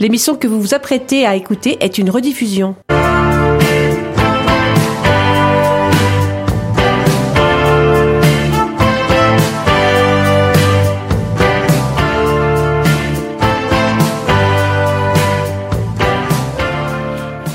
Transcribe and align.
L'émission 0.00 0.36
que 0.36 0.46
vous 0.46 0.60
vous 0.60 0.74
apprêtez 0.74 1.26
à 1.26 1.34
écouter 1.34 1.76
est 1.80 1.98
une 1.98 2.08
rediffusion. 2.08 2.76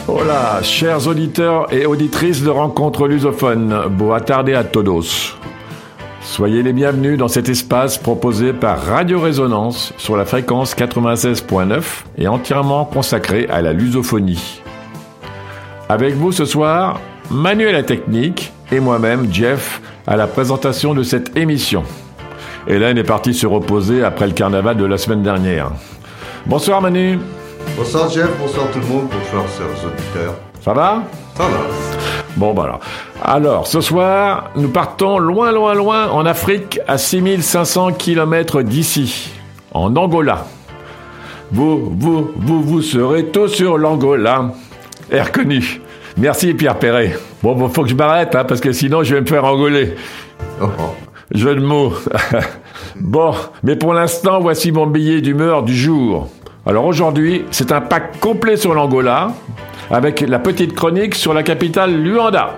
Hola, 0.10 0.62
chers 0.64 1.08
auditeurs 1.08 1.74
et 1.74 1.86
auditrices 1.86 2.44
de 2.44 2.50
Rencontres 2.50 3.08
lusophones, 3.08 3.88
boa 3.90 4.20
tarde 4.20 4.50
à 4.50 4.66
todos. 4.66 5.38
Soyez 6.34 6.64
les 6.64 6.74
bienvenus 6.74 7.20
dans 7.20 7.28
cet 7.28 7.48
espace 7.48 8.00
proposé 8.00 8.54
par 8.54 8.82
Radio 8.82 9.20
Résonance 9.20 9.94
sur 10.00 10.18
la 10.18 10.26
fréquence 10.26 10.76
96.9 10.76 11.84
et 12.18 12.28
entièrement 12.28 12.86
consacré 12.86 13.46
à 13.52 13.62
la 13.62 13.72
lusophonie. 13.72 14.64
Avec 15.90 16.16
vous 16.16 16.32
ce 16.32 16.46
soir, 16.46 17.00
Manuel 17.30 17.74
la 17.74 17.84
technique 17.84 18.52
et 18.72 18.80
moi-même, 18.80 19.32
Jeff, 19.32 19.80
à 20.08 20.16
la 20.16 20.26
présentation 20.26 20.96
de 20.96 21.04
cette 21.04 21.38
émission. 21.38 21.84
Hélène 22.66 22.98
est 22.98 23.04
partie 23.04 23.36
se 23.36 23.46
reposer 23.46 24.04
après 24.04 24.26
le 24.26 24.34
carnaval 24.34 24.76
de 24.76 24.86
la 24.86 24.98
semaine 24.98 25.22
dernière. 25.22 25.70
Bonsoir 26.48 26.82
Manu. 26.82 27.20
Bonsoir 27.78 28.10
Jeff, 28.10 28.32
bonsoir 28.40 28.72
tout 28.72 28.80
le 28.80 28.88
monde, 28.88 29.08
bonsoir 29.08 29.46
chers 29.56 29.86
auditeurs. 29.86 30.34
Ça 30.62 30.74
va? 30.74 31.04
Ça 31.36 31.44
va 31.44 31.60
Bon, 32.36 32.56
bah 32.56 32.64
alors. 32.64 32.80
Alors, 33.26 33.68
ce 33.68 33.80
soir, 33.80 34.52
nous 34.58 34.68
partons 34.68 35.18
loin, 35.18 35.54
loin, 35.54 35.74
loin 35.74 36.10
en 36.10 36.26
Afrique, 36.26 36.82
à 36.90 36.98
6500 36.98 37.94
km 37.94 38.62
d'ici, 38.64 39.32
en 39.72 39.96
Angola. 39.96 40.46
Vous, 41.50 41.90
vous, 41.98 42.32
vous, 42.36 42.62
vous 42.62 42.82
serez 42.82 43.28
tous 43.28 43.48
sur 43.48 43.78
l'Angola. 43.78 44.52
Est 45.10 45.22
reconnu. 45.22 45.80
Merci 46.18 46.54
Pierre 46.54 46.78
Perret. 46.78 47.18
Bon, 47.42 47.56
bon, 47.56 47.70
faut 47.70 47.84
que 47.84 47.90
je 47.90 47.96
m'arrête, 47.96 48.36
hein, 48.36 48.44
parce 48.44 48.60
que 48.60 48.74
sinon 48.74 49.04
je 49.04 49.16
vais 49.16 49.22
me 49.22 49.26
faire 49.26 49.46
engoler. 49.46 49.96
Oh. 50.62 50.66
Jeu 51.32 51.56
de 51.56 51.62
mots. 51.62 51.94
bon, 53.00 53.34
mais 53.64 53.78
pour 53.78 53.94
l'instant, 53.94 54.42
voici 54.42 54.74
mon 54.74 54.86
billet 54.86 55.22
d'humeur 55.22 55.64
du 55.64 55.74
jour. 55.74 56.28
Alors 56.66 56.86
aujourd'hui, 56.86 57.46
c'est 57.52 57.72
un 57.72 57.80
pack 57.80 58.20
complet 58.20 58.58
sur 58.58 58.74
l'Angola, 58.74 59.32
avec 59.90 60.20
la 60.20 60.40
petite 60.40 60.76
chronique 60.76 61.16
sur 61.16 61.34
la 61.34 61.44
capitale 61.44 61.96
Luanda. 61.96 62.58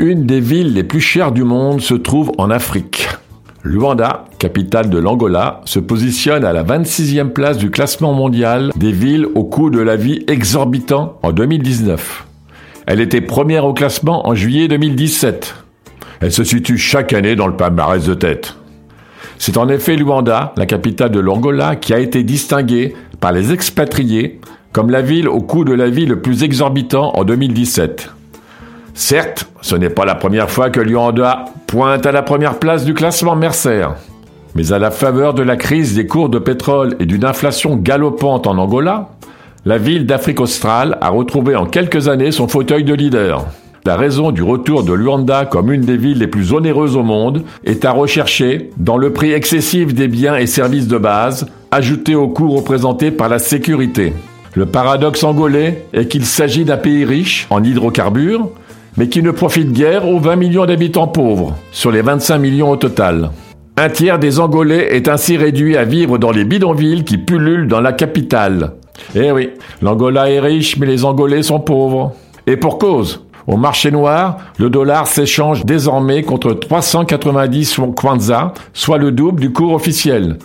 Une 0.00 0.26
des 0.26 0.38
villes 0.38 0.74
les 0.74 0.84
plus 0.84 1.00
chères 1.00 1.32
du 1.32 1.42
monde 1.42 1.80
se 1.80 1.94
trouve 1.94 2.30
en 2.38 2.50
Afrique. 2.50 3.08
Luanda, 3.64 4.26
capitale 4.38 4.90
de 4.90 4.98
l'Angola, 4.98 5.60
se 5.64 5.80
positionne 5.80 6.44
à 6.44 6.52
la 6.52 6.62
26e 6.62 7.30
place 7.30 7.58
du 7.58 7.72
classement 7.72 8.12
mondial 8.12 8.70
des 8.76 8.92
villes 8.92 9.26
au 9.34 9.42
coût 9.42 9.70
de 9.70 9.80
la 9.80 9.96
vie 9.96 10.24
exorbitant 10.28 11.18
en 11.24 11.32
2019. 11.32 12.26
Elle 12.86 13.00
était 13.00 13.20
première 13.20 13.64
au 13.64 13.72
classement 13.72 14.28
en 14.28 14.36
juillet 14.36 14.68
2017. 14.68 15.56
Elle 16.20 16.30
se 16.30 16.44
situe 16.44 16.78
chaque 16.78 17.12
année 17.12 17.34
dans 17.34 17.48
le 17.48 17.56
palmarès 17.56 18.06
de 18.06 18.14
tête. 18.14 18.54
C'est 19.36 19.56
en 19.56 19.68
effet 19.68 19.96
Luanda, 19.96 20.52
la 20.56 20.66
capitale 20.66 21.10
de 21.10 21.18
l'Angola, 21.18 21.74
qui 21.74 21.92
a 21.92 21.98
été 21.98 22.22
distinguée 22.22 22.94
par 23.18 23.32
les 23.32 23.52
expatriés 23.52 24.40
comme 24.70 24.90
la 24.90 25.02
ville 25.02 25.28
au 25.28 25.40
coût 25.40 25.64
de 25.64 25.74
la 25.74 25.90
vie 25.90 26.06
le 26.06 26.20
plus 26.22 26.44
exorbitant 26.44 27.10
en 27.16 27.24
2017. 27.24 28.12
Certes, 28.98 29.46
ce 29.60 29.76
n'est 29.76 29.90
pas 29.90 30.04
la 30.04 30.16
première 30.16 30.50
fois 30.50 30.70
que 30.70 30.80
Luanda 30.80 31.44
pointe 31.68 32.04
à 32.04 32.10
la 32.10 32.22
première 32.22 32.58
place 32.58 32.84
du 32.84 32.94
classement 32.94 33.36
Mercer. 33.36 33.86
Mais 34.56 34.72
à 34.72 34.80
la 34.80 34.90
faveur 34.90 35.34
de 35.34 35.44
la 35.44 35.54
crise 35.54 35.94
des 35.94 36.08
cours 36.08 36.28
de 36.28 36.40
pétrole 36.40 36.96
et 36.98 37.06
d'une 37.06 37.24
inflation 37.24 37.76
galopante 37.76 38.48
en 38.48 38.58
Angola, 38.58 39.10
la 39.64 39.78
ville 39.78 40.04
d'Afrique 40.04 40.40
australe 40.40 40.98
a 41.00 41.10
retrouvé 41.10 41.54
en 41.54 41.66
quelques 41.66 42.08
années 42.08 42.32
son 42.32 42.48
fauteuil 42.48 42.82
de 42.82 42.92
leader. 42.92 43.46
La 43.86 43.96
raison 43.96 44.32
du 44.32 44.42
retour 44.42 44.82
de 44.82 44.92
Luanda 44.92 45.44
comme 45.44 45.72
une 45.72 45.82
des 45.82 45.96
villes 45.96 46.18
les 46.18 46.26
plus 46.26 46.52
onéreuses 46.52 46.96
au 46.96 47.04
monde 47.04 47.44
est 47.64 47.84
à 47.84 47.92
rechercher 47.92 48.70
dans 48.78 48.96
le 48.96 49.12
prix 49.12 49.30
excessif 49.30 49.94
des 49.94 50.08
biens 50.08 50.34
et 50.34 50.48
services 50.48 50.88
de 50.88 50.98
base, 50.98 51.46
ajouté 51.70 52.16
au 52.16 52.26
coût 52.26 52.50
représenté 52.50 53.12
par 53.12 53.28
la 53.28 53.38
sécurité. 53.38 54.12
Le 54.54 54.66
paradoxe 54.66 55.22
angolais 55.22 55.84
est 55.92 56.08
qu'il 56.08 56.26
s'agit 56.26 56.64
d'un 56.64 56.78
pays 56.78 57.04
riche 57.04 57.46
en 57.48 57.62
hydrocarbures, 57.62 58.50
mais 58.98 59.08
qui 59.08 59.22
ne 59.22 59.30
profite 59.30 59.72
guère 59.72 60.08
aux 60.08 60.18
20 60.18 60.36
millions 60.36 60.66
d'habitants 60.66 61.06
pauvres, 61.06 61.54
sur 61.70 61.92
les 61.92 62.02
25 62.02 62.38
millions 62.38 62.70
au 62.70 62.76
total. 62.76 63.30
Un 63.76 63.90
tiers 63.90 64.18
des 64.18 64.40
Angolais 64.40 64.96
est 64.96 65.06
ainsi 65.06 65.36
réduit 65.36 65.76
à 65.76 65.84
vivre 65.84 66.18
dans 66.18 66.32
les 66.32 66.44
bidonvilles 66.44 67.04
qui 67.04 67.16
pullulent 67.16 67.68
dans 67.68 67.80
la 67.80 67.92
capitale. 67.92 68.72
Eh 69.14 69.30
oui, 69.30 69.50
l'Angola 69.82 70.28
est 70.28 70.40
riche, 70.40 70.78
mais 70.78 70.86
les 70.86 71.04
Angolais 71.04 71.44
sont 71.44 71.60
pauvres. 71.60 72.12
Et 72.48 72.56
pour 72.56 72.78
cause, 72.78 73.24
au 73.46 73.56
marché 73.56 73.92
noir, 73.92 74.38
le 74.58 74.68
dollar 74.68 75.06
s'échange 75.06 75.64
désormais 75.64 76.24
contre 76.24 76.52
390 76.52 77.80
kwanza, 77.94 78.52
soit 78.72 78.98
le 78.98 79.12
double 79.12 79.40
du 79.40 79.52
cours 79.52 79.74
officiel. 79.74 80.38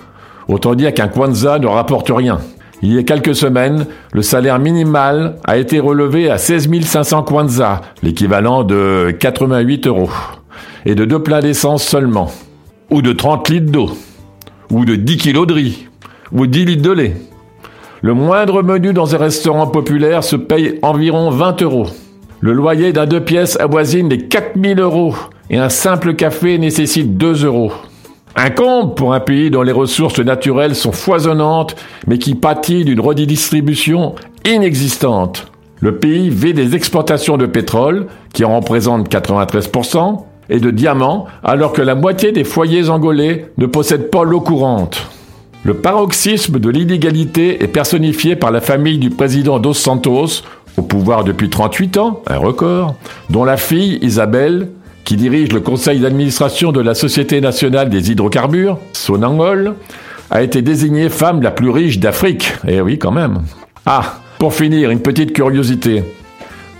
Autant 0.48 0.76
dire 0.76 0.94
qu'un 0.94 1.08
kwanza 1.08 1.58
ne 1.58 1.66
rapporte 1.66 2.12
rien. 2.16 2.38
Il 2.86 2.92
y 2.92 2.98
a 2.98 3.04
quelques 3.04 3.34
semaines, 3.34 3.86
le 4.12 4.22
salaire 4.22 4.60
minimal 4.60 5.38
a 5.46 5.56
été 5.56 5.80
relevé 5.80 6.30
à 6.30 6.38
16 6.38 6.70
500 6.82 7.24
kwanza, 7.24 7.80
l'équivalent 8.04 8.66
de 8.66 9.16
88 9.18 9.88
euros, 9.88 10.10
et 10.86 10.94
de 10.94 11.06
deux 11.06 11.24
plats 11.24 11.40
d'essence 11.40 11.82
seulement, 11.82 12.30
ou 12.92 13.02
de 13.02 13.14
30 13.14 13.48
litres 13.48 13.72
d'eau, 13.72 13.92
ou 14.70 14.84
de 14.84 14.98
10 14.98 15.16
kilos 15.16 15.48
de 15.48 15.54
riz, 15.54 15.88
ou 16.34 16.46
10 16.46 16.66
litres 16.66 16.82
de 16.82 16.92
lait. 16.92 17.16
Le 18.02 18.14
moindre 18.14 18.62
menu 18.64 18.92
dans 18.92 19.16
un 19.16 19.18
restaurant 19.18 19.68
populaire 19.68 20.26
se 20.26 20.36
paye 20.36 20.78
environ 20.82 21.30
20 21.30 21.62
euros. 21.62 21.88
Le 22.42 22.52
loyer 22.52 22.92
d'un 22.92 23.06
deux 23.06 23.24
pièces 23.24 23.58
avoisine 23.62 24.10
les 24.10 24.28
4000 24.28 24.82
euros 24.82 25.16
et 25.50 25.58
un 25.58 25.70
simple 25.70 26.16
café 26.16 26.58
nécessite 26.58 27.16
2 27.16 27.46
euros. 27.46 27.72
Un 28.36 28.50
comble 28.50 28.96
pour 28.96 29.14
un 29.14 29.20
pays 29.20 29.52
dont 29.52 29.62
les 29.62 29.72
ressources 29.72 30.20
naturelles 30.20 30.76
sont 30.76 30.92
foisonnantes, 30.92 31.76
mais 32.08 32.18
qui 32.18 32.34
pâtit 32.34 32.84
d'une 32.84 33.00
redistribution 33.00 34.16
inexistante. 34.44 35.52
Le 35.82 35.98
pays 35.98 36.30
vit 36.30 36.54
des 36.54 36.76
exportations 36.76 37.38
de 37.38 37.46
pétrole, 37.46 38.08
qui 38.34 38.44
en 38.44 38.56
représentent 38.56 39.12
93%, 39.12 40.24
et 40.50 40.60
de 40.60 40.72
diamants, 40.72 41.26
alors 41.44 41.74
que 41.74 41.82
la 41.82 41.96
moitié 41.96 42.32
des 42.32 42.44
foyers 42.44 42.90
angolais 42.90 43.52
ne 43.58 43.66
possèdent 43.66 44.10
pas 44.10 44.24
l'eau 44.24 44.42
courante. 44.42 45.08
Le 45.64 45.76
paroxysme 45.76 46.60
de 46.60 46.70
l'inégalité 46.70 47.64
est 47.64 47.68
personnifié 47.68 48.36
par 48.36 48.52
la 48.52 48.62
famille 48.62 48.98
du 48.98 49.10
président 49.10 49.60
Dos 49.60 49.74
Santos, 49.74 50.44
au 50.78 50.82
pouvoir 50.82 51.24
depuis 51.24 51.50
38 51.50 51.98
ans, 51.98 52.22
un 52.28 52.38
record, 52.38 52.96
dont 53.30 53.46
la 53.46 53.58
fille, 53.58 54.00
Isabelle, 54.02 54.70
qui 55.04 55.16
dirige 55.16 55.52
le 55.52 55.60
conseil 55.60 56.00
d'administration 56.00 56.72
de 56.72 56.82
la 56.82 56.96
Société 56.96 57.42
nationale 57.42 57.90
des 57.90 58.12
hydrocarbures, 58.12 58.78
Sonangol, 58.94 59.76
a 60.32 60.42
été 60.42 60.62
désignée 60.62 61.10
femme 61.10 61.42
la 61.42 61.52
plus 61.52 61.70
riche 61.70 62.00
d'Afrique. 62.00 62.54
Eh 62.68 62.82
oui, 62.82 62.98
quand 62.98 63.12
même. 63.12 63.42
Ah, 63.86 64.16
pour 64.40 64.54
finir, 64.54 64.90
une 64.90 65.02
petite 65.02 65.34
curiosité. 65.34 66.04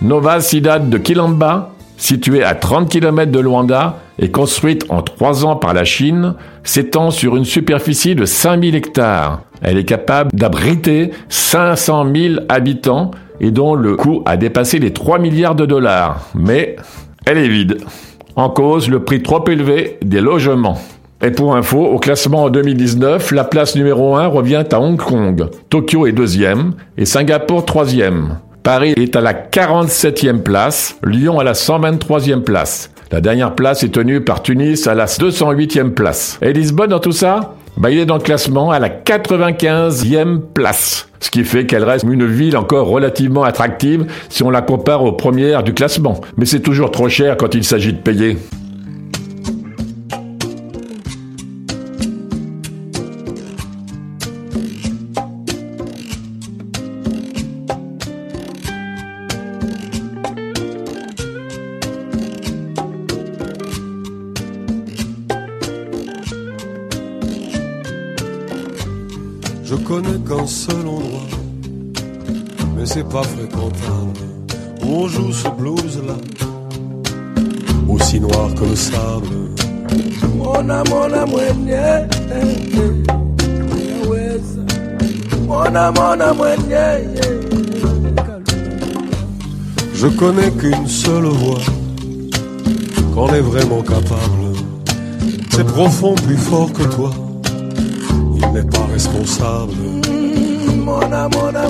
Nova 0.02 0.40
Cidade 0.40 0.90
de 0.90 0.98
Kilamba, 0.98 1.72
située 1.96 2.42
à 2.42 2.54
30 2.54 2.88
km 2.88 3.30
de 3.30 3.40
Luanda 3.40 4.00
et 4.18 4.30
construite 4.30 4.84
en 4.88 5.02
trois 5.02 5.44
ans 5.44 5.56
par 5.56 5.74
la 5.74 5.84
Chine, 5.84 6.34
s'étend 6.62 7.10
sur 7.10 7.36
une 7.36 7.44
superficie 7.44 8.14
de 8.14 8.24
5000 8.24 8.74
hectares. 8.74 9.42
Elle 9.62 9.78
est 9.78 9.84
capable 9.84 10.30
d'abriter 10.32 11.10
500 11.28 12.06
000 12.14 12.34
habitants 12.48 13.12
et 13.40 13.50
dont 13.50 13.74
le 13.74 13.96
coût 13.96 14.22
a 14.26 14.36
dépassé 14.36 14.78
les 14.78 14.92
3 14.92 15.18
milliards 15.18 15.54
de 15.54 15.66
dollars. 15.66 16.28
Mais 16.34 16.76
elle 17.26 17.38
est 17.38 17.48
vide. 17.48 17.78
En 18.36 18.48
cause, 18.48 18.88
le 18.88 19.00
prix 19.00 19.22
trop 19.22 19.44
élevé 19.48 19.98
des 20.02 20.20
logements. 20.20 20.78
Et 21.22 21.30
pour 21.30 21.54
info, 21.54 21.78
au 21.78 21.98
classement 21.98 22.44
en 22.44 22.50
2019, 22.50 23.30
la 23.30 23.44
place 23.44 23.76
numéro 23.76 24.16
1 24.16 24.26
revient 24.26 24.64
à 24.72 24.80
Hong 24.80 24.96
Kong. 24.96 25.46
Tokyo 25.70 26.06
est 26.06 26.12
deuxième 26.12 26.74
et 26.98 27.06
Singapour 27.06 27.64
troisième. 27.64 28.38
Paris 28.64 28.94
est 28.96 29.14
à 29.14 29.20
la 29.20 29.34
47e 29.34 30.42
place, 30.42 30.98
Lyon 31.04 31.38
à 31.38 31.44
la 31.44 31.52
123e 31.52 32.40
place. 32.40 32.90
La 33.12 33.20
dernière 33.20 33.54
place 33.54 33.84
est 33.84 33.90
tenue 33.90 34.20
par 34.22 34.42
Tunis 34.42 34.86
à 34.88 34.94
la 34.94 35.06
208e 35.06 35.90
place. 35.90 36.38
Et 36.42 36.52
Lisbonne 36.52 36.90
dans 36.90 36.98
tout 36.98 37.12
ça? 37.12 37.54
Bah, 37.76 37.90
il 37.90 37.98
est 37.98 38.06
dans 38.06 38.16
le 38.16 38.22
classement 38.22 38.70
à 38.70 38.78
la 38.78 38.88
95e 38.88 40.40
place. 40.40 41.08
Ce 41.20 41.30
qui 41.30 41.44
fait 41.44 41.66
qu'elle 41.66 41.84
reste 41.84 42.04
une 42.04 42.26
ville 42.26 42.56
encore 42.56 42.86
relativement 42.86 43.44
attractive 43.44 44.06
si 44.28 44.42
on 44.42 44.50
la 44.50 44.62
compare 44.62 45.02
aux 45.02 45.12
premières 45.12 45.62
du 45.62 45.74
classement. 45.74 46.20
Mais 46.36 46.46
c'est 46.46 46.60
toujours 46.60 46.90
trop 46.90 47.08
cher 47.08 47.36
quand 47.36 47.54
il 47.54 47.64
s'agit 47.64 47.92
de 47.92 47.98
payer. 47.98 48.38
Aussi 78.14 78.20
noir 78.20 78.54
que 78.54 78.64
le 78.64 78.76
sable. 78.76 79.28
Mona 80.36 80.84
mona 80.84 81.26
mwenye, 81.26 82.08
mona 85.46 85.92
mona 85.92 86.34
mwenye. 86.34 87.08
Je 89.94 90.06
connais 90.08 90.50
qu'une 90.50 90.86
seule 90.86 91.24
voix, 91.24 91.60
qu'on 93.14 93.28
est 93.28 93.40
vraiment 93.40 93.82
capable. 93.82 94.52
C'est 95.50 95.66
profond, 95.66 96.14
plus 96.14 96.36
fort 96.36 96.72
que 96.72 96.82
toi 96.82 97.10
il 98.36 98.52
n'est 98.52 98.70
pas 98.70 98.86
responsable. 98.92 99.72
Mona, 100.84 101.28
mona, 101.28 101.68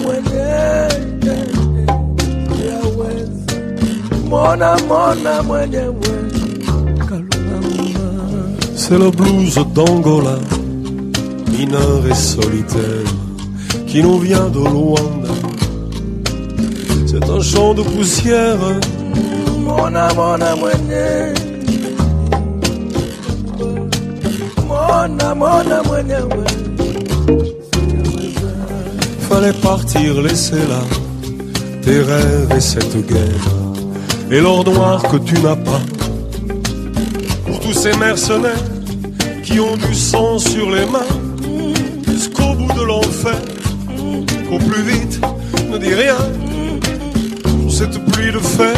mona, 4.35 4.77
mona, 4.89 5.95
C'est 8.77 8.99
le 8.99 9.11
blues 9.11 9.59
d'Angola, 9.75 10.39
mineur 11.51 12.07
et 12.11 12.15
solitaire, 12.15 13.09
qui 13.87 14.03
nous 14.03 14.19
vient 14.19 14.49
de 14.49 14.59
Luanda. 14.59 15.35
C'est 17.07 17.25
un 17.29 17.41
champ 17.41 17.75
de 17.75 17.83
poussière. 17.83 18.59
Mona, 19.59 20.13
mona. 20.15 20.55
Mona, 24.69 25.35
mona, 25.35 25.83
mwenyewe 25.83 26.45
Fallait 29.29 29.53
partir, 29.53 30.21
laisser 30.21 30.65
là 30.69 30.83
tes 31.83 32.01
rêves 32.01 32.53
et 32.57 32.61
cette 32.61 33.07
guerre 33.07 33.65
et 34.31 34.41
l'or 34.41 34.65
noir 34.65 35.03
que 35.03 35.17
tu 35.19 35.35
n'as 35.43 35.57
pas. 35.57 35.81
Pour 37.85 37.93
ces 37.93 37.99
mercenaires 37.99 38.65
qui 39.43 39.61
ont 39.61 39.77
du 39.77 39.95
sang 39.95 40.39
sur 40.39 40.71
les 40.71 40.87
mains 40.87 41.05
jusqu'au 42.09 42.55
bout 42.55 42.73
de 42.73 42.83
l'enfer. 42.83 43.39
Au 44.51 44.59
plus 44.59 44.83
vite, 44.85 45.21
ne 45.71 45.77
dis 45.77 45.93
rien 45.93 46.17
sur 47.69 47.71
cette 47.71 48.03
pluie 48.07 48.33
de 48.33 48.39
fer. 48.39 48.75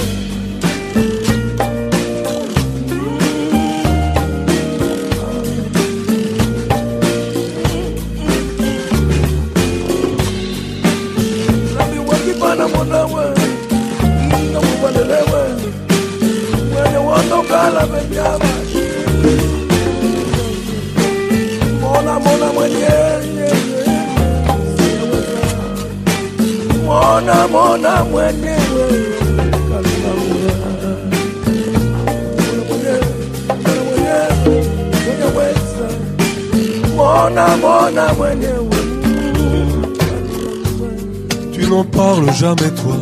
Tu 41.53 41.67
n'en 41.67 41.85
parles 41.85 42.33
jamais 42.33 42.71
toi. 42.71 42.97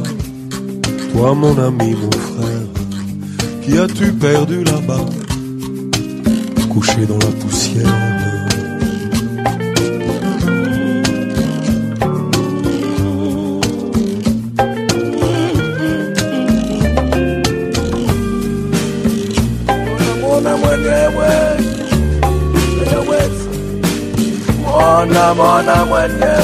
Toi 1.13 1.35
mon 1.35 1.59
ami, 1.59 1.95
mon 1.95 2.11
frère 2.11 2.67
Qui 3.63 3.79
as-tu 3.79 4.13
perdu 4.13 4.65
là-bas 4.65 5.05
Couché 6.73 7.07
dans 7.07 7.19
la 7.19 7.33
poussière? 7.41 8.44
Mona, 24.75 25.35
mona 25.35 25.85
mwenyewe 25.85 26.35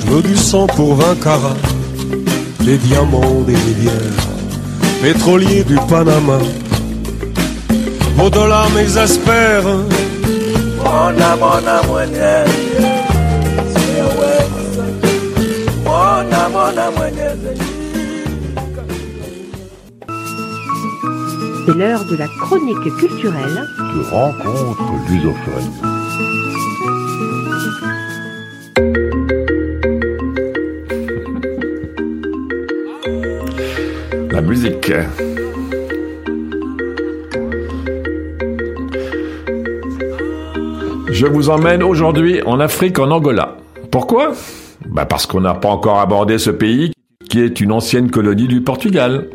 Je 0.00 0.06
veux 0.10 0.22
du 0.22 0.36
sang 0.36 0.66
pour 0.66 0.94
20 0.96 1.14
carats 1.22 1.56
Des 2.60 2.76
diamants 2.76 3.40
des 3.46 3.54
rivières 3.54 4.26
Pétroliers 5.00 5.64
du 5.64 5.76
Panama. 5.88 6.38
Vos 8.16 8.30
dollars 8.30 8.68
m'exaspèrent 8.70 9.62
Mona, 10.84 11.36
mona 11.36 11.80
C'est 21.66 21.74
l'heure 21.74 22.04
de 22.04 22.16
la 22.16 22.28
chronique 22.40 22.96
culturelle 22.98 23.66
De 23.96 24.02
rencontres 24.02 24.92
lusophones. 25.08 25.72
La 34.30 34.42
musique. 34.42 34.92
Je 41.08 41.26
vous 41.26 41.48
emmène 41.48 41.82
aujourd'hui 41.82 42.42
en 42.42 42.60
Afrique, 42.60 42.98
en 42.98 43.10
Angola. 43.10 43.56
Pourquoi? 43.90 44.34
Bah 44.84 45.06
Parce 45.06 45.24
qu'on 45.24 45.40
n'a 45.40 45.54
pas 45.54 45.70
encore 45.70 46.00
abordé 46.00 46.36
ce 46.36 46.50
pays 46.50 46.92
qui 47.30 47.40
est 47.40 47.60
une 47.62 47.72
ancienne 47.72 48.10
colonie 48.10 48.46
du 48.46 48.60
Portugal. 48.60 49.30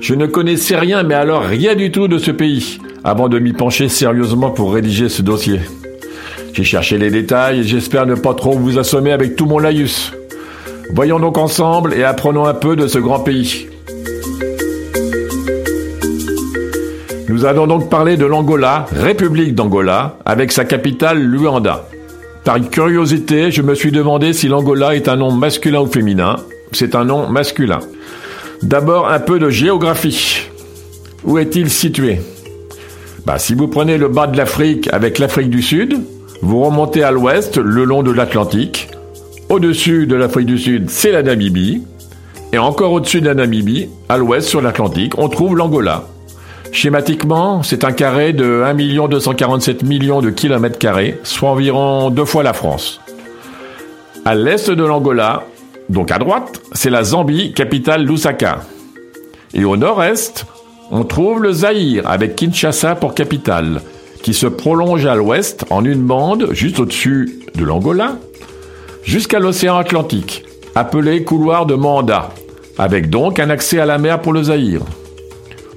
Je 0.00 0.14
ne 0.14 0.26
connaissais 0.26 0.76
rien, 0.76 1.02
mais 1.02 1.14
alors 1.14 1.42
rien 1.42 1.74
du 1.74 1.90
tout 1.90 2.06
de 2.06 2.18
ce 2.18 2.30
pays, 2.30 2.78
avant 3.08 3.30
de 3.30 3.38
m'y 3.38 3.54
pencher 3.54 3.88
sérieusement 3.88 4.50
pour 4.50 4.74
rédiger 4.74 5.08
ce 5.08 5.22
dossier. 5.22 5.60
J'ai 6.52 6.62
cherché 6.62 6.98
les 6.98 7.10
détails 7.10 7.60
et 7.60 7.62
j'espère 7.62 8.04
ne 8.04 8.14
pas 8.14 8.34
trop 8.34 8.52
vous 8.52 8.78
assommer 8.78 9.12
avec 9.12 9.34
tout 9.34 9.46
mon 9.46 9.58
laïus. 9.58 10.12
Voyons 10.92 11.18
donc 11.18 11.38
ensemble 11.38 11.94
et 11.94 12.04
apprenons 12.04 12.44
un 12.44 12.52
peu 12.52 12.76
de 12.76 12.86
ce 12.86 12.98
grand 12.98 13.20
pays. 13.20 13.66
Nous 17.30 17.46
allons 17.46 17.66
donc 17.66 17.88
parler 17.88 18.18
de 18.18 18.26
l'Angola, 18.26 18.84
République 18.92 19.54
d'Angola, 19.54 20.18
avec 20.26 20.52
sa 20.52 20.66
capitale 20.66 21.18
Luanda. 21.18 21.88
Par 22.44 22.60
curiosité, 22.68 23.50
je 23.50 23.62
me 23.62 23.74
suis 23.74 23.90
demandé 23.90 24.34
si 24.34 24.48
l'Angola 24.48 24.94
est 24.94 25.08
un 25.08 25.16
nom 25.16 25.32
masculin 25.32 25.80
ou 25.80 25.86
féminin. 25.86 26.36
C'est 26.72 26.94
un 26.94 27.06
nom 27.06 27.26
masculin. 27.26 27.80
D'abord 28.62 29.08
un 29.08 29.20
peu 29.20 29.38
de 29.38 29.48
géographie. 29.48 30.42
Où 31.24 31.38
est-il 31.38 31.70
situé? 31.70 32.20
Bah, 33.26 33.38
Si 33.38 33.54
vous 33.54 33.68
prenez 33.68 33.98
le 33.98 34.08
bas 34.08 34.26
de 34.26 34.36
l'Afrique 34.36 34.88
avec 34.92 35.18
l'Afrique 35.18 35.50
du 35.50 35.62
Sud, 35.62 36.00
vous 36.42 36.60
remontez 36.62 37.02
à 37.02 37.10
l'ouest 37.10 37.58
le 37.58 37.84
long 37.84 38.02
de 38.02 38.10
l'Atlantique. 38.10 38.88
Au-dessus 39.48 40.06
de 40.06 40.14
l'Afrique 40.14 40.46
du 40.46 40.58
Sud, 40.58 40.90
c'est 40.90 41.10
la 41.10 41.22
Namibie. 41.22 41.82
Et 42.52 42.58
encore 42.58 42.92
au-dessus 42.92 43.20
de 43.20 43.26
la 43.26 43.34
Namibie, 43.34 43.88
à 44.08 44.16
l'ouest 44.16 44.48
sur 44.48 44.60
l'Atlantique, 44.60 45.18
on 45.18 45.28
trouve 45.28 45.56
l'Angola. 45.56 46.04
Schématiquement, 46.72 47.62
c'est 47.62 47.84
un 47.84 47.92
carré 47.92 48.32
de 48.32 48.62
1 48.64 49.08
247 49.08 49.82
millions 49.82 50.20
de 50.20 50.30
kilomètres 50.30 50.78
carrés, 50.78 51.18
soit 51.24 51.50
environ 51.50 52.10
deux 52.10 52.24
fois 52.24 52.42
la 52.42 52.52
France. 52.52 53.00
À 54.24 54.34
l'est 54.34 54.70
de 54.70 54.84
l'Angola, 54.84 55.44
donc 55.88 56.10
à 56.12 56.18
droite, 56.18 56.60
c'est 56.72 56.90
la 56.90 57.02
Zambie, 57.02 57.52
capitale 57.52 58.04
Lusaka. 58.04 58.60
Et 59.54 59.64
au 59.64 59.76
nord-est, 59.76 60.44
on 60.90 61.04
trouve 61.04 61.42
le 61.42 61.52
Zaïre, 61.52 62.08
avec 62.08 62.36
Kinshasa 62.36 62.94
pour 62.94 63.14
capitale. 63.14 63.80
qui 64.22 64.34
se 64.34 64.48
prolonge 64.48 65.06
à 65.06 65.14
l'ouest 65.14 65.64
en 65.70 65.84
une 65.84 66.02
bande 66.02 66.48
juste 66.50 66.80
au-dessus 66.80 67.38
de 67.54 67.64
l'Angola, 67.64 68.16
jusqu'à 69.04 69.38
l'océan 69.38 69.76
Atlantique, 69.76 70.44
appelé 70.74 71.22
couloir 71.22 71.66
de 71.66 71.74
Manda, 71.74 72.30
avec 72.78 73.10
donc 73.10 73.38
un 73.38 73.48
accès 73.48 73.78
à 73.78 73.86
la 73.86 73.96
mer 73.96 74.20
pour 74.20 74.32
le 74.32 74.42
Zaïre. 74.42 74.82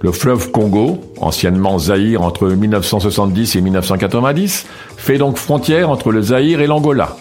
Le 0.01 0.11
fleuve 0.11 0.49
Congo, 0.49 0.99
anciennement 1.17 1.77
Zaïre 1.77 2.23
entre 2.23 2.47
1970 2.47 3.55
et 3.55 3.61
1990, 3.61 4.65
fait 4.97 5.19
donc 5.19 5.37
frontière 5.37 5.91
entre 5.91 6.11
le 6.11 6.23
Zaïre 6.23 6.61
et 6.61 6.67
l'Angola. 6.67 7.15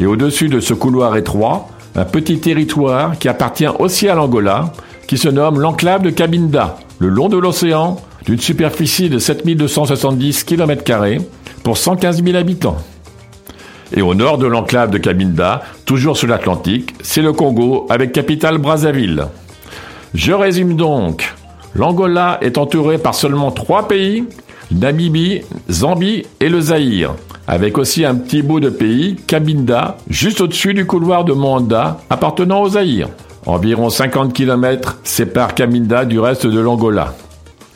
Et 0.00 0.06
au-dessus 0.06 0.48
de 0.48 0.58
ce 0.58 0.74
couloir 0.74 1.16
étroit, 1.16 1.68
un 1.94 2.04
petit 2.04 2.40
territoire 2.40 3.16
qui 3.18 3.28
appartient 3.28 3.68
aussi 3.78 4.08
à 4.08 4.16
l'Angola, 4.16 4.72
qui 5.06 5.16
se 5.16 5.28
nomme 5.28 5.60
l'enclave 5.60 6.02
de 6.02 6.10
Cabinda, 6.10 6.76
le 7.00 7.08
long 7.08 7.30
de 7.30 7.38
l'océan, 7.38 7.96
d'une 8.26 8.38
superficie 8.38 9.08
de 9.08 9.18
7270 9.18 10.44
km 10.44 10.84
pour 11.62 11.78
115 11.78 12.22
000 12.22 12.36
habitants. 12.36 12.76
Et 13.96 14.02
au 14.02 14.14
nord 14.14 14.36
de 14.36 14.46
l'enclave 14.46 14.90
de 14.90 14.98
Cabinda, 14.98 15.62
toujours 15.86 16.18
sur 16.18 16.28
l'Atlantique, 16.28 16.94
c'est 17.02 17.22
le 17.22 17.32
Congo 17.32 17.86
avec 17.88 18.12
capitale 18.12 18.58
Brazzaville. 18.58 19.26
Je 20.14 20.32
résume 20.32 20.76
donc. 20.76 21.34
L'Angola 21.74 22.38
est 22.42 22.58
entouré 22.58 22.98
par 22.98 23.14
seulement 23.14 23.50
trois 23.50 23.88
pays, 23.88 24.24
Namibie, 24.70 25.40
Zambie 25.70 26.26
et 26.38 26.50
le 26.50 26.60
Zaïre, 26.60 27.14
avec 27.46 27.78
aussi 27.78 28.04
un 28.04 28.14
petit 28.14 28.42
bout 28.42 28.60
de 28.60 28.68
pays, 28.68 29.16
Cabinda, 29.26 29.96
juste 30.10 30.42
au-dessus 30.42 30.74
du 30.74 30.86
couloir 30.86 31.24
de 31.24 31.32
Manda, 31.32 32.00
appartenant 32.10 32.60
au 32.60 32.68
Zaïre. 32.68 33.08
Environ 33.46 33.88
50 33.88 34.32
km 34.32 34.98
séparent 35.02 35.54
Cabinda 35.54 36.04
du 36.04 36.18
reste 36.18 36.46
de 36.46 36.60
l'Angola. 36.60 37.14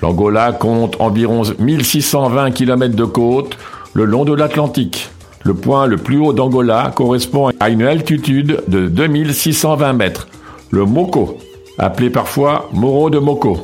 L'Angola 0.03 0.53
compte 0.53 1.01
environ 1.01 1.43
1620 1.59 2.51
km 2.51 2.95
de 2.95 3.05
côte 3.05 3.57
le 3.95 4.05
long 4.05 4.25
de 4.25 4.35
l'Atlantique. 4.35 5.09
Le 5.43 5.55
point 5.55 5.87
le 5.87 5.97
plus 5.97 6.19
haut 6.19 6.33
d'Angola 6.33 6.93
correspond 6.95 7.51
à 7.61 7.71
une 7.71 7.83
altitude 7.83 8.63
de 8.69 8.89
2620 8.89 9.93
mètres, 9.93 10.29
le 10.71 10.85
Moko, 10.85 11.39
appelé 11.79 12.11
parfois 12.11 12.69
Moro 12.73 13.09
de 13.11 13.19
Moko. 13.19 13.59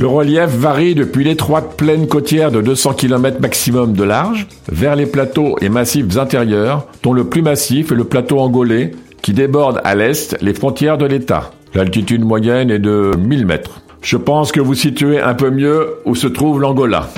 Le 0.00 0.06
relief 0.06 0.46
varie 0.46 0.94
depuis 0.94 1.24
l'étroite 1.24 1.76
plaine 1.76 2.08
côtière 2.08 2.50
de 2.50 2.62
200 2.62 2.94
km 2.94 3.38
maximum 3.38 3.92
de 3.92 4.02
large 4.02 4.46
vers 4.72 4.96
les 4.96 5.04
plateaux 5.04 5.58
et 5.60 5.68
massifs 5.68 6.16
intérieurs, 6.16 6.86
dont 7.02 7.12
le 7.12 7.24
plus 7.24 7.42
massif 7.42 7.92
est 7.92 7.94
le 7.94 8.04
plateau 8.04 8.38
angolais, 8.38 8.92
qui 9.20 9.34
déborde 9.34 9.82
à 9.84 9.94
l'est 9.94 10.38
les 10.40 10.54
frontières 10.54 10.96
de 10.96 11.04
l'État. 11.04 11.52
L'altitude 11.74 12.24
moyenne 12.24 12.70
est 12.70 12.78
de 12.78 13.10
1000 13.18 13.44
mètres. 13.44 13.82
Je 14.00 14.16
pense 14.16 14.52
que 14.52 14.60
vous 14.60 14.72
situez 14.72 15.20
un 15.20 15.34
peu 15.34 15.50
mieux 15.50 15.96
où 16.06 16.14
se 16.14 16.28
trouve 16.28 16.62
l'Angola. 16.62 17.10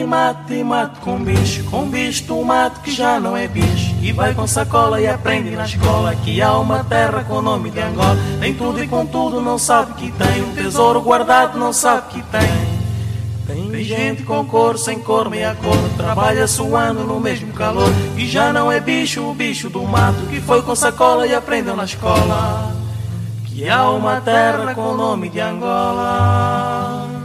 E 0.00 0.64
mato 0.64 1.00
com 1.00 1.22
bicho, 1.22 1.64
com 1.64 1.88
bicho 1.88 2.24
do 2.24 2.44
mato 2.44 2.80
que 2.80 2.90
já 2.90 3.18
não 3.18 3.36
é 3.36 3.48
bicho. 3.48 3.94
E 4.00 4.12
vai 4.12 4.34
com 4.34 4.46
sacola 4.46 5.00
e 5.00 5.06
aprende 5.06 5.50
na 5.50 5.64
escola 5.64 6.14
que 6.16 6.40
há 6.40 6.56
uma 6.58 6.84
terra 6.84 7.24
com 7.24 7.34
o 7.34 7.42
nome 7.42 7.70
de 7.70 7.80
Angola. 7.80 8.16
Tem 8.40 8.54
tudo 8.54 8.82
e 8.82 8.88
com 8.88 9.04
tudo 9.06 9.40
não 9.40 9.58
sabe 9.58 9.94
que 9.94 10.12
tem, 10.12 10.42
um 10.42 10.54
tesouro 10.54 11.00
guardado 11.00 11.58
não 11.58 11.72
sabe 11.72 12.08
que 12.08 12.22
tem. 12.22 12.78
Tem 13.46 13.82
gente 13.82 14.22
com 14.24 14.44
cor, 14.44 14.78
sem 14.78 14.98
cor, 14.98 15.30
meia 15.30 15.54
cor, 15.54 15.76
trabalha 15.96 16.46
suando 16.46 17.04
no 17.04 17.18
mesmo 17.18 17.52
calor. 17.52 17.90
E 18.16 18.26
já 18.26 18.52
não 18.52 18.70
é 18.70 18.78
bicho, 18.78 19.22
o 19.22 19.34
bicho 19.34 19.70
do 19.70 19.82
mato 19.82 20.20
que 20.28 20.40
foi 20.40 20.62
com 20.62 20.74
sacola 20.74 21.26
e 21.26 21.34
aprendeu 21.34 21.74
na 21.74 21.84
escola. 21.84 22.74
Que 23.46 23.68
há 23.68 23.90
uma 23.90 24.20
terra 24.20 24.74
com 24.74 24.92
o 24.92 24.96
nome 24.96 25.28
de 25.28 25.40
Angola. 25.40 27.17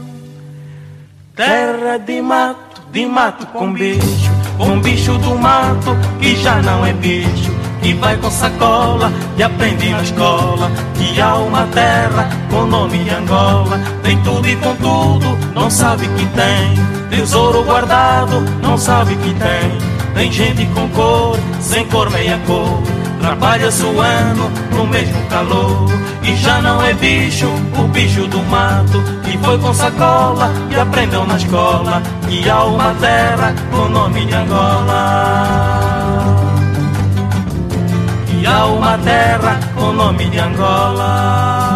Terra 1.35 1.97
de 1.97 2.21
mato 2.21 2.83
de 2.91 3.07
mato 3.07 3.47
com 3.47 3.73
bicho, 3.73 4.31
com 4.55 4.79
bicho 4.79 5.17
do 5.17 5.35
mato 5.35 5.97
que 6.19 6.35
já 6.35 6.61
não 6.61 6.85
é 6.85 6.93
bicho, 6.93 7.51
que 7.81 7.91
vai 7.95 8.15
com 8.17 8.29
sacola 8.29 9.11
e 9.35 9.41
aprende 9.41 9.89
na 9.89 10.03
escola 10.03 10.69
que 10.93 11.19
há 11.19 11.35
uma 11.37 11.65
terra 11.73 12.29
com 12.51 12.67
nome 12.67 13.09
Angola, 13.09 13.79
tem 14.03 14.21
tudo 14.21 14.47
e 14.47 14.55
com 14.57 14.75
tudo, 14.75 15.25
não 15.55 15.71
sabe 15.71 16.07
que 16.09 16.25
tem, 16.35 17.09
tesouro 17.09 17.63
guardado, 17.63 18.39
não 18.61 18.77
sabe 18.77 19.15
que 19.15 19.33
tem, 19.33 20.13
tem 20.13 20.31
gente 20.31 20.67
com 20.67 20.87
cor, 20.89 21.35
sem 21.59 21.83
cor 21.87 22.11
meia 22.11 22.39
cor 22.45 22.79
trabalha 23.23 23.71
suando 23.71 24.51
no 24.75 24.85
mesmo 24.85 25.25
calor. 25.27 25.89
E 26.23 26.35
já 26.35 26.61
não 26.61 26.81
é 26.83 26.93
bicho, 26.93 27.47
o 27.77 27.87
bicho 27.87 28.27
do 28.27 28.39
mato, 28.43 29.01
que 29.23 29.37
foi 29.37 29.57
com 29.59 29.73
sacola 29.73 30.51
e 30.69 30.75
aprendeu 30.75 31.25
na 31.25 31.37
escola 31.37 32.01
que 32.27 32.49
há 32.49 32.63
uma 32.65 32.93
terra 32.95 33.55
com 33.71 33.87
nome 33.87 34.25
de 34.25 34.33
Angola. 34.33 35.77
Que 38.27 38.45
há 38.45 38.65
uma 38.65 38.97
terra 38.97 39.59
com 39.75 39.93
nome 39.93 40.25
de 40.25 40.39
Angola. 40.39 41.72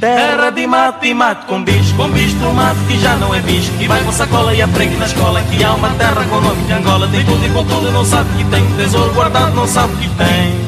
Terra 0.00 0.50
de 0.50 0.66
mato 0.66 1.06
e 1.06 1.14
mato 1.14 1.46
com 1.46 1.62
bicho, 1.62 1.94
com 1.94 2.08
bicho 2.08 2.36
do 2.36 2.52
mato 2.52 2.76
que 2.86 2.98
já 2.98 3.16
não 3.16 3.34
é 3.34 3.40
bicho. 3.40 3.70
Que 3.78 3.88
vai 3.88 4.02
com 4.02 4.12
sacola 4.12 4.54
e 4.54 4.60
aprende 4.60 4.96
na 4.96 5.06
escola 5.06 5.40
que 5.42 5.64
há 5.64 5.72
uma 5.72 5.90
terra 5.90 6.24
com 6.28 6.40
nome 6.40 6.62
de 6.64 6.72
Angola. 6.72 7.08
Tem 7.08 7.24
tudo 7.24 7.46
e 7.46 7.50
com 7.50 7.64
tudo 7.64 7.90
não 7.90 8.04
sabe 8.04 8.28
que 8.36 8.44
tem. 8.44 8.66
Tesouro 8.76 9.12
guardado 9.14 9.54
não 9.54 9.66
sabe 9.66 9.94
que 9.96 10.08
tem. 10.10 10.64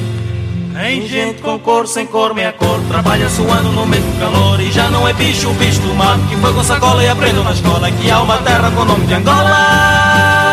Tem 0.73 1.09
gente 1.09 1.41
com 1.41 1.59
cor, 1.59 1.89
sem 1.89 2.07
cor, 2.07 2.35
meia 2.35 2.53
cor 2.53 2.79
Trabalha 2.89 3.31
suando 3.31 3.73
no 3.73 3.87
mesmo 3.87 4.13
calor 4.21 4.61
E 4.61 4.71
já 4.71 4.91
não 4.91 5.09
é 5.09 5.13
bicho, 5.15 5.49
o 5.49 5.55
bicho 5.55 5.81
do 5.81 5.95
mato 5.95 6.21
Que 6.29 6.37
foi 6.37 6.53
com 6.53 6.63
sacola 6.63 7.03
e 7.03 7.09
aprendeu 7.09 7.43
na 7.43 7.53
escola 7.53 7.91
Que 7.91 8.11
há 8.11 8.21
uma 8.21 8.37
terra 8.39 8.71
com 8.71 8.85
nome 8.85 9.07
de 9.07 9.15
Angola 9.15 10.46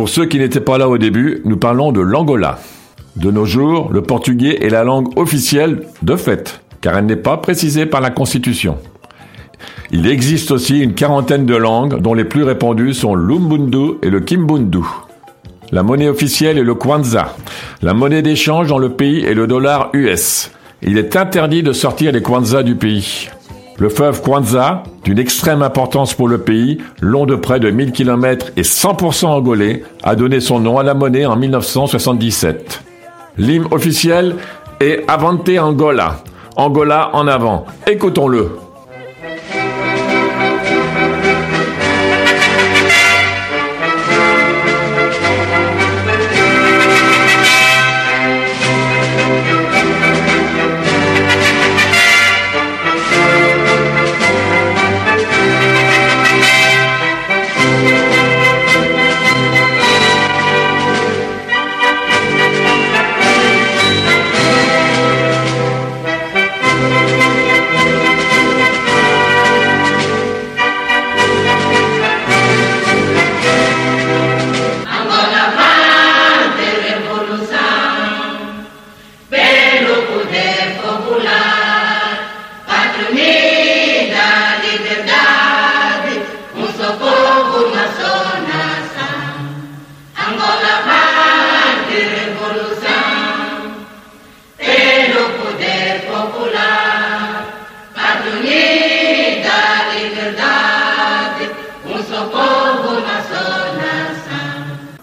Pour 0.00 0.08
ceux 0.08 0.24
qui 0.24 0.38
n'étaient 0.38 0.60
pas 0.60 0.78
là 0.78 0.88
au 0.88 0.96
début, 0.96 1.42
nous 1.44 1.58
parlons 1.58 1.92
de 1.92 2.00
l'Angola. 2.00 2.58
De 3.16 3.30
nos 3.30 3.44
jours, 3.44 3.90
le 3.92 4.00
portugais 4.00 4.64
est 4.64 4.70
la 4.70 4.82
langue 4.82 5.12
officielle 5.18 5.82
de 6.00 6.16
fait, 6.16 6.62
car 6.80 6.96
elle 6.96 7.04
n'est 7.04 7.16
pas 7.16 7.36
précisée 7.36 7.84
par 7.84 8.00
la 8.00 8.08
Constitution. 8.08 8.78
Il 9.90 10.06
existe 10.06 10.52
aussi 10.52 10.78
une 10.78 10.94
quarantaine 10.94 11.44
de 11.44 11.54
langues 11.54 12.00
dont 12.00 12.14
les 12.14 12.24
plus 12.24 12.44
répandues 12.44 12.94
sont 12.94 13.14
l'Umbundu 13.14 13.98
et 14.02 14.08
le 14.08 14.20
Kimbundu. 14.20 14.86
La 15.70 15.82
monnaie 15.82 16.08
officielle 16.08 16.56
est 16.56 16.64
le 16.64 16.74
Kwanza. 16.74 17.36
La 17.82 17.92
monnaie 17.92 18.22
d'échange 18.22 18.68
dans 18.68 18.78
le 18.78 18.88
pays 18.88 19.22
est 19.26 19.34
le 19.34 19.46
dollar 19.46 19.90
US. 19.92 20.50
Il 20.80 20.96
est 20.96 21.14
interdit 21.14 21.62
de 21.62 21.74
sortir 21.74 22.12
les 22.12 22.22
Kwanza 22.22 22.62
du 22.62 22.74
pays. 22.74 23.28
Le 23.80 23.88
fleuve 23.88 24.20
Kwanza, 24.20 24.82
d'une 25.04 25.18
extrême 25.18 25.62
importance 25.62 26.12
pour 26.12 26.28
le 26.28 26.36
pays, 26.36 26.82
long 27.00 27.24
de 27.24 27.34
près 27.34 27.60
de 27.60 27.70
1000 27.70 27.92
km 27.92 28.48
et 28.58 28.60
100% 28.60 29.24
angolais, 29.24 29.84
a 30.02 30.14
donné 30.16 30.40
son 30.40 30.60
nom 30.60 30.76
à 30.78 30.82
la 30.82 30.92
monnaie 30.92 31.24
en 31.24 31.34
1977. 31.34 32.82
L'hymne 33.38 33.68
officiel 33.70 34.36
est 34.80 35.02
Avante 35.08 35.48
Angola. 35.58 36.18
Angola 36.56 37.08
en 37.14 37.26
avant. 37.26 37.64
Écoutons-le. 37.86 38.50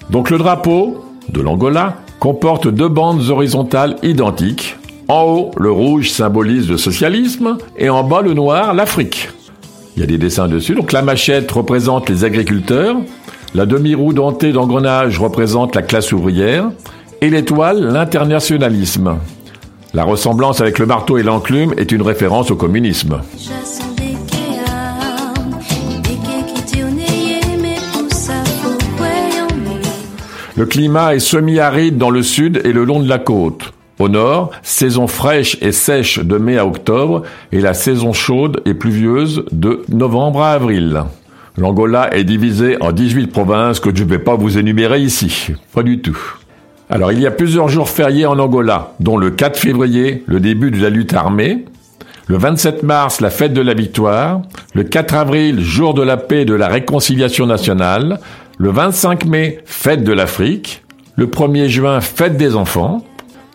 Donc 0.09 0.31
le 0.31 0.39
drapeau 0.39 1.05
de 1.29 1.41
l'Angola 1.41 1.97
comporte 2.19 2.67
deux 2.67 2.87
bandes 2.87 3.29
horizontales 3.29 3.97
identiques. 4.01 4.75
En 5.07 5.23
haut, 5.23 5.51
le 5.57 5.71
rouge 5.71 6.09
symbolise 6.09 6.67
le 6.69 6.77
socialisme 6.77 7.57
et 7.77 7.89
en 7.89 8.03
bas, 8.03 8.21
le 8.21 8.33
noir, 8.33 8.73
l'Afrique. 8.73 9.29
Il 9.97 10.01
y 10.01 10.03
a 10.03 10.05
des 10.05 10.19
dessins 10.19 10.47
dessus. 10.47 10.75
Donc 10.75 10.91
la 10.91 11.01
machette 11.01 11.51
représente 11.51 12.07
les 12.07 12.23
agriculteurs, 12.23 12.97
la 13.55 13.65
demi-roue 13.65 14.13
dentée 14.13 14.51
d'engrenage 14.51 15.17
représente 15.17 15.75
la 15.75 15.81
classe 15.81 16.11
ouvrière 16.11 16.69
et 17.21 17.31
l'étoile 17.31 17.81
l'internationalisme. 17.81 19.17
La 19.95 20.03
ressemblance 20.03 20.61
avec 20.61 20.77
le 20.77 20.85
marteau 20.85 21.17
et 21.17 21.23
l'enclume 21.23 21.73
est 21.77 21.91
une 21.91 22.03
référence 22.03 22.51
au 22.51 22.55
communisme. 22.55 23.21
Le 30.55 30.65
climat 30.67 31.15
est 31.15 31.19
semi-aride 31.19 31.97
dans 31.97 32.11
le 32.11 32.21
sud 32.21 32.61
et 32.63 32.71
le 32.71 32.83
long 32.83 32.99
de 32.99 33.09
la 33.09 33.17
côte. 33.17 33.66
Au 33.99 34.09
nord, 34.09 34.51
saison 34.61 35.07
fraîche 35.07 35.57
et 35.61 35.71
sèche 35.71 36.19
de 36.19 36.37
mai 36.37 36.57
à 36.57 36.67
octobre 36.67 37.23
et 37.51 37.59
la 37.59 37.73
saison 37.73 38.13
chaude 38.13 38.61
et 38.65 38.75
pluvieuse 38.75 39.43
de 39.51 39.81
novembre 39.89 40.43
à 40.43 40.51
avril. 40.51 41.03
L'Angola 41.57 42.15
est 42.15 42.23
divisé 42.23 42.77
en 42.81 42.91
18 42.91 43.27
provinces 43.27 43.79
que 43.79 43.89
je 43.95 44.03
ne 44.03 44.09
vais 44.09 44.19
pas 44.19 44.35
vous 44.35 44.59
énumérer 44.59 45.01
ici. 45.01 45.53
Pas 45.73 45.81
du 45.81 45.99
tout. 45.99 46.19
Alors 46.91 47.11
il 47.11 47.19
y 47.19 47.25
a 47.25 47.31
plusieurs 47.31 47.69
jours 47.69 47.89
fériés 47.89 48.27
en 48.27 48.37
Angola, 48.37 48.93
dont 48.99 49.17
le 49.17 49.31
4 49.31 49.57
février, 49.57 50.23
le 50.27 50.39
début 50.39 50.69
de 50.69 50.79
la 50.79 50.91
lutte 50.91 51.15
armée, 51.15 51.65
le 52.27 52.37
27 52.37 52.83
mars, 52.83 53.19
la 53.19 53.31
fête 53.31 53.53
de 53.53 53.61
la 53.61 53.73
victoire, 53.73 54.41
le 54.75 54.83
4 54.83 55.15
avril, 55.15 55.61
jour 55.61 55.95
de 55.95 56.03
la 56.03 56.17
paix 56.17 56.41
et 56.41 56.45
de 56.45 56.53
la 56.53 56.67
réconciliation 56.67 57.47
nationale, 57.47 58.19
le 58.59 58.69
25 58.69 59.25
mai, 59.25 59.59
fête 59.65 60.03
de 60.03 60.11
l'Afrique, 60.13 60.83
le 61.15 61.25
1er 61.25 61.67
juin, 61.67 61.99
fête 61.99 62.37
des 62.37 62.55
enfants, 62.55 63.03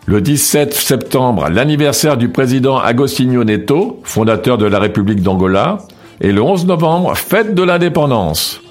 le 0.05 0.21
17 0.21 0.73
septembre, 0.73 1.47
l'anniversaire 1.49 2.17
du 2.17 2.29
président 2.29 2.77
Agostinho 2.77 3.43
Neto, 3.43 4.01
fondateur 4.03 4.57
de 4.57 4.65
la 4.65 4.79
République 4.79 5.21
d'Angola, 5.21 5.77
et 6.19 6.31
le 6.31 6.41
11 6.41 6.65
novembre, 6.65 7.15
fête 7.15 7.55
de 7.55 7.63
l'indépendance, 7.63 8.61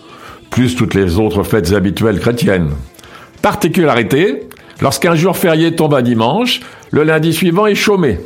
plus 0.50 0.76
toutes 0.76 0.94
les 0.94 1.18
autres 1.18 1.42
fêtes 1.42 1.72
habituelles 1.72 2.20
chrétiennes. 2.20 2.70
Particularité, 3.40 4.48
lorsqu'un 4.80 5.14
jour 5.14 5.36
férié 5.36 5.74
tombe 5.74 5.94
un 5.94 6.02
dimanche, 6.02 6.60
le 6.90 7.02
lundi 7.02 7.32
suivant 7.32 7.66
est 7.66 7.74
chômé. 7.74 8.20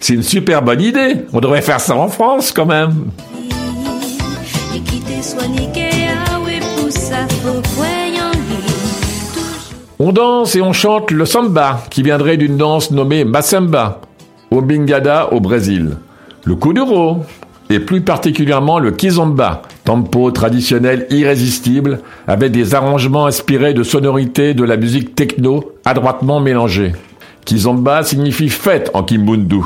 C'est 0.00 0.14
une 0.14 0.22
super 0.22 0.62
bonne 0.62 0.80
idée, 0.80 1.26
on 1.32 1.40
devrait 1.40 1.62
faire 1.62 1.80
ça 1.80 1.96
en 1.96 2.08
France 2.08 2.52
quand 2.52 2.66
même. 2.66 3.10
On 10.00 10.12
danse 10.12 10.54
et 10.54 10.62
on 10.62 10.72
chante 10.72 11.10
le 11.10 11.24
samba, 11.24 11.82
qui 11.90 12.04
viendrait 12.04 12.36
d'une 12.36 12.56
danse 12.56 12.92
nommée 12.92 13.24
Massamba, 13.24 14.00
au 14.52 14.60
Bingada 14.60 15.32
au 15.32 15.40
Brésil. 15.40 15.96
Le 16.44 16.54
kuduro, 16.54 17.24
et 17.68 17.80
plus 17.80 18.02
particulièrement 18.02 18.78
le 18.78 18.92
kizomba, 18.92 19.62
tempo 19.84 20.30
traditionnel 20.30 21.08
irrésistible, 21.10 21.98
avec 22.28 22.52
des 22.52 22.76
arrangements 22.76 23.26
inspirés 23.26 23.74
de 23.74 23.82
sonorités 23.82 24.54
de 24.54 24.62
la 24.62 24.76
musique 24.76 25.16
techno 25.16 25.72
adroitement 25.84 26.38
mélangées. 26.38 26.92
Kizomba 27.44 28.04
signifie 28.04 28.50
fête 28.50 28.92
en 28.94 29.02
kimbundu. 29.02 29.64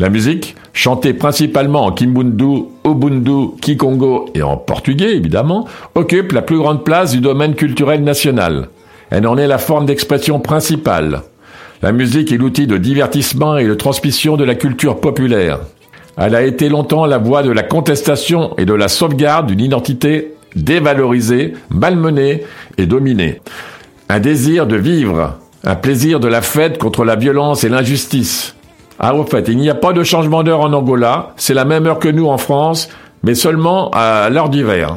La 0.00 0.08
musique, 0.08 0.56
chantée 0.72 1.14
principalement 1.14 1.86
en 1.86 1.92
kimbundu, 1.92 2.64
ubundu, 2.84 3.54
kikongo 3.60 4.24
et 4.34 4.42
en 4.42 4.56
portugais 4.56 5.14
évidemment, 5.14 5.68
occupe 5.94 6.32
la 6.32 6.42
plus 6.42 6.58
grande 6.58 6.82
place 6.82 7.12
du 7.12 7.20
domaine 7.20 7.54
culturel 7.54 8.02
national. 8.02 8.66
Elle 9.14 9.26
en 9.26 9.36
est 9.36 9.46
la 9.46 9.58
forme 9.58 9.84
d'expression 9.84 10.40
principale. 10.40 11.20
La 11.82 11.92
musique 11.92 12.32
est 12.32 12.38
l'outil 12.38 12.66
de 12.66 12.78
divertissement 12.78 13.58
et 13.58 13.66
de 13.66 13.74
transmission 13.74 14.38
de 14.38 14.44
la 14.44 14.54
culture 14.54 15.00
populaire. 15.00 15.58
Elle 16.16 16.34
a 16.34 16.40
été 16.40 16.70
longtemps 16.70 17.04
la 17.04 17.18
voix 17.18 17.42
de 17.42 17.50
la 17.50 17.62
contestation 17.62 18.54
et 18.56 18.64
de 18.64 18.72
la 18.72 18.88
sauvegarde 18.88 19.48
d'une 19.48 19.60
identité 19.60 20.32
dévalorisée, 20.56 21.52
malmenée 21.68 22.44
et 22.78 22.86
dominée. 22.86 23.42
Un 24.08 24.18
désir 24.18 24.66
de 24.66 24.76
vivre, 24.76 25.34
un 25.62 25.74
plaisir 25.74 26.18
de 26.18 26.28
la 26.28 26.40
fête 26.40 26.78
contre 26.78 27.04
la 27.04 27.16
violence 27.16 27.64
et 27.64 27.68
l'injustice. 27.68 28.56
Ah, 28.98 29.14
au 29.14 29.24
fait, 29.24 29.46
il 29.46 29.58
n'y 29.58 29.68
a 29.68 29.74
pas 29.74 29.92
de 29.92 30.04
changement 30.04 30.42
d'heure 30.42 30.60
en 30.60 30.72
Angola, 30.72 31.34
c'est 31.36 31.52
la 31.52 31.66
même 31.66 31.86
heure 31.86 31.98
que 31.98 32.08
nous 32.08 32.28
en 32.28 32.38
France, 32.38 32.88
mais 33.22 33.34
seulement 33.34 33.90
à 33.90 34.30
l'heure 34.30 34.48
d'hiver. 34.48 34.96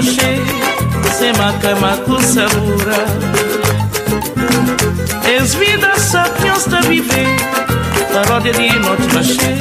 cliché, 0.00 0.40
c'est 1.12 1.32
ma 1.38 1.52
camacou 1.60 2.20
saboura. 2.20 3.02
Es 5.26 5.54
vida 5.56 5.92
sa 5.96 6.24
piansta 6.40 6.80
vive, 6.88 7.26
paródia 8.12 8.52
de 8.52 8.78
noite 8.78 9.12
machê, 9.14 9.56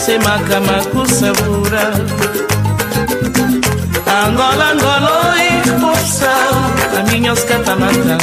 c'est 0.00 0.18
maca 0.18 0.60
macu 0.60 1.06
saboura. 1.06 1.92
Angola, 4.26 4.72
Angola, 4.72 5.34
e 5.36 5.80
força, 5.80 6.32
caminhos 6.94 7.40
catamata, 7.44 8.18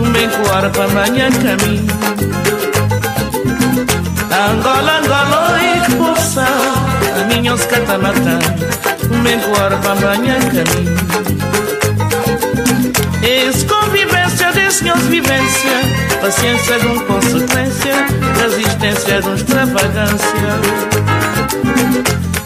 um 0.00 0.10
bem 0.12 0.28
coar 0.30 0.70
para 0.70 0.88
manhã 0.88 1.28
caminho. 1.30 1.86
Angola, 4.30 5.00
Angola, 5.00 5.58
e 5.60 5.90
força, 5.98 6.46
caminhos 7.14 7.64
catamata, 7.66 8.38
Mempoar 9.10 9.80
Pavanhacani 9.82 10.84
Ex-convivência 13.22 14.52
desse 14.52 14.78
senhor 14.78 14.98
vivência 14.98 15.70
Paciência 16.20 16.78
de 16.78 16.86
um 16.86 17.00
consequência 17.06 17.94
Resistência 18.40 19.22
de 19.22 19.28
um 19.28 19.34
extravagância. 19.34 20.60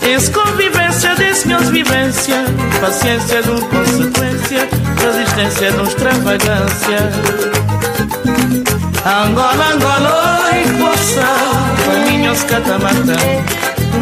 Ex-convivência 0.03 1.15
de 1.17 1.35
senhores 1.35 1.69
vivência 1.69 2.45
Paciência 2.81 3.43
de 3.43 3.51
um 3.51 3.61
consequência 3.61 4.69
Resistência 5.03 5.73
de 5.73 5.79
um 5.79 5.85
extravagância. 5.85 7.11
Angola, 9.05 9.73
Angola, 9.75 10.49
oi, 10.53 10.63
poça 10.79 11.27
Caminhos 11.85 12.45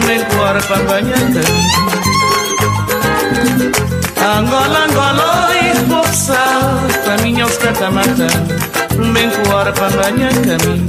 me 0.06 0.18
guarda 0.24 0.30
cora 0.36 0.60
minha 0.60 0.84
banhar 0.86 1.99
Angola, 4.22 4.84
Angola, 4.84 5.50
esboçal 5.72 6.80
Pra 7.04 7.16
minha 7.22 7.46
os 7.46 7.56
canta 7.56 7.90
matar 7.90 8.30
Bem 9.12 9.30
com 9.30 9.50
hora 9.50 9.72
pra 9.72 9.88
banhar 9.90 10.32
caminho 10.32 10.88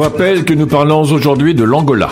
vous 0.00 0.04
rappelle 0.04 0.46
que 0.46 0.54
nous 0.54 0.66
parlons 0.66 1.02
aujourd'hui 1.02 1.54
de 1.54 1.62
l'Angola. 1.62 2.08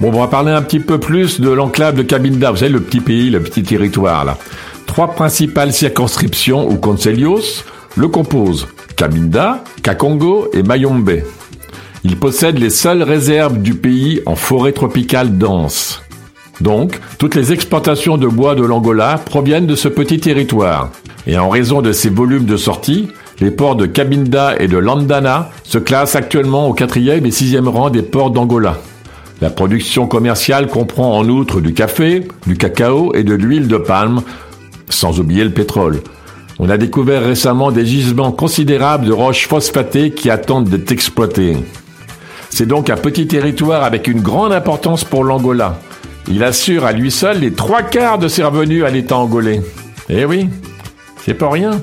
Bon, 0.00 0.08
on 0.08 0.20
va 0.20 0.26
parler 0.26 0.52
un 0.52 0.62
petit 0.62 0.80
peu 0.80 0.98
plus 0.98 1.38
de 1.38 1.50
l'enclave 1.50 1.96
de 1.96 2.02
Cabinda. 2.02 2.50
Vous 2.50 2.56
savez, 2.56 2.72
le 2.72 2.80
petit 2.80 3.00
pays, 3.00 3.28
le 3.28 3.42
petit 3.42 3.62
territoire, 3.62 4.24
là. 4.24 4.38
Trois 4.86 5.08
principales 5.08 5.74
circonscriptions 5.74 6.66
ou 6.66 6.76
conselhos 6.76 7.62
le 7.94 8.08
composent. 8.08 8.68
Cabinda, 8.96 9.64
Kakongo 9.82 10.48
et 10.54 10.62
Mayombe. 10.62 11.24
Il 12.04 12.16
possède 12.16 12.58
les 12.58 12.70
seules 12.70 13.02
réserves 13.02 13.58
du 13.58 13.74
pays 13.74 14.22
en 14.24 14.34
forêt 14.34 14.72
tropicale 14.72 15.36
dense. 15.36 16.00
Donc, 16.62 16.98
toutes 17.18 17.34
les 17.34 17.52
exportations 17.52 18.16
de 18.16 18.28
bois 18.28 18.54
de 18.54 18.64
l'Angola 18.64 19.20
proviennent 19.22 19.66
de 19.66 19.76
ce 19.76 19.88
petit 19.88 20.20
territoire. 20.20 20.88
Et 21.26 21.36
en 21.36 21.50
raison 21.50 21.82
de 21.82 21.92
ses 21.92 22.08
volumes 22.08 22.46
de 22.46 22.56
sortie, 22.56 23.10
les 23.40 23.50
ports 23.50 23.76
de 23.76 23.86
Cabinda 23.86 24.54
et 24.58 24.68
de 24.68 24.78
Landana 24.78 25.50
se 25.64 25.78
classent 25.78 26.16
actuellement 26.16 26.68
au 26.68 26.72
quatrième 26.72 27.26
et 27.26 27.30
sixième 27.30 27.68
rang 27.68 27.90
des 27.90 28.02
ports 28.02 28.30
d'Angola. 28.30 28.78
La 29.40 29.50
production 29.50 30.06
commerciale 30.06 30.68
comprend 30.68 31.18
en 31.18 31.28
outre 31.28 31.60
du 31.60 31.74
café, 31.74 32.26
du 32.46 32.56
cacao 32.56 33.12
et 33.14 33.24
de 33.24 33.34
l'huile 33.34 33.68
de 33.68 33.76
palme, 33.76 34.22
sans 34.88 35.18
oublier 35.18 35.44
le 35.44 35.50
pétrole. 35.50 36.00
On 36.60 36.70
a 36.70 36.76
découvert 36.76 37.24
récemment 37.24 37.72
des 37.72 37.84
gisements 37.84 38.30
considérables 38.30 39.06
de 39.06 39.12
roches 39.12 39.48
phosphatées 39.48 40.12
qui 40.12 40.30
attendent 40.30 40.68
d'être 40.68 40.92
exploitées. 40.92 41.56
C'est 42.50 42.66
donc 42.66 42.90
un 42.90 42.96
petit 42.96 43.26
territoire 43.26 43.82
avec 43.82 44.06
une 44.06 44.20
grande 44.20 44.52
importance 44.52 45.02
pour 45.02 45.24
l'Angola. 45.24 45.80
Il 46.28 46.44
assure 46.44 46.84
à 46.84 46.92
lui 46.92 47.10
seul 47.10 47.40
les 47.40 47.52
trois 47.52 47.82
quarts 47.82 48.18
de 48.18 48.28
ses 48.28 48.44
revenus 48.44 48.84
à 48.84 48.90
l'État 48.90 49.16
angolais. 49.16 49.60
Eh 50.08 50.24
oui, 50.24 50.48
c'est 51.24 51.34
pas 51.34 51.50
rien. 51.50 51.82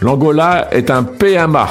L'Angola 0.00 0.68
est 0.72 0.90
un 0.90 1.02
PMA, 1.02 1.68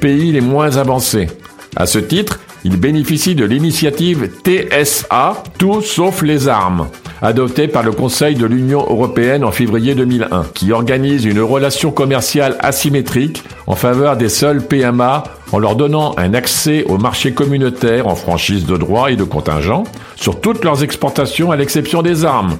pays 0.00 0.32
les 0.32 0.40
moins 0.40 0.76
avancés. 0.76 1.28
À 1.76 1.86
ce 1.86 1.98
titre, 1.98 2.40
il 2.64 2.76
bénéficie 2.78 3.34
de 3.34 3.44
l'initiative 3.44 4.30
TSA, 4.44 5.42
tout 5.58 5.82
sauf 5.82 6.22
les 6.22 6.48
armes, 6.48 6.88
adoptée 7.20 7.68
par 7.68 7.82
le 7.82 7.92
Conseil 7.92 8.36
de 8.36 8.46
l'Union 8.46 8.80
européenne 8.80 9.44
en 9.44 9.52
février 9.52 9.94
2001, 9.94 10.46
qui 10.54 10.72
organise 10.72 11.24
une 11.24 11.40
relation 11.40 11.90
commerciale 11.90 12.56
asymétrique 12.60 13.42
en 13.66 13.74
faveur 13.74 14.16
des 14.16 14.28
seuls 14.28 14.62
PMA 14.62 15.24
en 15.52 15.58
leur 15.58 15.76
donnant 15.76 16.14
un 16.16 16.32
accès 16.32 16.84
au 16.88 16.96
marché 16.96 17.32
communautaire 17.32 18.06
en 18.06 18.14
franchise 18.14 18.66
de 18.66 18.76
droits 18.76 19.10
et 19.10 19.16
de 19.16 19.24
contingents 19.24 19.84
sur 20.16 20.40
toutes 20.40 20.64
leurs 20.64 20.82
exportations 20.82 21.50
à 21.50 21.56
l'exception 21.56 22.02
des 22.02 22.24
armes, 22.24 22.56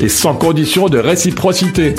et 0.00 0.08
sans 0.08 0.34
condition 0.34 0.88
de 0.88 0.98
réciprocité. 0.98 1.94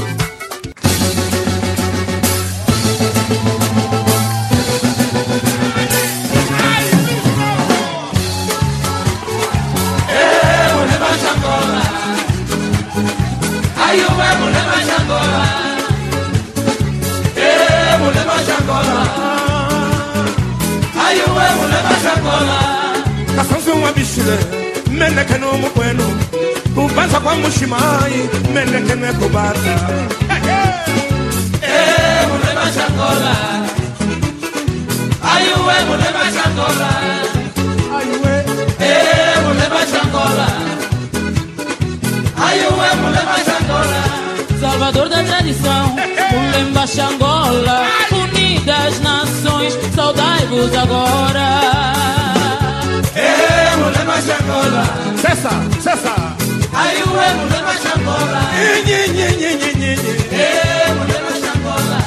meleke 25.10 25.38
no 25.38 25.54
mukwenu 25.58 26.04
kubanza 26.76 27.20
kwa 27.20 27.36
mushimayi 27.36 28.22
meleke 28.54 28.96
nekubata 28.96 29.76
ai 30.30 30.41
ué, 35.41 35.76
ayuwe 35.76 35.76
mulema 35.89 36.24
shangola 36.36 36.89
ayuwe 37.98 38.36
mulema 39.46 39.82
shangola 39.91 40.48
ayuwe 42.48 42.88
mulema 43.02 43.36
shangola 43.48 44.02
salvador 44.62 45.10
da 45.10 45.24
tradição 45.24 45.88
mulema 46.32 46.88
shangola 46.88 47.78
unidas 48.12 49.00
nações 49.02 49.74
saudai-vos 49.96 50.74
agora. 50.84 51.87
sasa 55.47 55.79
sasa 55.83 56.13
ayuwe 56.83 57.25
mulema 57.39 57.73
shangola 57.83 58.41
nyenyenyenyenyenyenye 58.86 60.13
eh 60.31 60.88
mulema 60.97 61.31
shangola 61.41 61.97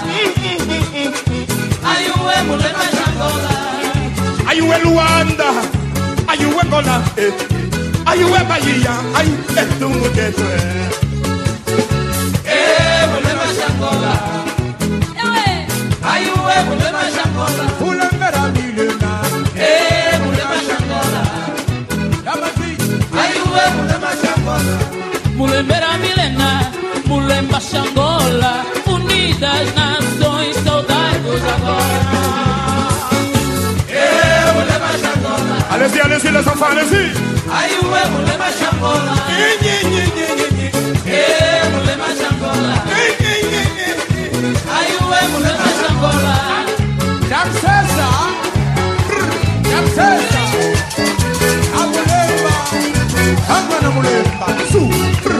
ayuwe 1.93 2.35
mulema 2.49 2.85
shangola 2.95 3.53
ayuwe 4.51 4.77
luanda 4.85 5.49
ayuwe 6.29 6.63
ngola 6.69 7.03
eh 7.17 7.33
ayuwe 8.07 8.39
bahia 8.49 8.95
ay 9.19 9.29
etungu 9.63 10.09
ketwe 10.17 10.55
eh 12.45 13.03
mulema 13.13 13.47
shangola 13.59 14.13
ayuwe 16.13 16.55
mulema 16.69 16.90
primeira 25.61 25.99
milenar, 25.99 26.73
Mulemba 27.05 27.61
Xangola, 27.61 28.65
unidas 28.87 29.75
nações, 29.75 30.57
saudai-vos 30.65 31.43
agora. 31.55 32.01
Eu, 33.89 34.55
Mulemba 34.55 34.93
Xangola. 35.03 35.57
Allez-y, 35.71 36.01
allez-y, 36.01 36.31
les 36.31 36.47
enfants, 36.47 36.71
allez-y. 36.73 37.13
Aí, 37.53 37.77
mulher, 37.83 38.09
Mulemba 38.09 38.51
Xangola. 38.59 39.15
Eu, 41.05 41.71
Mulemba 41.73 42.09
mulher, 42.17 42.79
Aí, 44.77 44.93
ué, 45.11 45.21
Mulemba 45.29 45.69
Xangola. 45.79 46.37
Jamsesa. 47.29 48.09
Jamsesa. 49.71 50.43
mulher, 53.61 53.85
Amulemba. 53.85 54.47
Su. 54.73 54.89
Brr. 55.23 55.40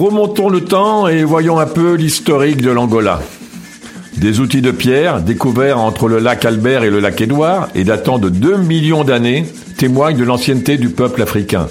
Remontons 0.00 0.48
le 0.48 0.64
temps 0.64 1.08
et 1.08 1.24
voyons 1.24 1.58
un 1.58 1.66
peu 1.66 1.92
l'historique 1.92 2.62
de 2.62 2.70
l'Angola. 2.70 3.20
Des 4.16 4.40
outils 4.40 4.62
de 4.62 4.70
pierre 4.70 5.20
découverts 5.20 5.78
entre 5.78 6.08
le 6.08 6.20
lac 6.20 6.46
Albert 6.46 6.84
et 6.84 6.90
le 6.90 7.00
lac 7.00 7.20
Édouard 7.20 7.68
et 7.74 7.84
datant 7.84 8.18
de 8.18 8.30
2 8.30 8.56
millions 8.56 9.04
d'années 9.04 9.44
témoignent 9.76 10.16
de 10.16 10.24
l'ancienneté 10.24 10.78
du 10.78 10.88
peuple 10.88 11.20
africain. 11.20 11.66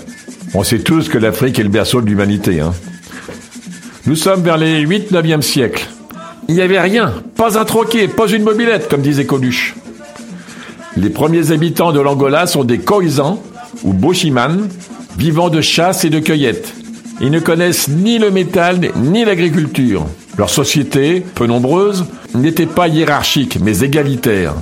On 0.54 0.63
sait 0.63 0.78
tous 0.78 1.10
que 1.10 1.18
l'Afrique 1.18 1.58
est 1.58 1.63
le 1.63 1.70
berceau 1.70 2.02
de 2.02 2.06
l'humanité. 2.06 2.60
Hein. 2.60 2.76
Nous 4.06 4.15
sommes 4.15 4.44
vers 4.44 4.58
les 4.58 4.86
8-9e 4.86 5.42
siècles. 5.42 5.88
Il 6.48 6.54
n'y 6.54 6.62
avait 6.62 6.80
rien, 6.80 7.24
pas 7.36 7.58
un 7.58 7.65
troquet, 7.65 8.08
pas 8.08 8.28
une 8.28 8.44
mobilette, 8.44 8.89
comme 8.89 9.02
disait 9.02 9.26
Coluche. 9.26 9.74
Les 10.98 11.10
premiers 11.10 11.52
habitants 11.52 11.94
de 11.94 12.00
l'Angola 12.00 12.46
sont 12.46 12.63
des 12.63 12.78
Khoisans, 12.78 13.42
ou 13.84 13.92
Boshiman, 13.92 14.70
vivant 15.18 15.50
de 15.50 15.62
chasse 15.62 16.06
et 16.06 16.12
de 16.12 16.20
cueillette. 16.20 16.76
Ils 17.21 17.32
ne 17.32 17.39
connaissent 17.39 17.89
ni 17.89 18.17
le 18.17 18.32
métal 18.32 18.79
ni 18.95 19.25
l'agriculture. 19.25 20.05
Leur 20.38 20.49
société, 20.49 21.21
peu 21.36 21.47
nombreuse, 21.47 22.05
n'était 22.34 22.65
pas 22.65 22.88
hiérarchique 22.88 23.60
mais 23.62 23.79
égalitaire. 23.79 24.53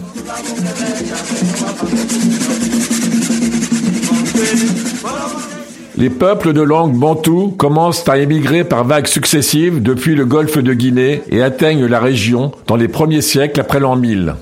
Les 5.98 6.10
peuples 6.10 6.54
de 6.54 6.62
langue 6.62 6.96
bantou 6.96 7.56
commencent 7.58 8.08
à 8.08 8.18
émigrer 8.18 8.64
par 8.64 8.84
vagues 8.84 9.08
successives 9.08 9.82
depuis 9.82 10.16
le 10.16 10.26
golfe 10.26 10.58
de 10.58 10.74
Guinée 10.74 11.24
et 11.30 11.42
atteignent 11.42 11.86
la 11.86 12.00
région 12.00 12.52
dans 12.68 12.76
les 12.76 12.88
premiers 12.88 13.22
siècles 13.22 13.60
après 13.60 13.80
l'an 13.80 13.96
1000. 13.96 14.36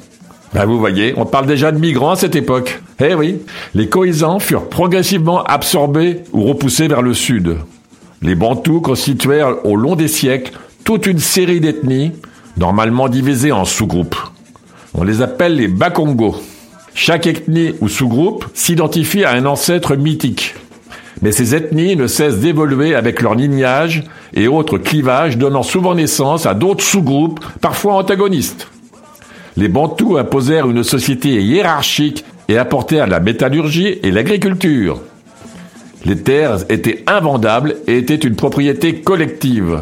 Ben 0.54 0.66
vous 0.66 0.80
voyez, 0.80 1.14
on 1.18 1.26
parle 1.26 1.48
déjà 1.48 1.72
de 1.74 1.80
migrants 1.80 2.12
à 2.12 2.16
cette 2.16 2.36
époque. 2.36 2.82
Eh 3.00 3.14
oui, 3.14 3.42
les 3.74 3.90
cohésans 3.90 4.40
furent 4.40 4.70
progressivement 4.70 5.44
absorbés 5.44 6.24
ou 6.32 6.44
repoussés 6.44 6.88
vers 6.88 7.02
le 7.02 7.14
sud. 7.14 7.58
Les 8.26 8.34
Bantous 8.34 8.82
constituèrent 8.82 9.64
au 9.68 9.76
long 9.76 9.96
des 9.96 10.08
siècles 10.08 10.54
toute 10.84 11.06
une 11.06 11.20
série 11.20 11.60
d'ethnies, 11.60 12.12
normalement 12.58 13.08
divisées 13.08 13.52
en 13.52 13.66
sous-groupes. 13.66 14.16
On 14.96 15.04
les 15.04 15.22
appelle 15.22 15.58
les 15.58 15.68
Bakongo. 15.68 16.36
Chaque 16.96 17.28
ethnie 17.28 17.76
ou 17.82 17.88
sous-groupe 17.88 18.48
s'identifie 18.56 19.24
à 19.24 19.34
un 19.34 19.46
ancêtre 19.46 19.96
mythique. 19.96 20.56
Mais 21.22 21.32
ces 21.32 21.54
ethnies 21.54 21.96
ne 21.96 22.08
cessent 22.08 22.40
d'évoluer 22.40 22.96
avec 22.96 23.22
leur 23.22 23.36
lignage 23.36 24.04
et 24.34 24.48
autres 24.48 24.80
clivages, 24.80 25.38
donnant 25.38 25.62
souvent 25.62 25.94
naissance 25.94 26.48
à 26.48 26.56
d'autres 26.56 26.84
sous-groupes, 26.84 27.46
parfois 27.62 27.94
antagonistes. 27.94 28.70
Les 29.56 29.68
Bantous 29.68 30.18
imposèrent 30.18 30.68
une 30.68 30.84
société 30.84 31.44
hiérarchique 31.44 32.26
et 32.50 32.58
apportèrent 32.58 33.06
la 33.06 33.20
métallurgie 33.20 34.00
et 34.02 34.10
l'agriculture. 34.10 35.00
Les 36.06 36.18
terres 36.18 36.66
étaient 36.70 37.04
invendables 37.08 37.78
et 37.88 37.98
étaient 37.98 38.16
une 38.16 38.36
propriété 38.36 39.02
collective. 39.02 39.82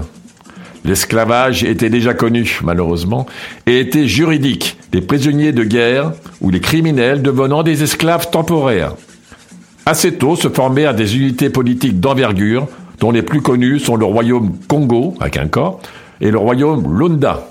L'esclavage 0.86 1.64
était 1.64 1.90
déjà 1.90 2.14
connu, 2.14 2.60
malheureusement, 2.64 3.26
et 3.66 3.80
était 3.80 4.08
juridique, 4.08 4.78
les 4.94 5.02
prisonniers 5.02 5.52
de 5.52 5.64
guerre 5.64 6.14
ou 6.42 6.50
les 6.50 6.60
criminels 6.60 7.22
devenant 7.22 7.64
des 7.64 7.84
esclaves 7.84 8.30
temporaires. 8.30 8.96
Assez 9.86 10.14
tôt 10.14 10.38
se 10.38 10.48
formèrent 10.48 10.96
des 10.96 11.18
unités 11.18 11.50
politiques 11.50 12.00
d'envergure, 12.00 12.68
dont 13.00 13.12
les 13.12 13.22
plus 13.22 13.42
connues 13.42 13.80
sont 13.80 13.98
le 13.98 14.06
royaume 14.06 14.54
Congo, 14.70 15.16
avec 15.20 15.38
un 15.38 15.50
et 16.22 16.32
le 16.32 16.38
royaume 16.38 16.98
Lunda. 16.98 17.50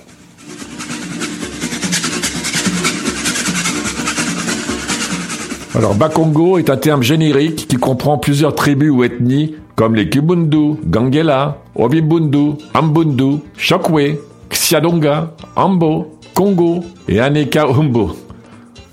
Alors, 5.75 5.95
Bakongo 5.95 6.59
est 6.59 6.69
un 6.69 6.77
terme 6.77 7.03
générique 7.03 7.67
qui 7.67 7.77
comprend 7.77 8.19
plusieurs 8.19 8.55
tribus 8.55 8.91
ou 8.91 9.05
ethnies 9.05 9.55
comme 9.75 9.95
les 9.95 10.11
Kibundu, 10.11 10.75
Gangela, 10.85 11.63
Ovimbundu, 11.75 12.59
Ambundu, 12.75 13.39
Chokwe, 13.57 14.19
Xiadonga, 14.51 15.33
Ambo, 15.57 16.19
Congo 16.35 16.85
et 17.09 17.21
Aneka 17.21 17.67
Umbo. 17.67 18.15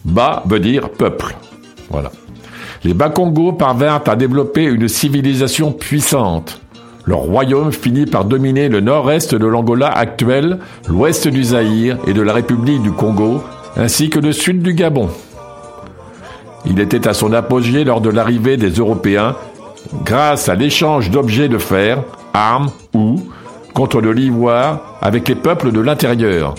Ba 0.06 0.42
veut 0.46 0.62
dire 0.62 0.90
peuple. 0.90 1.36
Voilà. 1.90 2.12
Les 2.86 2.94
Bakongo 2.94 3.52
parvinrent 3.52 4.04
à 4.08 4.16
développer 4.16 4.64
une 4.64 4.88
civilisation 4.88 5.74
puissante. 5.74 6.62
Leur 7.06 7.20
royaume 7.20 7.74
finit 7.74 8.06
par 8.06 8.24
dominer 8.24 8.70
le 8.70 8.80
nord-est 8.80 9.36
de 9.36 9.46
l'Angola 9.46 9.90
actuel, 9.90 10.60
l'ouest 10.88 11.28
du 11.28 11.44
Zaïre 11.44 11.98
et 12.08 12.14
de 12.14 12.22
la 12.22 12.32
République 12.32 12.82
du 12.82 12.92
Congo, 12.92 13.42
ainsi 13.76 14.10
que 14.10 14.20
le 14.20 14.32
sud 14.32 14.62
du 14.62 14.74
Gabon. 14.74 15.10
Il 16.66 16.80
était 16.80 17.08
à 17.08 17.14
son 17.14 17.34
apogée 17.34 17.84
lors 17.84 18.02
de 18.02 18.10
l'arrivée 18.10 18.58
des 18.58 18.70
Européens 18.72 19.36
grâce 20.04 20.50
à 20.50 20.56
l'échange 20.56 21.10
d'objets 21.10 21.50
de 21.50 21.58
fer, 21.58 22.04
armes 22.34 22.72
ou, 22.94 23.22
contre 23.74 24.02
de 24.02 24.10
l'ivoire, 24.10 24.98
avec 25.02 25.28
les 25.28 25.36
peuples 25.36 25.72
de 25.72 25.80
l'intérieur. 25.80 26.56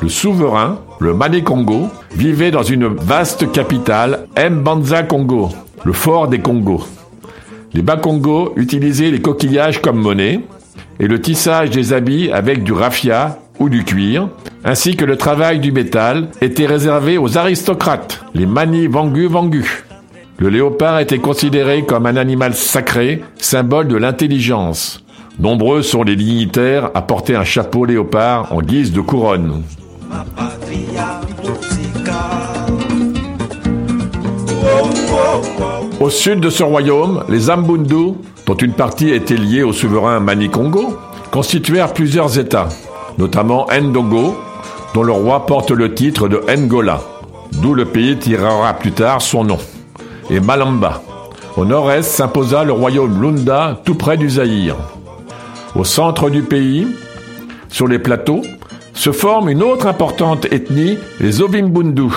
Le 0.00 0.08
souverain, 0.08 0.78
le 0.98 1.14
Mané 1.14 1.42
Congo, 1.42 1.88
vivait 2.16 2.50
dans 2.50 2.64
une 2.64 2.86
vaste 2.86 3.52
capitale, 3.52 4.26
Mbanza 4.36 5.04
Congo, 5.04 5.50
le 5.84 5.92
fort 5.92 6.28
des 6.28 6.40
Congos. 6.40 6.84
Les 7.74 7.82
Bas-Congos 7.82 8.52
utilisaient 8.56 9.10
les 9.10 9.22
coquillages 9.22 9.80
comme 9.80 9.98
monnaie 9.98 10.40
et 11.00 11.06
le 11.06 11.20
tissage 11.20 11.70
des 11.70 11.92
habits 11.92 12.30
avec 12.30 12.64
du 12.64 12.72
raffia 12.72 13.38
ou 13.58 13.68
du 13.68 13.84
cuir, 13.84 14.28
ainsi 14.64 14.96
que 14.96 15.04
le 15.04 15.16
travail 15.16 15.60
du 15.60 15.72
métal, 15.72 16.28
était 16.40 16.66
réservé 16.66 17.18
aux 17.18 17.36
aristocrates, 17.38 18.24
les 18.34 18.46
Mani 18.46 18.86
Vangu 18.86 19.26
Vangu. 19.26 19.84
Le 20.38 20.48
léopard 20.48 20.98
était 20.98 21.18
considéré 21.18 21.84
comme 21.84 22.06
un 22.06 22.16
animal 22.16 22.54
sacré, 22.54 23.22
symbole 23.36 23.88
de 23.88 23.96
l'intelligence. 23.96 25.04
Nombreux 25.38 25.82
sont 25.82 26.02
les 26.02 26.16
dignitaires 26.16 26.90
à 26.94 27.02
porter 27.02 27.36
un 27.36 27.44
chapeau 27.44 27.84
léopard 27.84 28.52
en 28.52 28.60
guise 28.60 28.92
de 28.92 29.00
couronne. 29.00 29.62
Au 36.00 36.10
sud 36.10 36.40
de 36.40 36.50
ce 36.50 36.62
royaume, 36.62 37.24
les 37.28 37.48
Ambundu, 37.50 38.14
dont 38.46 38.56
une 38.56 38.72
partie 38.72 39.10
était 39.10 39.36
liée 39.36 39.62
au 39.62 39.72
souverain 39.72 40.18
Mani 40.20 40.48
Congo, 40.50 40.98
constituèrent 41.30 41.92
plusieurs 41.92 42.38
États, 42.38 42.68
notamment 43.18 43.66
Ndongo, 43.72 44.36
dont 44.94 45.02
le 45.02 45.12
roi 45.12 45.46
porte 45.46 45.70
le 45.70 45.94
titre 45.94 46.28
de 46.28 46.40
Ngola, 46.56 47.00
d'où 47.60 47.74
le 47.74 47.84
pays 47.84 48.16
tirera 48.16 48.74
plus 48.74 48.92
tard 48.92 49.22
son 49.22 49.44
nom, 49.44 49.58
et 50.30 50.40
Malamba. 50.40 51.02
Au 51.56 51.64
nord-est 51.64 52.10
s'imposa 52.10 52.64
le 52.64 52.72
royaume 52.72 53.20
Lunda, 53.20 53.80
tout 53.84 53.94
près 53.94 54.16
du 54.16 54.30
Zaïre. 54.30 54.76
Au 55.74 55.84
centre 55.84 56.30
du 56.30 56.42
pays, 56.42 56.86
sur 57.68 57.86
les 57.86 57.98
plateaux, 57.98 58.42
se 58.94 59.12
forme 59.12 59.48
une 59.48 59.62
autre 59.62 59.86
importante 59.86 60.46
ethnie, 60.52 60.98
les 61.20 61.40
Ovimbundu, 61.40 62.10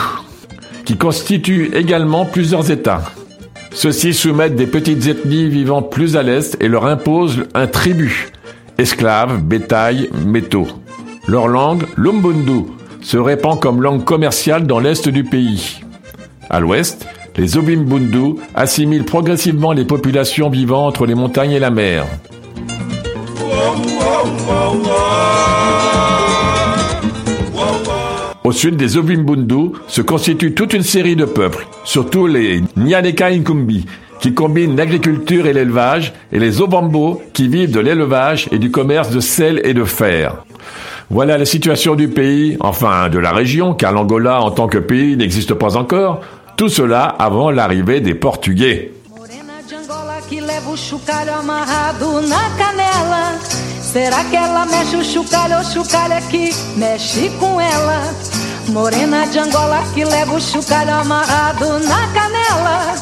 qui 0.85 0.97
constituent 0.97 1.71
également 1.73 2.25
plusieurs 2.25 2.71
États. 2.71 3.01
Ceux-ci 3.71 4.13
soumettent 4.13 4.55
des 4.55 4.67
petites 4.67 5.07
ethnies 5.07 5.49
vivant 5.49 5.81
plus 5.81 6.15
à 6.15 6.23
l'est 6.23 6.57
et 6.61 6.69
leur 6.69 6.85
imposent 6.85 7.43
un 7.53 7.67
tribut, 7.67 8.31
esclaves, 8.77 9.41
bétail, 9.41 10.09
métaux. 10.25 10.67
Leur 11.27 11.47
langue, 11.47 11.85
l'Umbundu, 11.95 12.65
se 13.01 13.17
répand 13.17 13.59
comme 13.59 13.81
langue 13.81 14.03
commerciale 14.03 14.67
dans 14.67 14.79
l'est 14.79 15.09
du 15.09 15.23
pays. 15.23 15.79
À 16.51 16.59
l'ouest, 16.59 17.07
les 17.35 17.57
Obimbundu 17.57 18.35
assimilent 18.53 19.05
progressivement 19.05 19.71
les 19.71 19.85
populations 19.85 20.49
vivant 20.49 20.85
entre 20.85 21.07
les 21.07 21.15
montagnes 21.15 21.51
et 21.51 21.59
la 21.59 21.71
mer. 21.71 22.05
Au 28.43 28.51
sud 28.51 28.77
des 28.77 28.95
Obimbundu 28.95 29.71
se 29.87 30.01
constitue 30.01 30.53
toute 30.53 30.73
une 30.73 30.83
série 30.83 31.15
de 31.15 31.25
peuples, 31.25 31.65
surtout 31.83 32.27
les 32.27 32.61
Nyaneka 32.77 33.27
Inkumbi, 33.27 33.87
qui 34.19 34.33
combinent 34.35 34.75
l'agriculture 34.75 35.47
et 35.47 35.53
l'élevage, 35.53 36.13
et 36.31 36.39
les 36.39 36.61
Obambo, 36.61 37.21
qui 37.33 37.47
vivent 37.47 37.71
de 37.71 37.79
l'élevage 37.79 38.47
et 38.51 38.59
du 38.59 38.69
commerce 38.69 39.09
de 39.09 39.19
sel 39.19 39.59
et 39.63 39.73
de 39.73 39.83
fer. 39.83 40.45
Voilà 41.09 41.37
la 41.37 41.45
situation 41.45 41.95
du 41.95 42.07
pays, 42.07 42.57
enfin 42.59 43.09
de 43.09 43.19
la 43.19 43.31
région, 43.31 43.73
car 43.73 43.91
l'Angola 43.91 44.41
en 44.41 44.51
tant 44.51 44.67
que 44.67 44.79
pays 44.79 45.15
n'existe 45.15 45.53
pas 45.53 45.77
encore. 45.77 46.21
Tout 46.57 46.69
cela 46.69 47.03
avant 47.19 47.51
l'arrivée 47.51 48.01
des 48.01 48.15
Portugais. 48.15 48.91
Que 50.27 50.41
leva 50.41 50.71
o 50.71 50.75
chocalho 50.75 51.33
amarrado 51.33 52.19
na 52.21 52.49
canela. 52.57 53.37
Será 53.79 54.23
que 54.23 54.35
ela 54.35 54.65
mexe 54.65 54.95
o 54.95 55.03
chocalho 55.03 55.59
ou 55.59 55.63
chocalho 55.63 56.15
que 56.31 56.49
mexe 56.77 57.29
com 57.39 57.61
ela? 57.61 58.01
Morena 58.69 59.27
de 59.27 59.37
Angola 59.37 59.83
que 59.93 60.03
leva 60.03 60.33
o 60.33 60.41
chocalho 60.41 60.95
amarrado 60.95 61.77
na 61.87 62.07
canela. 62.07 62.95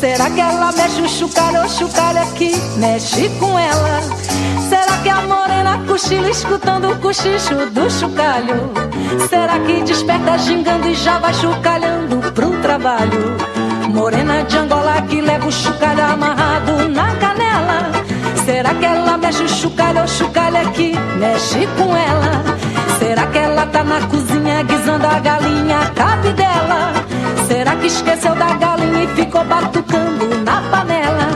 Será 0.00 0.30
que 0.30 0.40
ela 0.40 0.72
mexe 0.72 1.02
o 1.02 1.08
chocalho 1.08 1.60
ou 1.60 1.68
chocalho 1.68 2.32
que 2.32 2.50
mexe 2.78 3.28
com 3.38 3.58
ela? 3.58 4.00
Será 4.70 4.98
que 5.02 5.08
a 5.08 5.20
morena 5.22 5.78
cochila 5.84 6.30
escutando 6.30 6.92
o 6.92 6.96
cochicho 6.98 7.56
do 7.72 7.90
chocalho? 7.90 8.70
Será 9.28 9.58
que 9.58 9.82
desperta 9.82 10.38
gingando 10.38 10.86
e 10.86 10.94
já 10.94 11.18
vai 11.18 11.34
chocalhando 11.34 12.18
pro 12.32 12.50
trabalho? 12.62 13.36
Morena 13.92 14.44
de 14.44 14.56
Angola 14.56 15.02
que 15.08 15.20
leva 15.20 15.48
o 15.48 15.50
chocalho 15.50 16.04
amarrado 16.04 16.88
na 16.88 17.16
canela. 17.16 17.90
Será 18.44 18.72
que 18.74 18.84
ela 18.84 19.18
mexe 19.18 19.42
o 19.42 19.48
chocalho 19.48 20.02
ou 20.02 20.06
chocalho 20.06 20.58
é 20.58 20.64
que 20.66 20.96
mexe 21.18 21.66
com 21.76 21.96
ela? 21.96 22.44
Será 23.00 23.26
que 23.26 23.38
ela 23.38 23.66
tá 23.66 23.82
na 23.82 24.00
cozinha 24.06 24.62
guisando 24.62 25.04
a 25.04 25.18
galinha 25.18 25.78
cabe 25.96 26.32
dela? 26.34 26.92
Será 27.48 27.74
que 27.74 27.88
esqueceu 27.88 28.36
da 28.36 28.54
galinha 28.54 29.02
e 29.02 29.08
ficou 29.16 29.44
batucando 29.44 30.28
na 30.44 30.62
panela? 30.70 31.28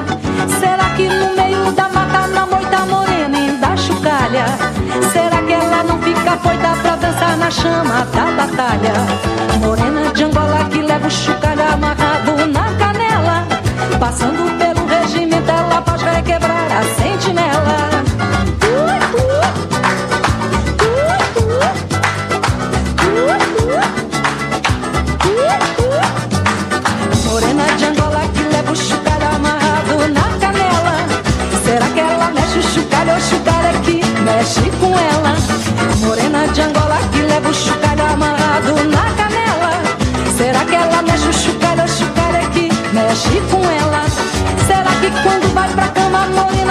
Será 0.61 0.89
que 0.97 1.09
no 1.09 1.35
meio 1.35 1.73
da 1.73 1.89
mata 1.89 2.29
na 2.29 2.47
moita 2.47 2.79
morena 2.87 3.14
Será 5.13 5.43
que 5.43 5.53
ela 5.53 5.85
não 5.85 5.97
fica 6.03 6.37
foita 6.39 6.77
pra 6.83 6.97
dançar 6.97 7.37
na 7.37 7.51
chama 7.51 8.05
da 8.07 8.25
batalha? 8.33 8.93
Morena 9.61 10.13
de 10.13 10.25
Angola 10.25 10.65
que 10.71 10.81
leva 10.81 11.07
o 11.07 11.11
chocalho 11.11 11.63
amarrado 11.63 12.47
na 12.53 12.65
canela 12.75 13.47
Passando 14.01 14.59
pelo 14.59 14.87
regime 14.87 15.41
dela 15.43 15.83
faz 15.87 16.03
requebrar 16.03 16.54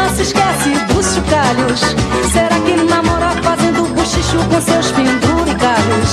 ela 0.04 0.16
se 0.16 0.22
esquece 0.24 0.70
dos 0.94 1.06
chocalhos? 1.16 1.80
Será 2.32 2.60
que 2.60 2.76
namora 2.76 3.32
fazendo 3.42 3.84
buchicho 3.94 4.38
com 4.50 4.62
seus 4.62 4.92
penduricalhos? 4.92 6.12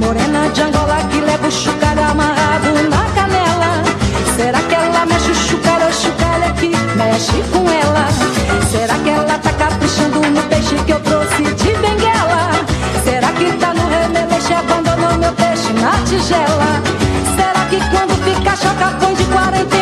Morena 0.00 0.48
de 0.48 0.62
Angola 0.62 0.96
que 1.10 1.20
leva 1.20 1.46
o 1.46 1.50
chocalho 1.50 2.02
amarrado 2.02 2.72
na 2.88 3.04
canela. 3.14 3.82
Será 4.36 4.60
que 4.60 4.74
ela 4.74 5.06
mexe 5.06 5.30
o 5.30 5.34
chocalho, 5.34 5.88
o 5.88 5.92
chocalho 5.92 6.44
é 6.44 6.52
que 6.52 6.68
mexe 6.96 7.42
com 7.52 7.70
ela? 7.70 8.08
Será 8.70 8.94
que 8.98 9.10
ela 9.10 9.38
tá 9.38 9.52
caprichando 9.52 10.20
no 10.20 10.42
peixe 10.44 10.76
que 10.86 10.92
eu 10.92 11.00
trouxe 11.00 11.42
de 11.42 11.74
benguela? 11.74 12.50
Será 13.04 13.28
que 13.32 13.52
tá 13.58 13.74
no 13.74 13.88
remeleche 13.88 14.54
abandonou 14.54 15.18
meu 15.18 15.32
peixe 15.32 15.72
na 15.74 15.92
tigela? 16.08 16.82
Será 17.36 17.64
que 17.70 17.78
quando 17.90 18.14
fica 18.24 18.56
choca 18.56 18.96
põe 18.98 19.14
de 19.14 19.24
40 19.24 19.75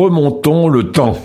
Remontons 0.00 0.68
le 0.68 0.92
temps. 0.92 1.18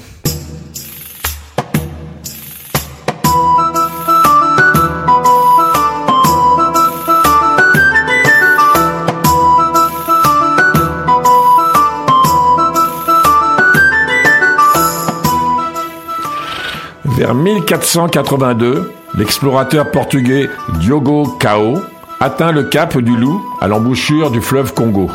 1482, 17.35 18.91
l'explorateur 19.17 19.91
portugais 19.91 20.49
Diogo 20.79 21.27
Cao 21.39 21.77
atteint 22.19 22.51
le 22.51 22.63
cap 22.63 22.97
du 22.97 23.15
Loup 23.15 23.43
à 23.61 23.67
l'embouchure 23.67 24.31
du 24.31 24.41
fleuve 24.41 24.73
Congo. 24.73 25.11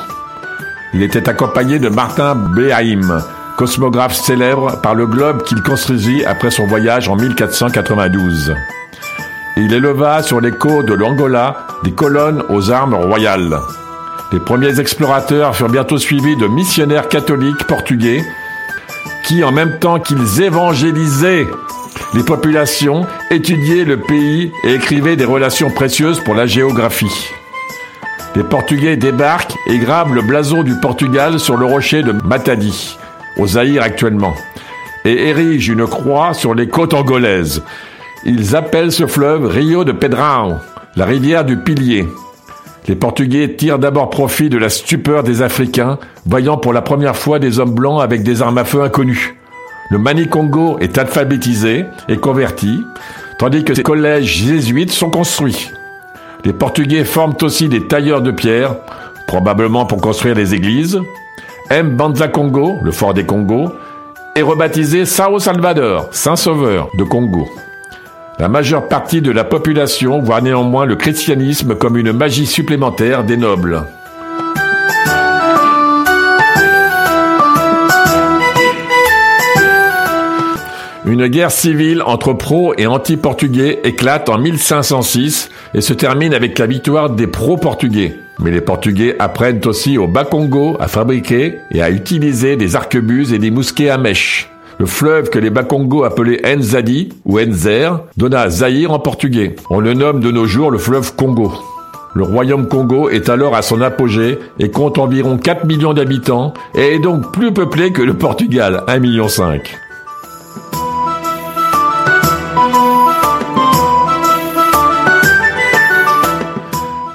Il 0.93 1.03
était 1.03 1.29
accompagné 1.29 1.79
de 1.79 1.89
Martin 1.89 2.35
Behaim, 2.35 3.23
cosmographe 3.57 4.15
célèbre 4.15 4.81
par 4.83 4.95
le 4.95 5.07
globe 5.07 5.43
qu'il 5.45 5.63
construisit 5.63 6.25
après 6.25 6.51
son 6.51 6.67
voyage 6.67 7.09
en 7.09 7.17
1492. 7.17 8.55
Il 9.57 9.73
éleva 9.73 10.23
sur 10.23 10.41
les 10.41 10.53
côtes 10.53 10.87
de 10.87 10.95
l'Angola 10.95 11.67
des 11.85 11.93
colonnes 11.93 12.43
aux 12.49 12.71
armes 12.71 12.95
royales. 12.95 13.59
Les 14.33 14.41
premiers 14.41 14.79
explorateurs 14.79 15.57
furent 15.57 15.69
bientôt 15.69 15.99
suivis 15.99 16.37
de 16.37 16.47
missionnaires 16.47 17.09
catholiques 17.09 17.67
portugais 17.67 18.23
qui, 19.27 19.43
en 19.45 19.53
même 19.53 19.79
temps 19.79 20.01
qu'ils 20.01 20.43
évangélisaient 20.43 21.47
les 22.15 22.23
populations, 22.25 23.07
étudiaient 23.31 23.85
le 23.85 23.99
pays 23.99 24.51
et 24.65 24.75
écrivaient 24.75 25.17
des 25.17 25.25
relations 25.25 25.71
précieuses 25.71 26.21
pour 26.21 26.35
la 26.35 26.47
géographie. 26.47 27.29
Les 28.37 28.43
Portugais 28.43 28.97
débarquent 28.97 29.57
et 29.67 29.79
gravent 29.79 30.15
le 30.15 30.23
blason 30.23 30.63
du 30.63 30.75
Portugal 30.75 31.39
sur 31.39 31.57
le 31.57 31.67
rocher 31.67 32.03
de 32.03 32.13
Matadi, 32.13 32.97
au 33.37 33.47
Zaïre 33.47 33.83
actuellement, 33.83 34.35
et 35.05 35.29
érigent 35.29 35.73
une 35.73 35.87
croix 35.87 36.35
sur 36.35 36.55
les 36.55 36.69
côtes 36.69 36.95
angolaises. 36.95 37.63
Ils 38.25 38.57
appellent 38.57 38.93
ce 38.93 39.07
fleuve 39.07 39.47
Rio 39.47 39.85
de 39.85 39.93
Pedrao, 39.93 40.55
la 40.97 41.07
rivière 41.07 41.45
du 41.45 41.59
pilier. 41.59 42.07
Les 42.89 42.97
Portugais 42.97 43.55
tirent 43.55 43.79
d'abord 43.79 44.11
profit 44.11 44.49
de 44.49 44.59
la 44.59 44.69
stupeur 44.69 45.23
des 45.23 45.43
Africains, 45.43 45.99
voyant 46.27 46.57
pour 46.57 46.73
la 46.73 46.83
première 46.83 47.17
fois 47.17 47.39
des 47.39 47.61
hommes 47.61 47.75
blancs 47.75 48.03
avec 48.03 48.23
des 48.23 48.43
armes 48.43 48.59
à 48.59 48.65
feu 48.65 48.83
inconnues. 48.83 49.40
Le 49.91 49.99
Mani-Congo 49.99 50.79
est 50.79 50.99
alphabétisé 50.99 51.87
et 52.09 52.17
converti, 52.17 52.87
tandis 53.39 53.65
que 53.65 53.75
ces 53.75 53.83
collèges 53.83 54.25
jésuites 54.25 54.93
sont 54.93 55.11
construits. 55.11 55.73
Les 56.45 56.53
Portugais 56.53 57.05
forment 57.05 57.35
aussi 57.43 57.69
des 57.69 57.89
tailleurs 57.89 58.23
de 58.23 58.31
pierre, 58.31 58.77
probablement 59.27 59.87
pour 59.87 60.01
construire 60.01 60.37
les 60.37 60.55
églises. 60.55 61.01
M. 61.71 61.97
Banza 61.97 62.29
Congo, 62.29 62.79
le 62.83 62.93
fort 62.93 63.15
des 63.15 63.27
Congos, 63.27 63.73
est 64.37 64.43
rebaptisé 64.43 65.05
Sao 65.07 65.41
Salvador, 65.41 66.07
Saint-Sauveur 66.13 66.89
de 66.97 67.03
Congo. 67.03 67.49
La 68.39 68.49
majeure 68.49 68.87
partie 68.87 69.21
de 69.21 69.33
la 69.33 69.43
population 69.43 70.21
voit 70.21 70.41
néanmoins 70.41 70.87
le 70.87 70.95
christianisme 70.95 71.75
comme 71.75 71.97
une 71.97 72.13
magie 72.13 72.47
supplémentaire 72.47 73.25
des 73.25 73.37
nobles. 73.37 73.83
Une 81.07 81.29
guerre 81.29 81.51
civile 81.51 82.03
entre 82.03 82.35
pro 82.35 82.75
et 82.77 82.87
anti-portugais 82.87 83.81
éclate 83.85 84.29
en 84.29 84.37
1506 84.37 85.49
et 85.75 85.81
se 85.81 85.95
termine 85.95 86.35
avec 86.35 86.59
la 86.59 86.67
victoire 86.67 87.09
des 87.09 87.27
pro-portugais. 87.27 88.15
Mais 88.39 88.51
les 88.51 88.61
Portugais 88.61 89.17
apprennent 89.19 89.63
aussi 89.65 89.97
au 89.97 90.07
Bakongo 90.07 90.77
à 90.79 90.89
fabriquer 90.89 91.55
et 91.73 91.83
à 91.83 91.91
utiliser 91.91 92.57
des 92.57 92.77
arquebuses 92.77 93.33
et 93.33 93.39
des 93.39 93.51
mousquets 93.51 93.89
à 93.89 93.97
mèche. 93.97 94.51
Le 94.79 94.85
fleuve 94.85 95.31
que 95.31 95.39
les 95.39 95.51
Bakongo 95.51 96.05
appelaient 96.05 96.43
Nzadi 96.57 97.11
ou 97.25 97.41
Nzer 97.41 98.01
donna 98.19 98.51
Zaïre 98.51 98.93
en 98.93 98.99
portugais. 98.99 99.57
On 99.71 99.81
le 99.81 99.95
nomme 99.95 100.21
de 100.21 100.31
nos 100.31 100.47
jours 100.47 100.71
le 100.71 100.79
fleuve 100.79 101.15
Congo. 101.17 101.53
Le 102.15 102.25
royaume 102.25 102.69
Congo 102.69 103.09
est 103.09 103.31
alors 103.31 103.57
à 103.57 103.63
son 103.63 103.81
apogée 103.81 104.39
et 104.59 104.71
compte 104.71 104.99
environ 104.99 105.39
4 105.39 105.65
millions 105.65 105.95
d'habitants 105.95 106.53
et 106.75 106.95
est 106.95 106.99
donc 106.99 107.33
plus 107.33 107.53
peuplé 107.53 107.91
que 107.91 108.03
le 108.03 108.15
Portugal, 108.15 108.83
1,5 108.87 109.01
million. 109.01 109.29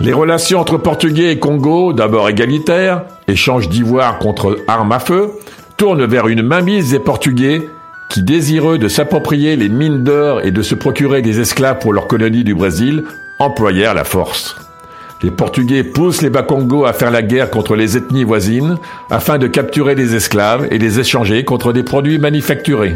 Les 0.05 0.13
relations 0.13 0.59
entre 0.59 0.77
Portugais 0.77 1.31
et 1.31 1.39
Congo, 1.39 1.91
d'abord 1.91 2.29
égalitaires, 2.29 3.05
échange 3.27 3.69
d'ivoire 3.69 4.19
contre 4.19 4.59
armes 4.67 4.91
à 4.91 4.99
feu, 4.99 5.31
tournent 5.77 6.05
vers 6.05 6.27
une 6.27 6.43
mainmise 6.43 6.91
des 6.91 6.99
Portugais 6.99 7.67
qui, 8.11 8.21
désireux 8.21 8.77
de 8.77 8.87
s'approprier 8.87 9.55
les 9.55 9.67
mines 9.67 10.03
d'or 10.03 10.41
et 10.41 10.51
de 10.51 10.61
se 10.61 10.75
procurer 10.75 11.23
des 11.23 11.39
esclaves 11.39 11.79
pour 11.79 11.91
leur 11.91 12.05
colonie 12.05 12.43
du 12.43 12.53
Brésil, 12.53 13.03
employèrent 13.39 13.95
la 13.95 14.03
force. 14.03 14.55
Les 15.23 15.31
Portugais 15.31 15.83
poussent 15.83 16.21
les 16.21 16.29
Bakongo 16.29 16.85
à 16.85 16.93
faire 16.93 17.09
la 17.09 17.23
guerre 17.23 17.49
contre 17.49 17.75
les 17.75 17.97
ethnies 17.97 18.25
voisines 18.25 18.77
afin 19.09 19.39
de 19.39 19.47
capturer 19.47 19.95
des 19.95 20.13
esclaves 20.13 20.67
et 20.69 20.77
les 20.77 20.99
échanger 20.99 21.43
contre 21.45 21.73
des 21.73 21.81
produits 21.81 22.19
manufacturés. 22.19 22.95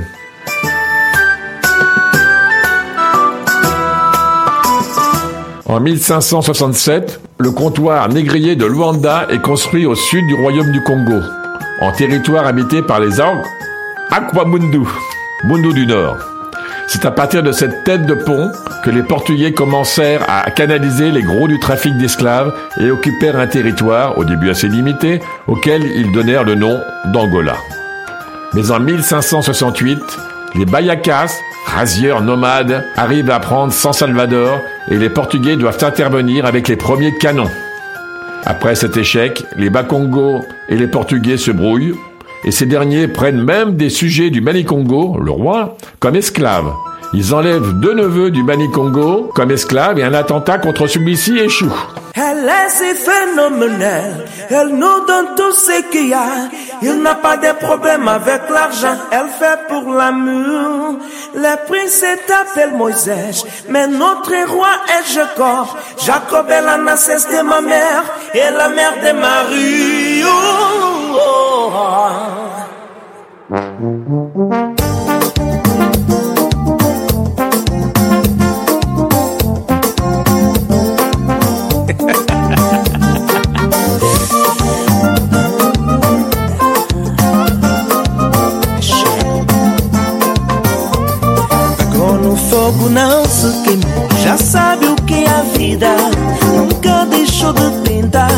En 5.70 5.80
1567, 5.80 7.20
le 7.38 7.52
comptoir 7.52 8.10
négrier 8.10 8.56
de 8.56 8.66
Luanda 8.66 9.28
est 9.30 9.42
construit 9.42 9.86
au 9.86 9.94
sud 9.96 10.26
du 10.28 10.34
royaume 10.34 10.72
du 10.72 10.82
Congo, 10.82 11.22
en 11.82 11.92
territoire 11.92 12.48
habité 12.48 12.82
par 12.82 13.00
les 13.00 13.22
Ang- 13.22 13.44
Aquamundu, 14.10 14.82
Mundu 15.44 15.74
du 15.74 15.86
Nord. 15.86 16.18
C'est 16.88 17.06
à 17.06 17.12
partir 17.12 17.44
de 17.44 17.52
cette 17.52 17.84
tête 17.84 18.08
de 18.08 18.16
pont 18.16 18.50
que 18.84 18.90
les 18.90 19.04
Portugais 19.04 19.54
commencèrent 19.54 20.26
à 20.28 20.50
canaliser 20.50 21.12
les 21.12 21.22
gros 21.22 21.48
du 21.48 21.60
trafic 21.60 21.96
d'esclaves 22.00 22.52
et 22.80 22.90
occupèrent 22.90 23.38
un 23.40 23.46
territoire, 23.46 24.18
au 24.18 24.26
début 24.26 24.50
assez 24.50 24.68
limité, 24.68 25.22
auquel 25.48 25.84
ils 25.84 26.12
donnèrent 26.12 26.44
le 26.46 26.56
nom 26.56 26.80
d'Angola. 27.14 27.54
Mais 28.56 28.72
en 28.72 28.80
1568, 28.80 30.00
les 30.56 30.66
Bayacas, 30.66 31.32
rasieurs 31.68 32.22
nomades, 32.22 32.84
arrivent 32.98 33.30
à 33.30 33.40
prendre 33.40 33.72
San 33.72 33.94
Salvador 33.94 34.58
et 34.90 34.98
les 34.98 35.10
Portugais 35.10 35.56
doivent 35.56 35.84
intervenir 35.84 36.46
avec 36.46 36.68
les 36.68 36.76
premiers 36.76 37.16
canons. 37.18 37.50
Après 38.46 38.76
cet 38.76 38.98
échec, 38.98 39.44
les 39.58 39.70
Bakongos 39.70 40.42
et 40.70 40.76
les 40.76 40.88
Portugais 40.88 41.38
se 41.38 41.52
brouillent 41.52 41.96
et 42.46 42.52
ces 42.52 42.66
derniers 42.66 43.08
prennent 43.08 43.44
même 43.44 43.76
des 43.76 43.90
sujets 43.90 44.30
du 44.30 44.42
Mali-Congo, 44.42 45.20
le 45.22 45.32
roi, 45.32 45.78
comme 46.00 46.16
esclaves. 46.16 46.74
Ils 47.14 47.34
enlèvent 47.34 47.80
deux 47.80 47.94
neveux 47.94 48.32
du 48.32 48.44
Mani-Congo 48.44 49.32
comme 49.34 49.52
esclaves 49.52 49.98
et 50.00 50.04
un 50.04 50.14
attentat 50.14 50.60
contre 50.60 50.88
celui-ci 50.88 51.38
échoue. 51.40 51.74
Elle 52.16 52.50
est 52.50 52.70
si 52.70 52.96
phénoménale, 52.96 54.26
elle 54.50 54.70
nous 54.70 55.06
donne 55.06 55.36
tout 55.36 55.52
ce 55.52 55.82
qu'il 55.90 56.10
y 56.10 56.14
a. 56.14 56.50
Il 56.82 57.02
n'a 57.02 57.16
pas 57.16 57.38
de 57.38 57.52
problème 57.54 58.08
avec 58.08 58.50
l'argent, 58.50 58.98
elle 59.12 59.30
fait 59.40 59.68
pour 59.68 59.94
l'amour. 59.94 60.96
Le 61.36 61.68
prince 61.68 62.04
s'appelle 62.28 62.74
Moïse, 62.74 63.46
mais 63.70 63.88
notre 63.88 64.34
roi 64.48 64.70
est 64.88 65.14
Jacob. 65.14 65.68
Jacob 66.04 66.50
est 66.50 66.62
la 66.62 66.78
naissance 66.78 67.28
de 67.28 67.42
ma 67.42 67.62
mère 67.62 68.04
et 68.34 68.52
la 68.58 68.70
mère 68.70 68.96
de 69.04 69.12
Marie. 69.20 70.24
Oh, 70.26 71.16
oh, 71.16 71.72
oh. 73.52 74.79
Fogo 92.70 92.90
não 92.90 93.26
se 93.26 93.52
queimou. 93.64 94.08
Já 94.24 94.38
sabe 94.38 94.86
o 94.86 94.96
que 94.96 95.24
é 95.24 95.30
a 95.30 95.42
vida, 95.58 95.96
nunca 96.56 97.06
deixou 97.06 97.54
de 97.54 97.70
tentar. 97.84 98.30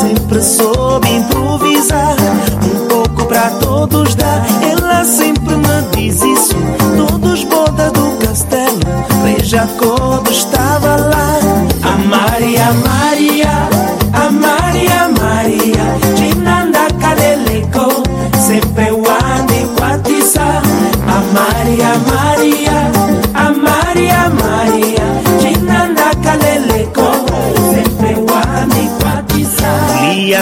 Sempre 0.00 0.42
soube 0.42 1.08
improvisar, 1.10 2.16
um 2.64 2.86
pouco 2.88 3.26
para 3.26 3.50
todos 3.60 4.14
dar. 4.14 4.42
Ela 4.62 5.04
sempre 5.04 5.56
me 5.56 5.82
diz 5.96 6.22
isso. 6.22 6.54
Todos 6.96 7.44
boda 7.44 7.90
do 7.90 8.16
castelo, 8.26 8.80
Rei 9.22 9.42
Jacob 9.42 10.26
estava 10.30 10.96
lá. 10.96 11.38
A 11.82 11.98
Maria, 12.08 12.72
Maria, 12.72 13.68
a 14.12 14.30
Maria, 14.30 15.08
Maria, 15.20 16.16
Ginanda 16.16 16.86
Kaleleko, 17.00 18.02
sempre 18.38 18.90
o 18.92 19.00
ande 19.00 19.66
quatisa. 19.76 20.62
A 21.06 21.20
Maria. 21.32 21.94
Maria, 22.06 22.93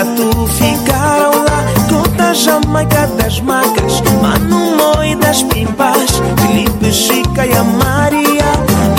Tu 0.05 0.47
ficaram 0.49 1.31
lá, 1.45 1.65
conta 1.89 2.35
Jamaica 2.35 3.07
das 3.17 3.41
macas, 3.41 4.03
Mano 4.21 4.77
Moi 4.77 5.15
das 5.15 5.45
pimpas, 5.45 6.21
Felipe 6.41 6.93
Chica 6.93 7.47
e 7.47 7.53
a 7.53 7.63
Maria, 7.63 8.45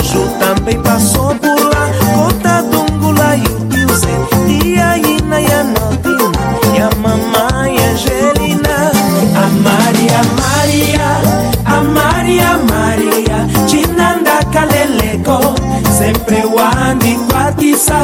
Ju 0.02 0.26
também 0.38 0.80
passou 0.80 1.34
por 1.34 1.60
lá, 1.60 1.90
conta 2.14 2.62
Dungula 2.62 3.36
e 3.36 3.84
o 3.84 3.94
Zé, 3.94 4.18
Tia 4.46 4.96
Ina 4.96 5.42
e 5.42 5.52
a 5.52 5.64
Naldina, 5.64 6.32
e 6.74 6.80
a 6.80 6.90
mamãe 6.96 7.76
Angelina, 7.90 8.90
a 9.36 9.46
Maria, 9.60 10.22
Maria, 10.40 11.20
a 11.66 11.82
Maria, 11.82 12.58
Maria, 12.70 13.46
Jinanda 13.68 14.42
Kaleleko, 14.50 15.54
sempre 15.98 16.46
wandi 16.46 17.18
kwatisa. 17.30 17.94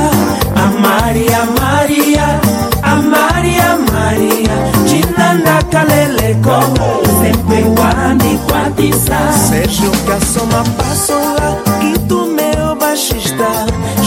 A 0.57 0.67
Maria, 0.79 1.47
Maria, 1.59 2.41
kwatisa. 8.91 9.33
Sérgio 9.33 9.91
Cassoma 10.07 10.65
passou 10.77 11.23
lá, 11.35 11.57
Quinto 11.81 12.27
meu 12.27 12.75
baixista, 12.77 13.47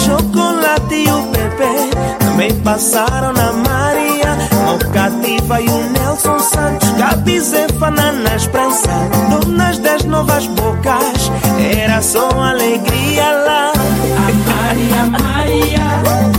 Chocolate 0.06 0.96
e 0.96 1.12
o 1.12 1.24
Pepe, 1.28 1.96
também 2.20 2.54
passaram 2.62 3.34
na 3.34 3.54
Maria. 3.54 4.38
Mocativa 4.66 5.62
e 5.62 5.68
o 5.68 5.90
Nelson 5.92 6.40
Santos, 6.40 6.90
Gabi 6.92 7.40
Zefana 7.40 8.12
na 8.12 8.36
esperança, 8.36 8.90
donas 9.30 9.78
das 9.80 10.04
novas 10.06 10.48
bocas, 10.48 11.32
era 11.60 12.02
só 12.02 12.30
alegria 12.30 13.32
lá. 13.32 13.74
A 13.74 14.32
Maria, 14.50 15.06
Maria, 15.06 15.86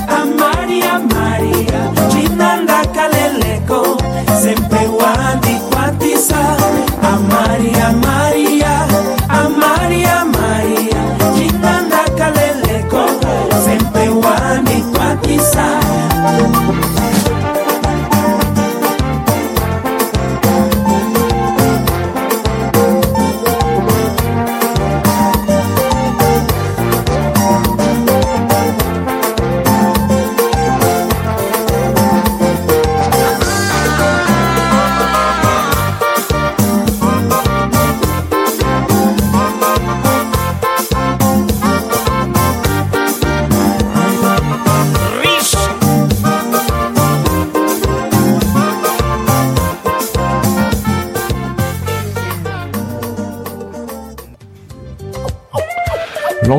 a 0.08 0.24
Maria, 0.24 0.98
Maria, 0.98 2.10
Jinanda 2.10 2.53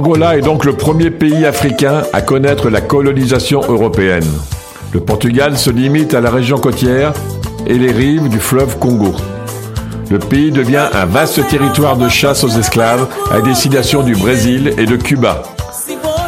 L'Angola 0.06 0.38
est 0.38 0.42
donc 0.42 0.66
le 0.66 0.74
premier 0.74 1.10
pays 1.10 1.48
africain 1.48 2.04
à 2.14 2.22
connaître 2.22 2.70
la 2.70 2.80
colonisation 2.80 3.62
européenne. 3.68 4.32
Le 4.94 5.00
Portugal 5.00 5.58
se 5.58 5.72
limite 5.72 6.14
à 6.14 6.22
la 6.22 6.30
région 6.30 6.60
côtière 6.60 7.12
et 7.66 7.74
les 7.74 7.92
rives 7.92 8.30
du 8.30 8.38
fleuve 8.38 8.78
Congo. 8.78 9.16
Le 10.12 10.20
pays 10.20 10.52
devient 10.52 10.90
un 10.94 11.06
vaste 11.06 11.48
territoire 11.48 11.98
de 11.98 12.08
chasse 12.08 12.44
aux 12.44 12.50
esclaves 12.50 13.08
à 13.32 13.42
destination 13.42 14.04
du 14.04 14.16
Brésil 14.16 14.76
et 14.78 14.86
de 14.86 14.96
Cuba. 14.96 15.42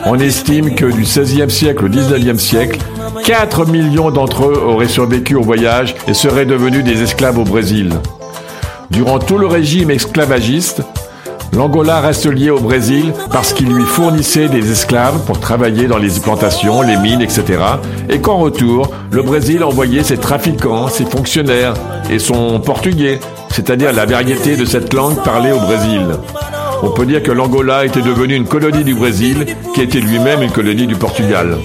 On 0.08 0.18
estime 0.18 0.74
que 0.74 0.86
du 0.86 1.04
XVIe 1.04 1.52
siècle 1.52 1.86
au 1.86 1.88
XIXe 1.88 2.42
siècle, 2.42 2.80
4 3.26 3.68
millions 3.68 4.10
d'entre 4.10 4.46
eux 4.46 4.60
auraient 4.66 4.88
survécu 4.88 5.36
au 5.36 5.44
voyage 5.44 5.94
et 6.08 6.16
seraient 6.16 6.48
devenus 6.48 6.84
des 6.84 7.04
esclaves 7.04 7.38
au 7.38 7.44
Brésil. 7.44 7.92
Durant 8.90 9.20
tout 9.20 9.38
le 9.38 9.46
régime 9.46 9.92
esclavagiste, 9.92 10.82
L'Angola 11.54 12.02
reste 12.02 12.26
lié 12.26 12.50
au 12.50 12.60
Brésil 12.60 13.14
parce 13.32 13.54
qu'il 13.54 13.70
lui 13.70 13.84
fournissait 13.84 14.48
des 14.48 14.72
esclaves 14.72 15.20
pour 15.26 15.40
travailler 15.40 15.88
dans 15.88 15.98
les 15.98 16.10
plantations, 16.22 16.82
les 16.82 16.98
mines, 16.98 17.22
etc. 17.22 17.60
Et 18.10 18.20
qu'en 18.20 18.38
retour, 18.38 18.92
le 19.12 19.22
Brésil 19.22 19.64
envoyait 19.64 20.04
ses 20.04 20.18
trafiquants, 20.18 20.88
ses 20.88 21.06
fonctionnaires 21.06 21.74
et 22.10 22.20
son 22.20 22.60
portugais, 22.60 23.20
c'est-à-dire 23.50 23.94
la 23.94 24.06
variété 24.06 24.56
de 24.56 24.66
cette 24.66 24.94
langue 24.94 25.22
parlée 25.24 25.52
au 25.52 25.60
Brésil. 25.60 26.06
On 26.84 26.90
peut 26.92 27.06
dire 27.06 27.24
que 27.24 27.32
l'Angola 27.32 27.86
était 27.86 28.02
devenu 28.02 28.36
une 28.36 28.48
colonie 28.48 28.84
du 28.84 28.94
Brésil 28.94 29.48
qui 29.74 29.82
était 29.82 30.00
lui-même 30.00 30.44
une 30.44 30.52
colonie 30.52 30.86
du 30.86 30.96
Portugal. 30.96 31.58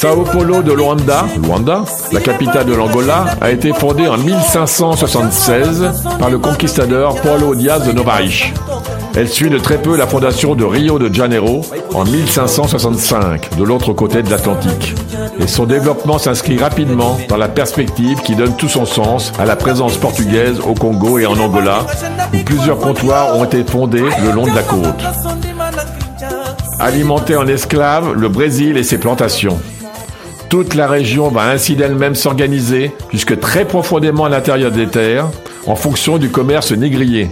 Sao 0.00 0.22
Paulo 0.22 0.62
de 0.62 0.72
Luanda, 0.72 1.24
la 2.12 2.20
capitale 2.20 2.66
de 2.66 2.72
l'Angola, 2.72 3.34
a 3.40 3.50
été 3.50 3.72
fondée 3.72 4.06
en 4.06 4.16
1576 4.16 5.90
par 6.20 6.30
le 6.30 6.38
conquistador 6.38 7.20
Paulo 7.20 7.56
Diaz 7.56 7.84
de 7.84 7.90
Novaes. 7.90 8.52
Elle 9.16 9.28
suit 9.28 9.50
de 9.50 9.58
très 9.58 9.78
peu 9.78 9.96
la 9.96 10.06
fondation 10.06 10.54
de 10.54 10.62
Rio 10.64 11.00
de 11.00 11.12
Janeiro 11.12 11.62
en 11.94 12.04
1565, 12.04 13.56
de 13.58 13.64
l'autre 13.64 13.92
côté 13.92 14.22
de 14.22 14.30
l'Atlantique. 14.30 14.94
Et 15.40 15.48
son 15.48 15.64
développement 15.64 16.18
s'inscrit 16.18 16.58
rapidement 16.58 17.18
dans 17.28 17.36
la 17.36 17.48
perspective 17.48 18.22
qui 18.22 18.36
donne 18.36 18.54
tout 18.54 18.68
son 18.68 18.86
sens 18.86 19.32
à 19.36 19.46
la 19.46 19.56
présence 19.56 19.96
portugaise 19.96 20.60
au 20.60 20.74
Congo 20.74 21.18
et 21.18 21.26
en 21.26 21.36
Angola, 21.40 21.80
où 22.32 22.44
plusieurs 22.44 22.78
comptoirs 22.78 23.36
ont 23.36 23.44
été 23.44 23.64
fondés 23.64 24.06
le 24.24 24.30
long 24.30 24.46
de 24.46 24.54
la 24.54 24.62
côte. 24.62 25.02
alimenter 26.78 27.34
en 27.34 27.48
esclaves 27.48 28.12
le 28.12 28.28
Brésil 28.28 28.76
et 28.76 28.84
ses 28.84 28.98
plantations. 28.98 29.58
Toute 30.48 30.74
la 30.74 30.86
région 30.86 31.28
va 31.28 31.50
ainsi 31.50 31.76
d'elle-même 31.76 32.14
s'organiser 32.14 32.92
jusque 33.12 33.38
très 33.38 33.66
profondément 33.66 34.24
à 34.24 34.28
l'intérieur 34.30 34.70
des 34.70 34.86
terres 34.86 35.28
en 35.66 35.76
fonction 35.76 36.16
du 36.16 36.30
commerce 36.30 36.72
négrier. 36.72 37.28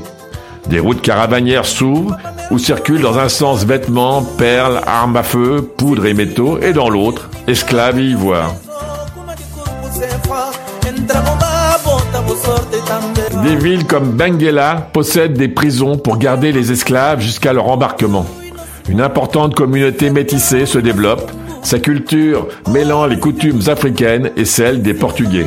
Des 0.69 0.81
routes 0.81 1.01
caravanières 1.01 1.64
s'ouvrent 1.64 2.17
ou 2.51 2.59
circulent 2.59 3.01
dans 3.01 3.19
un 3.19 3.31
sens 3.31 3.64
vêtements, 3.64 4.23
perles, 4.23 4.83
armes 4.87 5.17
à 5.17 5.23
feu, 5.23 5.62
poudre 5.62 6.05
et 6.05 6.12
métaux 6.12 6.59
et 6.61 6.75
dans 6.75 6.91
l'autre, 6.91 7.31
esclaves 7.47 7.99
et 7.99 8.05
ivoire. 8.05 8.55
Des 13.43 13.57
villes 13.57 13.87
comme 13.87 14.11
Benguela 14.11 14.89
possèdent 14.93 15.39
des 15.39 15.49
prisons 15.49 15.97
pour 15.97 16.19
garder 16.19 16.53
les 16.53 16.71
esclaves 16.71 17.21
jusqu'à 17.21 17.55
leur 17.55 17.69
embarquement. 17.69 18.27
Une 18.89 19.01
importante 19.01 19.55
communauté 19.55 20.11
métissée 20.11 20.67
se 20.67 20.79
développe 20.79 21.31
sa 21.67 21.81
culture 21.81 22.47
mêlant 22.71 23.07
les 23.07 23.19
coutumes 23.19 23.62
africaines 23.67 24.31
et 24.37 24.45
celles 24.45 24.83
des 24.83 24.95
Portugais. 24.95 25.47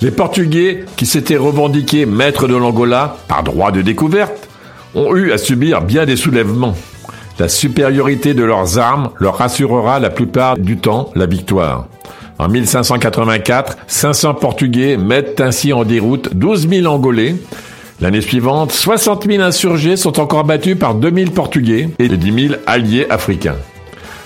Les 0.00 0.12
Portugais, 0.12 0.84
qui 0.96 1.06
s'étaient 1.06 1.36
revendiqués 1.36 2.06
maîtres 2.06 2.46
de 2.46 2.54
l'Angola 2.54 3.16
par 3.26 3.42
droit 3.42 3.72
de 3.72 3.82
découverte, 3.82 4.48
ont 4.94 5.16
eu 5.16 5.32
à 5.32 5.38
subir 5.38 5.82
bien 5.82 6.06
des 6.06 6.14
soulèvements. 6.14 6.76
La 7.40 7.48
supériorité 7.48 8.32
de 8.32 8.44
leurs 8.44 8.78
armes 8.78 9.10
leur 9.18 9.40
assurera 9.42 9.98
la 9.98 10.10
plupart 10.10 10.56
du 10.56 10.76
temps 10.76 11.10
la 11.16 11.26
victoire. 11.26 11.88
En 12.38 12.48
1584, 12.48 13.76
500 13.88 14.34
Portugais 14.34 14.96
mettent 14.96 15.40
ainsi 15.40 15.72
en 15.72 15.84
déroute 15.84 16.32
12 16.32 16.68
000 16.68 16.86
Angolais. 16.86 17.34
L'année 18.00 18.20
suivante, 18.20 18.70
60 18.70 19.26
000 19.28 19.42
insurgés 19.42 19.96
sont 19.96 20.20
encore 20.20 20.44
battus 20.44 20.78
par 20.78 20.94
2 20.94 21.12
000 21.12 21.30
Portugais 21.32 21.90
et 21.98 22.08
10 22.08 22.48
000 22.48 22.60
alliés 22.66 23.06
africains. 23.10 23.56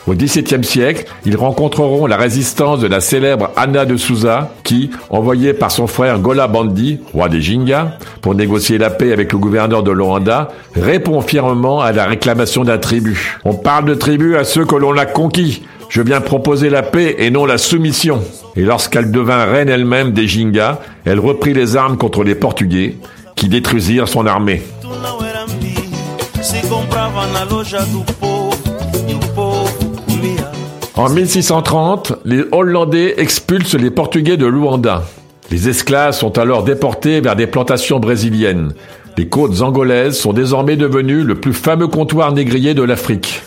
Au 0.09 0.15
XVIIe 0.15 0.65
siècle, 0.65 1.05
ils 1.25 1.37
rencontreront 1.37 2.07
la 2.07 2.17
résistance 2.17 2.81
de 2.81 2.89
la 2.89 3.01
célèbre 3.01 3.51
Anna 3.57 3.85
de 3.85 3.97
Souza, 3.97 4.53
qui, 4.65 4.91
envoyée 5.11 5.53
par 5.53 5.71
son 5.71 5.87
frère 5.87 6.19
Gola 6.19 6.49
Bandi, 6.49 6.99
roi 7.13 7.29
des 7.29 7.41
Jinga, 7.41 7.99
pour 8.21 8.35
négocier 8.35 8.79
la 8.79 8.91
paix 8.91 9.13
avec 9.13 9.33
le 9.33 9.39
gouverneur 9.39 9.85
de 9.85 9.93
Luanda, 9.93 10.49
répond 10.75 11.21
fièrement 11.21 11.81
à 11.81 11.93
la 11.93 12.07
réclamation 12.07 12.65
d'un 12.65 12.79
tribut. 12.79 13.39
On 13.45 13.55
parle 13.55 13.85
de 13.85 13.95
tribut 13.95 14.37
à 14.37 14.43
ceux 14.43 14.65
que 14.65 14.75
l'on 14.75 14.97
a 14.97 15.07
conquis. 15.07 15.63
Je 15.89 16.03
viens 16.03 16.21
proposer 16.21 16.69
la 16.69 16.83
paix 16.83 17.17
et 17.19 17.31
non 17.31 17.47
la 17.47 17.59
soumission. 17.59 18.23
Et 18.57 18.63
lorsqu'elle 18.63 19.13
devint 19.13 19.45
reine 19.45 19.69
elle-même 19.69 20.13
des 20.13 20.27
Jinga, 20.27 20.81
elle 21.05 21.21
reprit 21.21 21.55
les 21.55 21.77
armes 21.77 21.97
contre 21.97 22.25
les 22.25 22.35
Portugais, 22.35 22.97
qui 23.37 23.49
détruisirent 23.49 24.09
son 24.09 24.27
armée. 24.27 24.63
En 31.03 31.09
1630, 31.09 32.13
les 32.25 32.45
Hollandais 32.53 33.15
expulsent 33.17 33.75
les 33.75 33.91
Portugais 33.91 34.37
de 34.37 34.47
Luanda. 34.47 35.03
Les 35.51 35.69
esclaves 35.69 36.15
sont 36.15 36.39
alors 36.39 36.63
déportés 36.63 37.21
vers 37.21 37.35
des 37.35 37.49
plantations 37.49 37.99
brésiliennes. 37.99 38.73
Les 39.19 39.27
côtes 39.27 39.63
angolaises 39.63 40.17
sont 40.17 40.33
désormais 40.33 40.77
devenues 40.77 41.25
le 41.25 41.35
plus 41.35 41.55
fameux 41.55 41.89
comptoir 41.89 42.31
négrier 42.31 42.75
de 42.75 42.85
l'Afrique. 42.85 43.43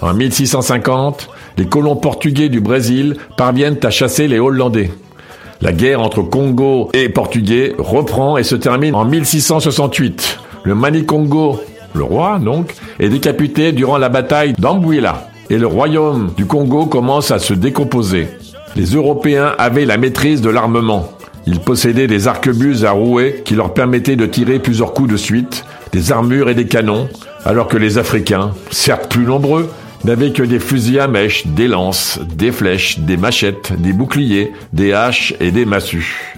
En 0.00 0.14
1650, 0.14 1.28
les 1.58 1.66
colons 1.66 1.96
portugais 1.96 2.48
du 2.48 2.62
Brésil 2.62 3.16
parviennent 3.36 3.80
à 3.82 3.90
chasser 3.90 4.26
les 4.26 4.38
Hollandais. 4.38 4.90
La 5.60 5.74
guerre 5.74 6.00
entre 6.00 6.22
Congo 6.22 6.88
et 6.94 7.10
Portugais 7.10 7.74
reprend 7.76 8.38
et 8.38 8.44
se 8.44 8.54
termine 8.54 8.94
en 8.94 9.04
1668. 9.04 10.38
Le 10.62 10.74
Manicongo, 10.74 11.60
le 11.92 12.02
roi 12.02 12.38
donc, 12.38 12.74
est 12.98 13.10
décapité 13.10 13.72
durant 13.72 13.98
la 13.98 14.08
bataille 14.08 14.54
d'Ambuila 14.54 15.28
et 15.50 15.58
le 15.58 15.66
royaume 15.66 16.32
du 16.36 16.46
Congo 16.46 16.86
commence 16.86 17.30
à 17.30 17.38
se 17.38 17.54
décomposer. 17.54 18.28
Les 18.76 18.86
Européens 18.94 19.54
avaient 19.58 19.84
la 19.84 19.98
maîtrise 19.98 20.40
de 20.40 20.50
l'armement. 20.50 21.08
Ils 21.46 21.60
possédaient 21.60 22.06
des 22.06 22.26
arquebuses 22.26 22.84
à 22.84 22.92
rouet 22.92 23.42
qui 23.44 23.54
leur 23.54 23.74
permettaient 23.74 24.16
de 24.16 24.26
tirer 24.26 24.58
plusieurs 24.58 24.94
coups 24.94 25.10
de 25.10 25.16
suite, 25.16 25.64
des 25.92 26.10
armures 26.10 26.48
et 26.48 26.54
des 26.54 26.66
canons, 26.66 27.08
alors 27.44 27.68
que 27.68 27.76
les 27.76 27.98
Africains, 27.98 28.52
certes 28.70 29.10
plus 29.10 29.24
nombreux, 29.24 29.70
n'avaient 30.04 30.32
que 30.32 30.42
des 30.42 30.58
fusils 30.58 31.00
à 31.00 31.08
mèche, 31.08 31.46
des 31.46 31.68
lances, 31.68 32.18
des 32.34 32.52
flèches, 32.52 32.98
des 32.98 33.16
machettes, 33.16 33.72
des 33.78 33.92
boucliers, 33.92 34.52
des 34.72 34.92
haches 34.92 35.34
et 35.40 35.50
des 35.50 35.64
massues. 35.64 36.36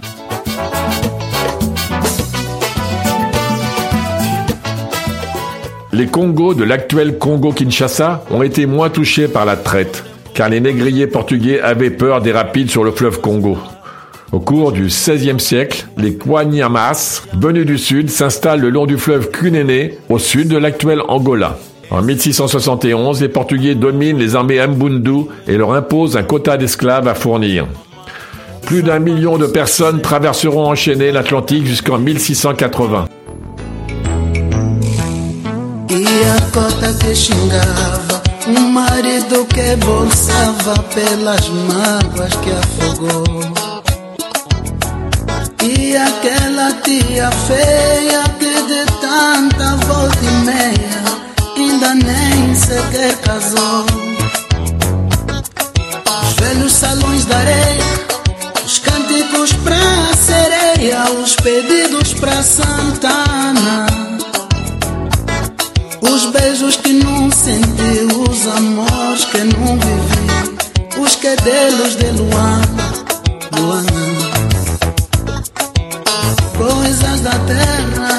Les 5.97 6.09
Congos 6.09 6.53
de 6.53 6.63
l'actuel 6.63 7.17
Congo-Kinshasa 7.17 8.23
ont 8.31 8.43
été 8.43 8.67
moins 8.67 8.91
touchés 8.91 9.29
par 9.29 9.47
la 9.47 9.57
traite, 9.57 10.05
car 10.35 10.51
les 10.51 10.61
négriers 10.61 11.07
portugais 11.07 11.59
avaient 11.59 11.89
peur 11.89 12.21
des 12.21 12.33
rapides 12.33 12.71
sur 12.71 12.85
le 12.85 12.91
fleuve 12.91 13.23
Congo. 13.23 13.57
Au 14.31 14.39
cours 14.39 14.73
du 14.73 14.89
XVIe 14.89 15.41
siècle, 15.41 15.87
les 15.97 16.15
Kwanyamas, 16.15 17.23
venus 17.41 17.65
du 17.65 17.79
sud, 17.79 18.11
s'installent 18.11 18.61
le 18.61 18.69
long 18.69 18.85
du 18.85 18.99
fleuve 18.99 19.31
Kunene, 19.31 19.93
au 20.11 20.19
sud 20.19 20.49
de 20.49 20.59
l'actuel 20.59 21.01
Angola. 21.09 21.57
En 21.91 22.03
1671, 22.03 23.23
les 23.23 23.31
Portugais 23.31 23.75
dominent 23.75 24.19
les 24.19 24.37
armées 24.37 24.61
Mbundu 24.67 25.31
et 25.49 25.57
leur 25.57 25.73
imposent 25.73 26.19
un 26.19 26.25
quota 26.25 26.59
d'esclaves 26.59 27.09
à 27.09 27.15
fournir. 27.15 27.67
Plus 28.67 28.83
d'un 28.83 28.99
million 28.99 29.39
de 29.39 29.47
personnes 29.47 30.03
traverseront 30.03 30.67
enchaînées 30.67 31.11
l'Atlantique 31.11 31.65
jusqu'en 31.65 31.97
1680. 31.97 33.07
Cota 36.57 36.91
que 36.95 37.15
xingava. 37.15 38.23
Um 38.47 38.71
marido 38.71 39.45
que 39.47 39.77
bolsava 39.85 40.83
pelas 40.95 41.47
mágoas 41.49 42.35
que 42.37 42.51
afogou. 42.51 43.25
E 45.63 45.97
aquela 45.97 46.73
tia 46.83 47.31
feia 47.47 48.23
que 48.39 48.55
de 48.71 48.87
tanta 49.01 49.77
volta 49.85 50.19
e 50.23 50.31
meia 50.47 51.03
Ainda 51.57 51.95
nem 51.95 52.55
sequer 52.55 53.17
casou. 53.17 53.85
Os 56.23 56.33
velhos 56.35 56.73
salões 56.73 57.25
da 57.25 57.37
areia 57.37 57.85
Os 58.65 58.79
cânticos 58.79 59.53
pra 59.65 60.15
sereia 60.15 61.05
Os 61.21 61.35
pedidos 61.37 62.15
pra 62.15 62.43
Santana 62.43 63.87
os 66.01 66.27
beijos 66.27 66.77
que 66.77 66.93
não 66.93 67.31
senti, 67.31 68.07
os 68.29 68.47
amores 68.47 69.25
que 69.27 69.39
não 69.39 69.79
vivi, 69.79 71.01
os 71.01 71.17
quedelos 71.17 71.97
de 71.97 72.11
Luana, 72.11 72.93
Luana. 73.59 74.07
Coisas 76.57 77.21
da 77.21 77.39
terra, 77.41 78.16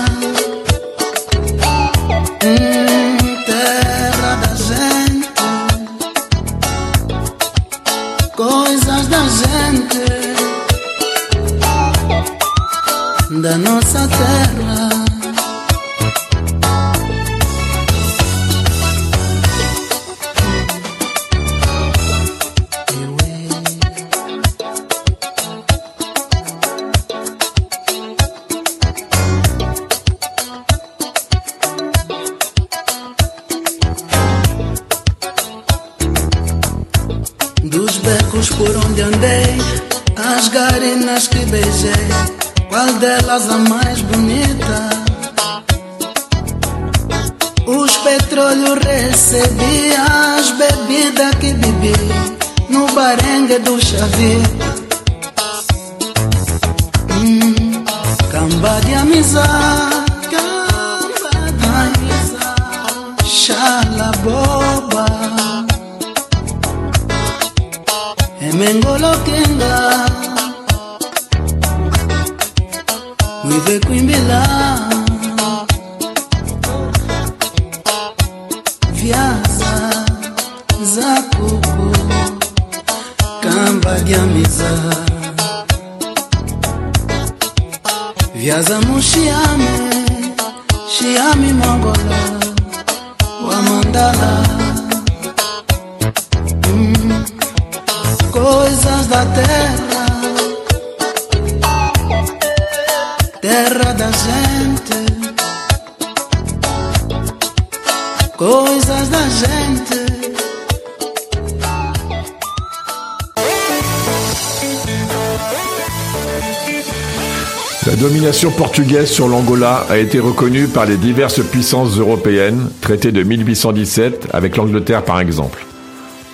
sur 119.18 119.28
l'Angola 119.28 119.84
a 119.90 119.98
été 119.98 120.20
reconnue 120.20 120.68
par 120.68 120.86
les 120.86 120.96
diverses 120.96 121.42
puissances 121.44 121.98
européennes, 121.98 122.70
traité 122.82 123.12
de 123.12 123.24
1817 123.24 124.28
avec 124.32 124.58
l'Angleterre 124.58 125.04
par 125.04 125.20
exemple. 125.20 125.66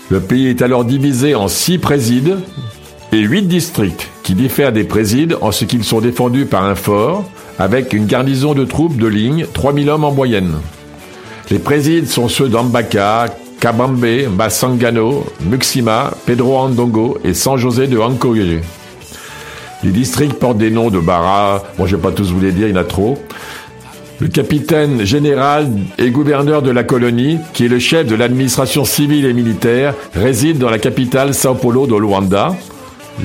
Le 0.10 0.20
pays 0.20 0.48
est 0.48 0.62
alors 0.62 0.84
divisé 0.84 1.34
en 1.34 1.48
six 1.48 1.78
présides 1.78 2.40
et 3.14 3.20
huit 3.20 3.44
districts 3.44 4.10
qui 4.22 4.34
diffèrent 4.34 4.74
des 4.74 4.84
présides 4.84 5.38
en 5.40 5.54
ce 5.54 5.64
qu'ils 5.64 5.86
sont 5.86 6.02
défendus 6.02 6.46
par 6.46 6.66
un 6.66 6.76
fort 6.76 7.24
avec 7.58 7.94
une 7.94 8.06
garnison 8.06 8.54
de 8.54 8.66
troupes 8.66 8.98
de 8.98 9.08
ligne, 9.08 9.46
3000 9.54 9.90
hommes 9.90 10.04
en 10.04 10.12
moyenne. 10.12 10.52
Les 11.52 11.60
présides 11.60 12.10
sont 12.10 12.28
ceux 12.28 12.50
d'Ambaka, 12.50 13.28
Kabambe, 13.62 14.28
Basangano, 14.32 15.26
Muxima, 15.50 16.12
Pedro 16.26 16.58
Andongo 16.58 17.18
et 17.24 17.34
San 17.34 17.56
José 17.56 17.88
de 17.88 17.98
Ancogué. 17.98 18.60
Les 19.84 19.92
districts 19.92 20.36
portent 20.36 20.58
des 20.58 20.72
noms 20.72 20.90
de 20.90 21.00
Bara, 21.00 21.62
bon 21.78 21.86
je 21.86 21.96
vais 21.98 22.02
pas 22.02 22.12
tous 22.12 22.32
vous 22.32 22.40
les 22.40 22.54
dire, 22.54 22.68
il 22.68 22.74
y 22.74 22.78
en 22.78 22.82
a 22.82 22.86
trop. 22.86 23.18
Le 24.20 24.30
capitaine 24.30 25.04
général 25.04 25.68
et 25.98 26.10
gouverneur 26.10 26.62
de 26.62 26.72
la 26.72 26.84
colonie, 26.84 27.40
qui 27.54 27.66
est 27.66 27.68
le 27.68 27.80
chef 27.80 28.08
de 28.08 28.16
l'administration 28.16 28.86
civile 28.86 29.26
et 29.26 29.34
militaire, 29.34 29.94
réside 30.16 30.58
dans 30.58 30.70
la 30.70 30.80
capitale 30.80 31.34
Sao 31.34 31.56
Paulo 31.56 31.88
de 31.88 31.96
Luanda. 31.96 32.56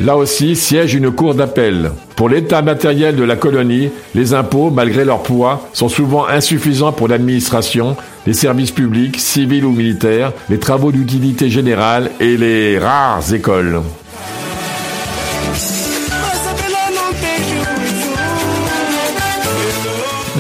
Là 0.03 0.17
aussi 0.17 0.57
siège 0.57 0.95
une 0.95 1.13
cour 1.13 1.35
d'appel. 1.35 1.93
Pour 2.17 2.29
l'état 2.29 2.63
matériel 2.63 3.15
de 3.15 3.23
la 3.23 3.37
colonie, 3.37 3.91
les 4.17 4.35
impôts, 4.35 4.71
malgré 4.71 5.05
leur 5.05 5.23
poids, 5.23 5.69
sont 5.73 5.89
souvent 5.89 6.27
insuffisants 6.27 6.93
pour 6.93 7.07
l'administration, 7.07 7.97
les 8.27 8.33
services 8.33 8.73
publics, 8.73 9.21
civils 9.21 9.65
ou 9.65 9.73
militaires, 9.73 10.33
les 10.51 10.59
travaux 10.59 10.91
d'utilité 10.91 11.49
générale 11.49 12.11
et 12.19 12.37
les 12.37 12.79
rares 12.79 13.33
écoles. 13.33 13.81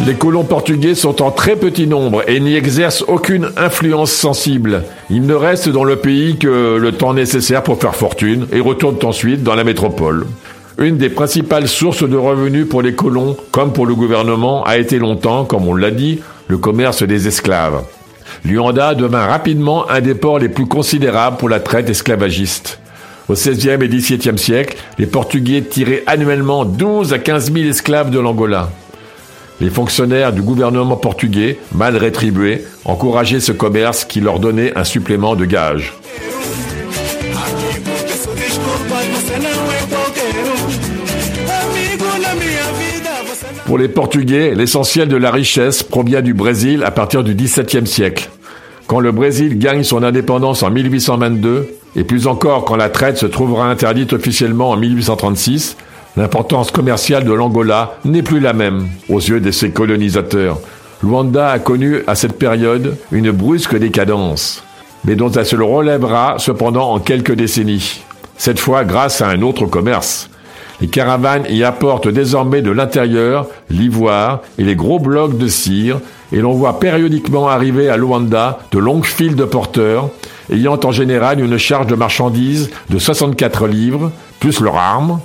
Les 0.08 0.14
colons 0.14 0.44
portugais 0.44 0.94
sont 0.94 1.20
en 1.20 1.30
très 1.30 1.54
petit 1.54 1.86
nombre 1.86 2.26
et 2.26 2.40
n'y 2.40 2.56
exercent 2.56 3.04
aucune 3.08 3.50
influence 3.58 4.10
sensible. 4.10 4.84
Ils 5.10 5.26
ne 5.26 5.34
restent 5.34 5.68
dans 5.68 5.84
le 5.84 5.96
pays 5.96 6.38
que 6.38 6.78
le 6.78 6.92
temps 6.92 7.12
nécessaire 7.12 7.62
pour 7.62 7.78
faire 7.78 7.94
fortune 7.94 8.46
et 8.50 8.60
retournent 8.60 9.04
ensuite 9.04 9.42
dans 9.42 9.54
la 9.54 9.64
métropole. 9.64 10.24
Une 10.78 10.96
des 10.96 11.10
principales 11.10 11.68
sources 11.68 12.08
de 12.08 12.16
revenus 12.16 12.66
pour 12.66 12.80
les 12.80 12.94
colons, 12.94 13.36
comme 13.50 13.74
pour 13.74 13.84
le 13.84 13.94
gouvernement, 13.94 14.64
a 14.64 14.78
été 14.78 14.98
longtemps, 14.98 15.44
comme 15.44 15.68
on 15.68 15.74
l'a 15.74 15.90
dit, 15.90 16.20
le 16.46 16.56
commerce 16.56 17.02
des 17.02 17.28
esclaves. 17.28 17.84
Luanda 18.46 18.94
devint 18.94 19.26
rapidement 19.26 19.90
un 19.90 20.00
des 20.00 20.14
ports 20.14 20.38
les 20.38 20.48
plus 20.48 20.64
considérables 20.64 21.36
pour 21.36 21.50
la 21.50 21.60
traite 21.60 21.90
esclavagiste. 21.90 22.80
Au 23.28 23.34
XVIe 23.34 23.72
et 23.72 23.88
XVIIe 23.88 24.38
siècle, 24.38 24.78
les 24.98 25.06
Portugais 25.06 25.60
tiraient 25.60 26.04
annuellement 26.06 26.64
12 26.64 27.12
à 27.12 27.18
15 27.18 27.52
000 27.52 27.68
esclaves 27.68 28.08
de 28.08 28.18
l'Angola. 28.18 28.70
Les 29.60 29.70
fonctionnaires 29.70 30.32
du 30.32 30.40
gouvernement 30.40 30.96
portugais, 30.96 31.58
mal 31.72 31.96
rétribués, 31.96 32.64
encourageaient 32.84 33.40
ce 33.40 33.50
commerce 33.50 34.04
qui 34.04 34.20
leur 34.20 34.38
donnait 34.38 34.76
un 34.78 34.84
supplément 34.84 35.34
de 35.34 35.44
gage. 35.44 35.94
Pour 43.66 43.78
les 43.78 43.88
Portugais, 43.88 44.54
l'essentiel 44.54 45.08
de 45.08 45.16
la 45.16 45.30
richesse 45.32 45.82
provient 45.82 46.22
du 46.22 46.34
Brésil 46.34 46.84
à 46.84 46.92
partir 46.92 47.24
du 47.24 47.34
XVIIe 47.34 47.86
siècle. 47.86 48.30
Quand 48.86 49.00
le 49.00 49.12
Brésil 49.12 49.58
gagne 49.58 49.82
son 49.82 50.02
indépendance 50.04 50.62
en 50.62 50.70
1822, 50.70 51.68
et 51.96 52.04
plus 52.04 52.28
encore 52.28 52.64
quand 52.64 52.76
la 52.76 52.88
traite 52.88 53.18
se 53.18 53.26
trouvera 53.26 53.68
interdite 53.68 54.12
officiellement 54.12 54.70
en 54.70 54.76
1836, 54.76 55.76
l'importance 56.18 56.72
commerciale 56.72 57.24
de 57.24 57.32
l'Angola 57.32 57.96
n'est 58.04 58.24
plus 58.24 58.40
la 58.40 58.52
même 58.52 58.88
aux 59.08 59.20
yeux 59.20 59.38
de 59.38 59.52
ses 59.52 59.70
colonisateurs. 59.70 60.58
Luanda 61.00 61.50
a 61.50 61.60
connu 61.60 62.02
à 62.08 62.16
cette 62.16 62.36
période 62.36 62.96
une 63.12 63.30
brusque 63.30 63.78
décadence, 63.78 64.64
mais 65.04 65.14
dont 65.14 65.30
elle 65.30 65.46
se 65.46 65.54
relèvera 65.54 66.34
cependant 66.38 66.90
en 66.90 66.98
quelques 66.98 67.34
décennies, 67.34 68.02
cette 68.36 68.58
fois 68.58 68.84
grâce 68.84 69.22
à 69.22 69.28
un 69.28 69.42
autre 69.42 69.66
commerce. 69.66 70.28
Les 70.80 70.88
caravanes 70.88 71.46
y 71.48 71.62
apportent 71.62 72.08
désormais 72.08 72.62
de 72.62 72.72
l'intérieur 72.72 73.46
l'ivoire 73.70 74.42
et 74.58 74.64
les 74.64 74.74
gros 74.74 74.98
blocs 74.98 75.38
de 75.38 75.46
cire, 75.46 76.00
et 76.32 76.40
l'on 76.40 76.52
voit 76.52 76.80
périodiquement 76.80 77.48
arriver 77.48 77.88
à 77.88 77.96
Luanda 77.96 78.58
de 78.72 78.78
longues 78.80 79.06
files 79.06 79.36
de 79.36 79.44
porteurs, 79.44 80.10
ayant 80.52 80.80
en 80.82 80.90
général 80.90 81.38
une 81.38 81.58
charge 81.58 81.86
de 81.86 81.94
marchandises 81.94 82.70
de 82.90 82.98
64 82.98 83.68
livres, 83.68 84.10
plus 84.40 84.60
leurs 84.60 84.76
armes, 84.76 85.20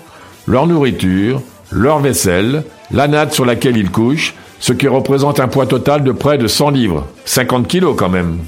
leur 0.48 0.68
nourriture, 0.68 1.42
leur 1.72 2.00
vaisselle, 2.00 2.64
la 2.92 3.08
natte 3.08 3.34
sur 3.34 3.46
laquelle 3.46 3.78
ils 3.78 3.92
couchent, 3.92 4.34
ce 4.60 4.74
qui 4.74 4.88
représente 4.88 5.40
un 5.40 5.48
poids 5.48 5.66
total 5.66 6.04
de 6.04 6.12
près 6.12 6.38
de 6.38 6.48
100 6.48 6.70
livres. 6.72 7.08
50 7.26 7.68
kilos 7.68 7.96
quand 7.98 8.10
même. 8.10 8.40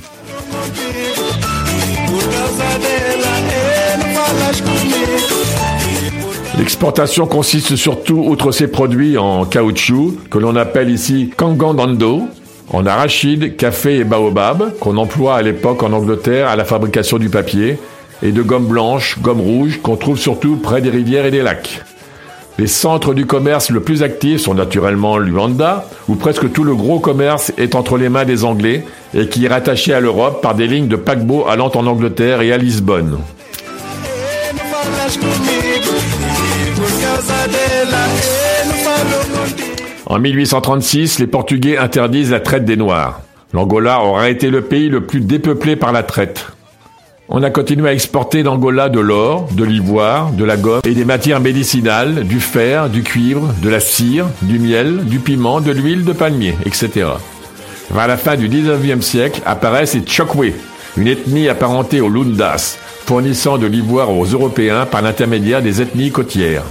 L'exportation 6.57 7.27
consiste 7.27 7.75
surtout, 7.75 8.17
outre 8.17 8.51
ces 8.51 8.67
produits 8.67 9.17
en 9.17 9.45
caoutchouc, 9.45 10.17
que 10.31 10.37
l'on 10.37 10.55
appelle 10.55 10.89
ici 10.89 11.31
kangandando, 11.35 12.23
en 12.71 12.85
arachide, 12.85 13.57
café 13.57 13.97
et 13.97 14.03
baobab, 14.03 14.77
qu'on 14.79 14.97
emploie 14.97 15.35
à 15.35 15.41
l'époque 15.41 15.83
en 15.83 15.91
Angleterre 15.91 16.47
à 16.47 16.55
la 16.55 16.65
fabrication 16.65 17.17
du 17.17 17.29
papier, 17.29 17.77
et 18.23 18.31
de 18.31 18.41
gomme 18.41 18.65
blanche, 18.65 19.19
gomme 19.21 19.41
rouge, 19.41 19.79
qu'on 19.81 19.97
trouve 19.97 20.17
surtout 20.17 20.55
près 20.55 20.81
des 20.81 20.89
rivières 20.89 21.25
et 21.25 21.31
des 21.31 21.41
lacs. 21.41 21.84
Les 22.57 22.67
centres 22.67 23.13
du 23.13 23.25
commerce 23.25 23.69
le 23.69 23.81
plus 23.81 24.01
actifs 24.01 24.41
sont 24.41 24.53
naturellement 24.53 25.17
Luanda, 25.17 25.89
où 26.07 26.15
presque 26.15 26.53
tout 26.53 26.63
le 26.63 26.73
gros 26.73 26.99
commerce 26.99 27.51
est 27.57 27.75
entre 27.75 27.97
les 27.97 28.07
mains 28.07 28.23
des 28.23 28.45
Anglais 28.45 28.85
et 29.13 29.27
qui 29.27 29.43
est 29.43 29.49
rattaché 29.49 29.93
à 29.93 29.99
l'Europe 29.99 30.41
par 30.41 30.55
des 30.55 30.65
lignes 30.65 30.87
de 30.87 30.95
paquebots 30.95 31.45
allant 31.49 31.69
en 31.75 31.85
Angleterre 31.85 32.41
et 32.41 32.53
à 32.53 32.57
Lisbonne. 32.57 33.19
En 40.05 40.19
1836, 40.19 41.19
les 41.19 41.27
Portugais 41.27 41.77
interdisent 41.77 42.31
la 42.31 42.39
traite 42.39 42.63
des 42.63 42.77
Noirs. 42.77 43.21
L'Angola 43.53 44.01
aura 44.01 44.29
été 44.29 44.49
le 44.49 44.61
pays 44.61 44.87
le 44.87 45.01
plus 45.01 45.19
dépeuplé 45.19 45.75
par 45.75 45.91
la 45.91 46.03
traite. 46.03 46.54
On 47.27 47.41
a 47.41 47.49
continué 47.49 47.89
à 47.89 47.93
exporter 47.93 48.43
d'Angola 48.43 48.87
de 48.87 48.99
l'or, 48.99 49.47
de 49.51 49.63
l'ivoire, 49.63 50.31
de 50.31 50.43
la 50.43 50.57
gomme 50.57 50.81
et 50.85 50.93
des 50.93 51.05
matières 51.05 51.39
médicinales, 51.39 52.23
du 52.23 52.39
fer, 52.39 52.87
du 52.87 53.01
cuivre, 53.01 53.51
de 53.63 53.69
la 53.69 53.79
cire, 53.79 54.27
du 54.43 54.59
miel, 54.59 55.05
du 55.05 55.17
piment, 55.17 55.59
de 55.59 55.71
l'huile 55.71 56.05
de 56.05 56.13
palmier, 56.13 56.53
etc. 56.65 57.07
Vers 57.89 58.07
la 58.07 58.17
fin 58.17 58.35
du 58.35 58.47
19e 58.47 59.01
siècle 59.01 59.41
apparaissent 59.43 59.95
les 59.95 60.05
Chokwe, 60.05 60.53
une 60.97 61.07
ethnie 61.07 61.49
apparentée 61.49 61.99
aux 61.99 62.09
Lundas, 62.09 62.77
fournissant 63.07 63.57
de 63.57 63.65
l'ivoire 63.65 64.11
aux 64.11 64.25
Européens 64.25 64.85
par 64.85 65.01
l'intermédiaire 65.01 65.63
des 65.63 65.81
ethnies 65.81 66.11
côtières. 66.11 66.63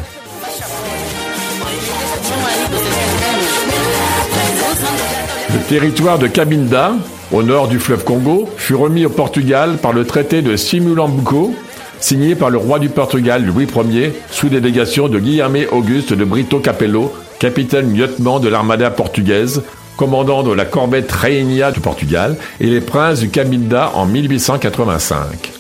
Le 5.53 5.69
territoire 5.69 6.21
de 6.21 6.29
Cabinda, 6.29 6.93
au 7.33 7.43
nord 7.43 7.69
du 7.69 7.79
fleuve 7.79 8.05
Congo, 8.05 8.49
fut 8.57 8.75
remis 8.75 9.07
au 9.07 9.11
Portugal 9.11 9.79
par 9.81 9.93
le 9.93 10.05
traité 10.05 10.43
de 10.43 10.57
Simulambuco, 10.57 11.55
signé 12.01 12.35
par 12.35 12.51
le 12.51 12.59
roi 12.59 12.79
du 12.79 12.89
Portugal 12.89 13.45
Louis 13.45 13.67
Ier, 13.91 14.13
sous 14.31 14.49
délégation 14.49 15.09
de 15.09 15.19
Guilherme 15.19 15.57
Auguste 15.73 16.13
de 16.13 16.25
Brito 16.25 16.59
Capello, 16.59 17.13
capitaine 17.39 17.95
lieutenant 17.95 18.41
de 18.41 18.49
l'armada 18.49 18.91
portugaise, 18.91 19.63
commandant 19.97 20.43
de 20.43 20.53
la 20.53 20.65
corvette 20.65 21.11
Rainha 21.11 21.73
du 21.73 21.81
Portugal, 21.81 22.37
et 22.61 22.67
les 22.67 22.81
princes 22.81 23.21
du 23.21 23.31
Cabinda 23.31 23.93
en 23.95 24.07
1885. 24.07 25.53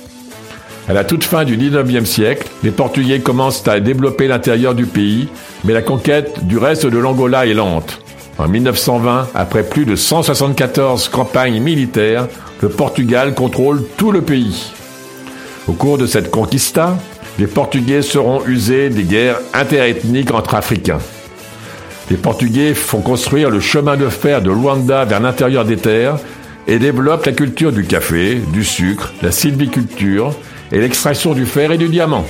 À 0.86 0.92
la 0.92 1.04
toute 1.04 1.24
fin 1.24 1.44
du 1.44 1.56
19e 1.56 2.04
siècle, 2.04 2.46
les 2.62 2.70
Portugais 2.70 3.20
commencent 3.20 3.66
à 3.66 3.80
développer 3.80 4.28
l'intérieur 4.28 4.74
du 4.74 4.84
pays, 4.84 5.28
mais 5.64 5.72
la 5.72 5.80
conquête 5.80 6.46
du 6.46 6.58
reste 6.58 6.84
de 6.84 6.98
l'Angola 6.98 7.46
est 7.46 7.54
lente. 7.54 8.03
En 8.36 8.48
1920, 8.48 9.28
après 9.34 9.62
plus 9.62 9.84
de 9.84 9.94
174 9.94 11.08
campagnes 11.08 11.60
militaires, 11.60 12.26
le 12.62 12.68
Portugal 12.68 13.32
contrôle 13.34 13.84
tout 13.96 14.10
le 14.10 14.22
pays. 14.22 14.72
Au 15.68 15.72
cours 15.72 15.98
de 15.98 16.06
cette 16.06 16.32
conquista, 16.32 16.96
les 17.38 17.46
Portugais 17.46 18.02
seront 18.02 18.44
usés 18.46 18.90
des 18.90 19.04
guerres 19.04 19.38
interethniques 19.52 20.32
entre 20.32 20.56
Africains. 20.56 20.98
Les 22.10 22.16
Portugais 22.16 22.74
font 22.74 23.00
construire 23.00 23.50
le 23.50 23.60
chemin 23.60 23.96
de 23.96 24.08
fer 24.08 24.42
de 24.42 24.50
Luanda 24.50 25.04
vers 25.04 25.20
l'intérieur 25.20 25.64
des 25.64 25.76
terres 25.76 26.18
et 26.66 26.78
développent 26.78 27.26
la 27.26 27.32
culture 27.32 27.72
du 27.72 27.84
café, 27.84 28.40
du 28.52 28.64
sucre, 28.64 29.12
la 29.22 29.30
sylviculture 29.30 30.34
et 30.72 30.80
l'extraction 30.80 31.34
du 31.34 31.46
fer 31.46 31.70
et 31.70 31.78
du 31.78 31.88
diamant. 31.88 32.24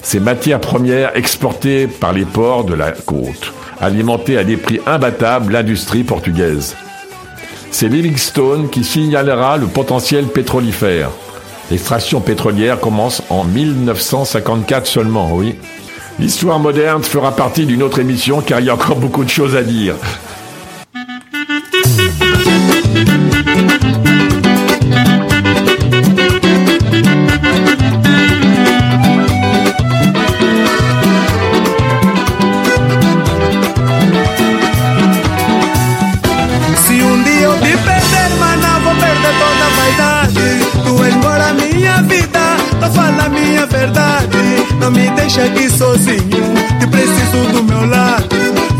Ces 0.00 0.20
matières 0.20 0.60
premières 0.60 1.16
exportées 1.16 1.88
par 1.88 2.12
les 2.12 2.24
ports 2.24 2.64
de 2.64 2.74
la 2.74 2.92
côte 2.92 3.52
alimenter 3.80 4.38
à 4.38 4.44
des 4.44 4.56
prix 4.56 4.80
imbattables 4.86 5.52
l'industrie 5.52 6.04
portugaise. 6.04 6.76
C'est 7.70 7.88
Livingstone 7.88 8.70
qui 8.70 8.84
signalera 8.84 9.56
le 9.56 9.66
potentiel 9.66 10.26
pétrolifère. 10.26 11.10
L'extraction 11.70 12.20
pétrolière 12.20 12.80
commence 12.80 13.22
en 13.28 13.44
1954 13.44 14.86
seulement, 14.86 15.30
oui. 15.32 15.54
L'histoire 16.18 16.58
moderne 16.58 17.02
fera 17.02 17.36
partie 17.36 17.66
d'une 17.66 17.82
autre 17.82 18.00
émission 18.00 18.40
car 18.40 18.60
il 18.60 18.66
y 18.66 18.70
a 18.70 18.74
encore 18.74 18.96
beaucoup 18.96 19.22
de 19.22 19.30
choses 19.30 19.54
à 19.54 19.62
dire. 19.62 19.94
Aqui 45.28 45.70
sozinho, 45.70 46.54
te 46.80 46.86
preciso 46.88 47.52
do 47.52 47.62
meu 47.62 47.86
lado. 47.86 48.26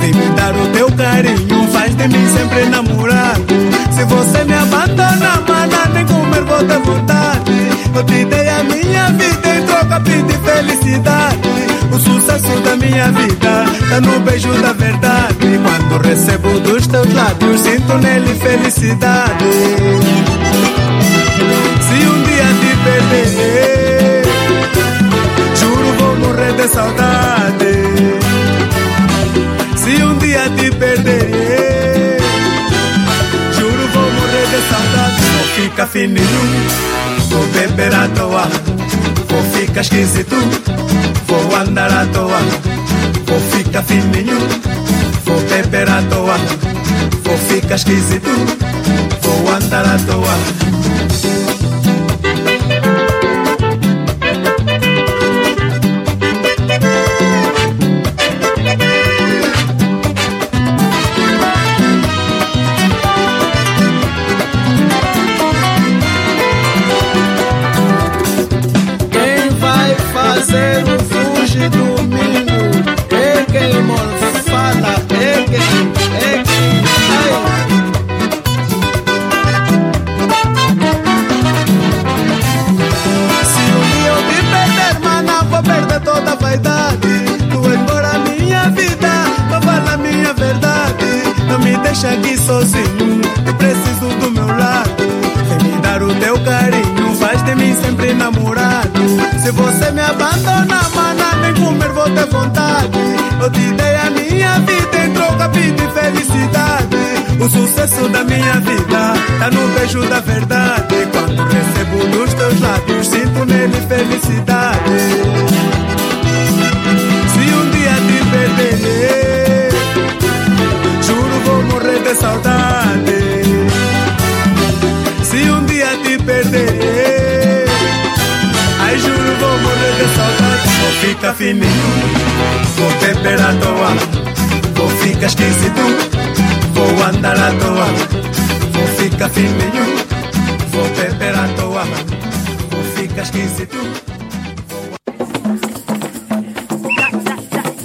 Vem 0.01 0.13
me 0.13 0.29
dar 0.31 0.53
o 0.57 0.67
teu 0.73 0.91
carinho, 0.93 1.69
faz 1.71 1.95
de 1.95 2.09
mim 2.09 2.27
sempre 2.37 2.65
namorado. 2.65 3.45
Se 3.93 4.05
você 4.05 4.45
me 4.45 4.55
abandona, 4.55 5.43
mana, 5.47 5.87
nem 5.93 6.05
comer 6.07 6.43
vou 6.43 6.59
ter 6.65 6.79
vontade. 6.81 7.53
Eu 7.95 8.03
te 8.03 8.25
dei 8.25 8.49
a 8.49 8.65
minha 8.65 9.11
vida 9.11 9.57
em 9.57 9.63
troca, 9.67 10.01
pedi 10.01 10.35
felicidade. 10.39 11.39
O 11.93 11.99
sucesso 12.01 12.61
da 12.65 12.77
minha 12.77 13.13
vida 13.13 13.65
tá 13.91 14.01
no 14.01 14.19
beijo 14.21 14.53
da 14.55 14.73
verdade. 14.73 15.61
Quando 15.63 16.03
recebo 16.03 16.59
dos 16.61 16.87
teus 16.89 17.13
lábios, 17.15 17.61
sinto 17.61 17.95
nele 17.99 18.35
felicidade. 18.35 19.45
Se 21.83 22.07
um 22.07 22.23
dia 22.25 22.47
te 22.61 22.77
perder 22.85 23.58
saudade. 26.69 27.75
Se 29.77 30.03
um 30.03 30.17
dia 30.19 30.49
te 30.51 30.71
perder, 30.71 32.19
juro 33.57 33.89
vou 33.95 34.13
morrer 34.13 34.47
de 34.53 34.61
saudade. 34.71 35.23
Vou 35.33 35.65
ficar 35.65 35.87
fininho, 35.87 36.43
vou 37.31 37.47
beber 37.49 37.95
à 37.95 38.09
toa, 38.09 38.49
vou 39.29 39.43
ficar 39.53 39.81
esquisito, 39.81 40.37
vou 41.27 41.57
andar 41.57 41.91
à 41.93 42.07
toa, 42.07 42.41
vou 43.27 43.41
ficar 43.53 43.83
fininho, 43.83 44.39
vou 45.25 45.41
beber 45.43 45.89
à 45.89 46.03
toa, 46.03 46.37
vou 47.25 47.39
ficar 47.39 47.77
esquisito, 47.77 48.31
vou 49.23 49.55
andar 49.55 49.85
à 49.85 49.99
toa. 49.99 50.78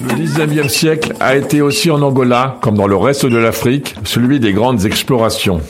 Le 0.02 0.14
19e 0.16 0.70
siècle 0.70 1.14
a 1.20 1.36
été 1.36 1.62
aussi 1.62 1.92
en 1.92 2.02
Angola, 2.02 2.58
comme 2.62 2.76
dans 2.76 2.88
le 2.88 2.98
reste 2.98 3.28
de 3.28 3.38
l'Afrique, 3.38 3.96
celui 4.06 4.40
des 4.40 4.54
grandes 4.54 4.86
explorations. 4.86 5.62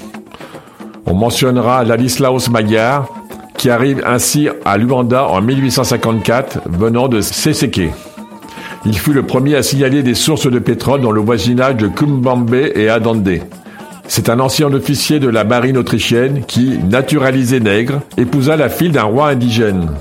On 1.05 1.13
mentionnera 1.13 1.83
Ladislaus 1.83 2.49
Magyar, 2.49 3.09
qui 3.63 3.69
arrive 3.69 4.03
ainsi 4.05 4.49
à 4.65 4.77
Luanda 4.77 5.25
en 5.25 5.41
1854, 5.41 6.63
venant 6.65 7.07
de 7.07 7.21
Seseke. 7.21 7.93
Il 8.85 8.97
fut 8.97 9.13
le 9.13 9.23
premier 9.23 9.55
à 9.55 9.63
signaler 9.63 10.03
des 10.03 10.15
sources 10.15 10.51
de 10.51 10.59
pétrole 10.59 10.99
dans 10.99 11.13
le 11.13 11.21
voisinage 11.21 11.77
de 11.77 11.87
Kumbambe 11.87 12.53
et 12.53 12.89
Adande. 12.89 13.39
C'est 14.05 14.27
un 14.27 14.41
ancien 14.41 14.73
officier 14.73 15.21
de 15.21 15.29
la 15.29 15.45
marine 15.45 15.77
autrichienne 15.77 16.43
qui, 16.45 16.77
naturalisé 16.77 17.61
nègre, 17.61 18.01
épousa 18.17 18.57
la 18.57 18.67
fille 18.67 18.91
d'un 18.91 19.03
roi 19.03 19.29
indigène. 19.29 19.91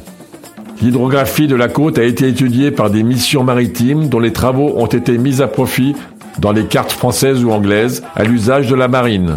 L'hydrographie 0.81 1.47
de 1.47 1.55
la 1.55 1.69
côte 1.69 1.99
a 1.99 2.03
été 2.03 2.27
étudiée 2.27 2.73
par 2.73 2.91
des 2.91 3.05
missions 3.05 3.45
maritimes 3.45 4.09
dont 4.09 4.19
les 4.19 4.33
travaux 4.33 4.73
ont 4.77 4.87
été 4.87 5.19
mis 5.19 5.41
à 5.41 5.47
profit 5.47 5.95
dans 6.41 6.51
les 6.51 6.65
cartes 6.65 6.91
françaises 6.91 7.45
ou 7.45 7.53
anglaises 7.53 8.03
à 8.17 8.25
l'usage 8.25 8.67
de 8.67 8.75
la 8.75 8.89
marine. 8.89 9.37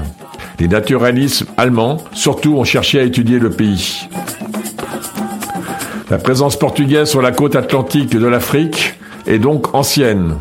Les 0.59 0.67
naturalistes 0.67 1.45
allemands, 1.57 1.97
surtout, 2.13 2.55
ont 2.55 2.63
cherché 2.63 2.99
à 2.99 3.03
étudier 3.03 3.39
le 3.39 3.49
pays. 3.49 4.07
La 6.09 6.17
présence 6.17 6.57
portugaise 6.57 7.09
sur 7.09 7.21
la 7.21 7.31
côte 7.31 7.55
atlantique 7.55 8.11
de 8.11 8.27
l'Afrique 8.27 8.93
est 9.27 9.39
donc 9.39 9.73
ancienne. 9.73 10.35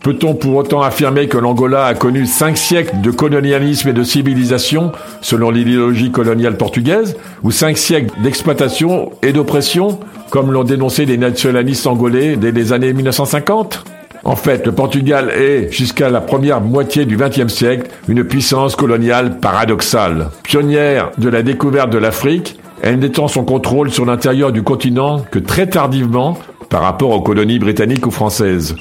Peut-on 0.00 0.34
pour 0.34 0.56
autant 0.56 0.82
affirmer 0.82 1.28
que 1.28 1.38
l'Angola 1.38 1.86
a 1.86 1.94
connu 1.94 2.26
cinq 2.26 2.58
siècles 2.58 3.00
de 3.00 3.10
colonialisme 3.10 3.88
et 3.88 3.92
de 3.94 4.02
civilisation, 4.02 4.92
selon 5.22 5.50
l'idéologie 5.50 6.10
coloniale 6.10 6.58
portugaise, 6.58 7.16
ou 7.42 7.50
cinq 7.50 7.78
siècles 7.78 8.14
d'exploitation 8.22 9.12
et 9.22 9.32
d'oppression, 9.32 9.98
comme 10.28 10.52
l'ont 10.52 10.64
dénoncé 10.64 11.06
les 11.06 11.16
nationalistes 11.16 11.86
angolais 11.86 12.36
dès 12.36 12.52
les 12.52 12.74
années 12.74 12.92
1950 12.92 13.84
En 14.24 14.36
fait, 14.36 14.64
le 14.64 14.72
Portugal 14.72 15.30
est, 15.30 15.70
jusqu'à 15.70 16.08
la 16.08 16.22
première 16.22 16.62
moitié 16.62 17.04
du 17.04 17.18
XXe 17.18 17.52
siècle, 17.52 17.90
une 18.08 18.24
puissance 18.24 18.74
coloniale 18.74 19.38
paradoxale. 19.38 20.30
Pionnière 20.42 21.10
de 21.18 21.28
la 21.28 21.42
découverte 21.42 21.90
de 21.90 21.98
l'Afrique, 21.98 22.58
elle 22.82 23.00
n'étend 23.00 23.28
son 23.28 23.44
contrôle 23.44 23.90
sur 23.90 24.06
l'intérieur 24.06 24.50
du 24.50 24.62
continent 24.62 25.20
que 25.30 25.38
très 25.38 25.68
tardivement 25.68 26.38
par 26.70 26.80
rapport 26.80 27.10
aux 27.10 27.20
colonies 27.20 27.58
britanniques 27.58 28.06
ou 28.06 28.10
françaises. 28.10 28.74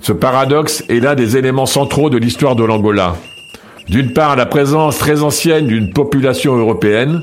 Ce 0.00 0.12
paradoxe 0.12 0.82
est 0.88 1.00
l'un 1.00 1.14
des 1.14 1.36
éléments 1.36 1.66
centraux 1.66 2.08
de 2.08 2.16
l'histoire 2.16 2.56
de 2.56 2.64
l'Angola. 2.64 3.14
D'une 3.88 4.14
part, 4.14 4.36
la 4.36 4.46
présence 4.46 4.98
très 4.98 5.22
ancienne 5.22 5.66
d'une 5.66 5.92
population 5.92 6.56
européenne, 6.56 7.22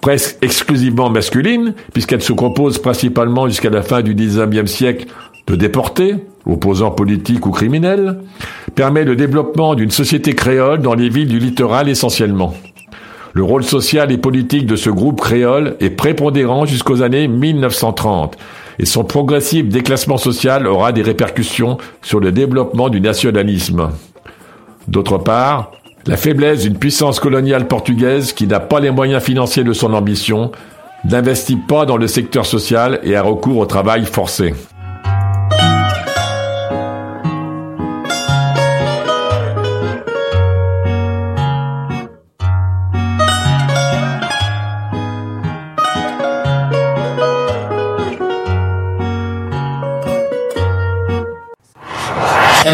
presque 0.00 0.36
exclusivement 0.42 1.10
masculine, 1.10 1.74
puisqu'elle 1.92 2.22
se 2.22 2.32
compose 2.32 2.78
principalement 2.78 3.48
jusqu'à 3.48 3.70
la 3.70 3.82
fin 3.82 4.02
du 4.02 4.14
XIXe 4.14 4.70
siècle 4.70 5.06
de 5.46 5.56
déportés, 5.56 6.16
opposants 6.46 6.90
politiques 6.90 7.46
ou 7.46 7.50
criminels, 7.50 8.18
permet 8.74 9.04
le 9.04 9.16
développement 9.16 9.74
d'une 9.74 9.90
société 9.90 10.34
créole 10.34 10.80
dans 10.80 10.94
les 10.94 11.08
villes 11.08 11.28
du 11.28 11.38
littoral 11.38 11.88
essentiellement. 11.88 12.54
Le 13.32 13.42
rôle 13.42 13.64
social 13.64 14.12
et 14.12 14.18
politique 14.18 14.66
de 14.66 14.76
ce 14.76 14.90
groupe 14.90 15.20
créole 15.20 15.76
est 15.80 15.90
prépondérant 15.90 16.66
jusqu'aux 16.66 17.02
années 17.02 17.26
1930 17.26 18.36
et 18.78 18.86
son 18.86 19.04
progressif 19.04 19.68
déclassement 19.68 20.18
social 20.18 20.66
aura 20.66 20.92
des 20.92 21.02
répercussions 21.02 21.78
sur 22.02 22.20
le 22.20 22.32
développement 22.32 22.88
du 22.88 23.00
nationalisme. 23.00 23.90
D'autre 24.88 25.18
part, 25.18 25.72
la 26.06 26.16
faiblesse 26.16 26.62
d'une 26.62 26.78
puissance 26.78 27.18
coloniale 27.18 27.66
portugaise 27.66 28.32
qui 28.32 28.46
n'a 28.46 28.60
pas 28.60 28.80
les 28.80 28.90
moyens 28.90 29.22
financiers 29.22 29.64
de 29.64 29.72
son 29.72 29.94
ambition, 29.94 30.52
n'investit 31.04 31.56
pas 31.56 31.86
dans 31.86 31.96
le 31.96 32.06
secteur 32.06 32.46
social 32.46 33.00
et 33.02 33.16
a 33.16 33.22
recours 33.22 33.58
au 33.58 33.66
travail 33.66 34.04
forcé. 34.04 34.54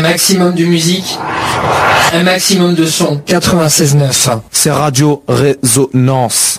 Un 0.01 0.03
maximum 0.03 0.55
de 0.55 0.65
musique, 0.65 1.19
un 2.15 2.23
maximum 2.23 2.75
de 2.75 2.87
son. 2.87 3.21
96.9, 3.27 4.41
c'est 4.51 4.71
Radio 4.71 5.23
Résonance. 5.29 6.59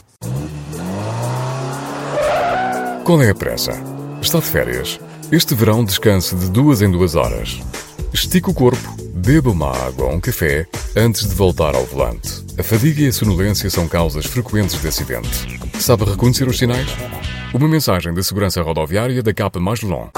Qual 3.04 3.20
é 3.24 3.32
a 3.32 3.34
pressa? 3.34 3.74
Está 4.22 4.38
de 4.38 4.46
férias. 4.46 5.00
Este 5.32 5.56
verão 5.56 5.84
descanse 5.84 6.36
de 6.36 6.52
duas 6.52 6.84
em 6.84 6.92
duas 6.92 7.16
horas. 7.16 7.58
Estique 8.14 8.52
o 8.52 8.54
corpo, 8.54 8.96
beba 9.16 9.50
uma 9.50 9.76
água 9.76 10.06
ou 10.06 10.14
um 10.14 10.20
café 10.20 10.68
antes 10.96 11.28
de 11.28 11.34
voltar 11.34 11.74
ao 11.74 11.86
volante. 11.86 12.46
A 12.60 12.64
fadiga 12.64 13.02
e 13.02 13.08
a 13.08 13.12
sonolência 13.12 13.72
são 13.72 13.88
causas 13.88 14.28
frequentes 14.28 14.80
de 14.80 14.88
acidente. 14.88 15.60
Sabe 15.80 16.06
reconhecer 16.06 16.48
os 16.48 16.60
sinais? 16.60 16.89
Uma 17.56 17.68
mensagem 17.68 18.14
da 18.14 18.22
segurança 18.22 18.62
rodoviária 18.62 19.24
da 19.24 19.34
capa 19.34 19.60
Magellan. 19.60 20.12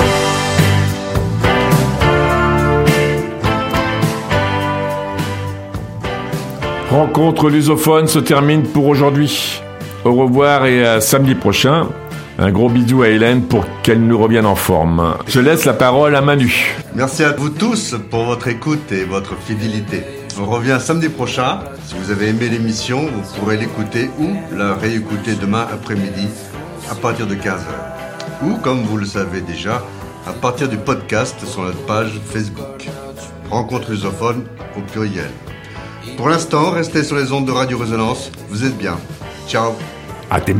Rencontre 6.94 7.50
lusophone 7.50 8.08
se 8.08 8.20
termine 8.20 8.62
pour 8.62 8.86
aujourd'hui. 8.86 9.64
Au 10.06 10.14
revoir 10.14 10.68
et 10.68 10.86
à 10.86 11.02
samedi 11.02 11.34
prochain. 11.34 11.88
Un 12.38 12.52
gros 12.52 12.70
bisou 12.70 13.02
à 13.02 13.10
Hélène 13.10 13.42
pour 13.48 13.66
qu'elle 13.82 14.00
nous 14.00 14.20
revienne 14.20 14.46
en 14.46 14.54
forme. 14.54 15.16
Je 15.26 15.40
laisse 15.40 15.66
la 15.66 15.74
parole 15.74 16.16
à 16.16 16.22
Manu. 16.22 16.76
Merci 16.94 17.24
à 17.24 17.32
vous 17.32 17.50
tous 17.50 17.96
pour 18.12 18.26
votre 18.26 18.48
écoute 18.48 18.92
et 18.92 19.06
votre 19.06 19.36
fidélité. 19.38 20.04
On 20.40 20.46
revient 20.46 20.78
samedi 20.80 21.10
prochain. 21.10 21.62
Si 21.84 21.96
vous 21.96 22.12
avez 22.12 22.28
aimé 22.28 22.48
l'émission, 22.48 23.08
vous 23.08 23.40
pourrez 23.40 23.58
l'écouter 23.58 24.12
ou 24.20 24.30
la 24.56 24.76
réécouter 24.76 25.34
demain 25.34 25.66
après-midi 25.74 26.28
à 26.92 26.94
partir 26.94 27.26
de 27.26 27.34
15h. 27.34 28.46
Ou, 28.46 28.58
comme 28.58 28.84
vous 28.84 28.98
le 28.98 29.06
savez 29.06 29.42
déjà, 29.42 29.84
à 30.28 30.32
partir 30.32 30.70
du 30.70 30.78
podcast 30.78 31.44
sur 31.44 31.64
notre 31.64 31.84
page 31.88 32.12
Facebook. 32.24 32.88
Rencontre 33.50 33.90
lusophone 33.90 34.44
au 34.78 34.82
pluriel. 34.82 35.32
Pour 36.18 36.30
l'instant, 36.30 36.72
restez 36.72 37.04
sur 37.04 37.16
les 37.16 37.32
ondes 37.32 37.46
de 37.46 37.52
Radio 37.52 37.78
Résonance. 37.78 38.32
Vous 38.50 38.66
êtes 38.66 38.78
bien. 38.78 38.98
Ciao. 39.48 39.74
À 40.30 40.40
tes 40.42 40.54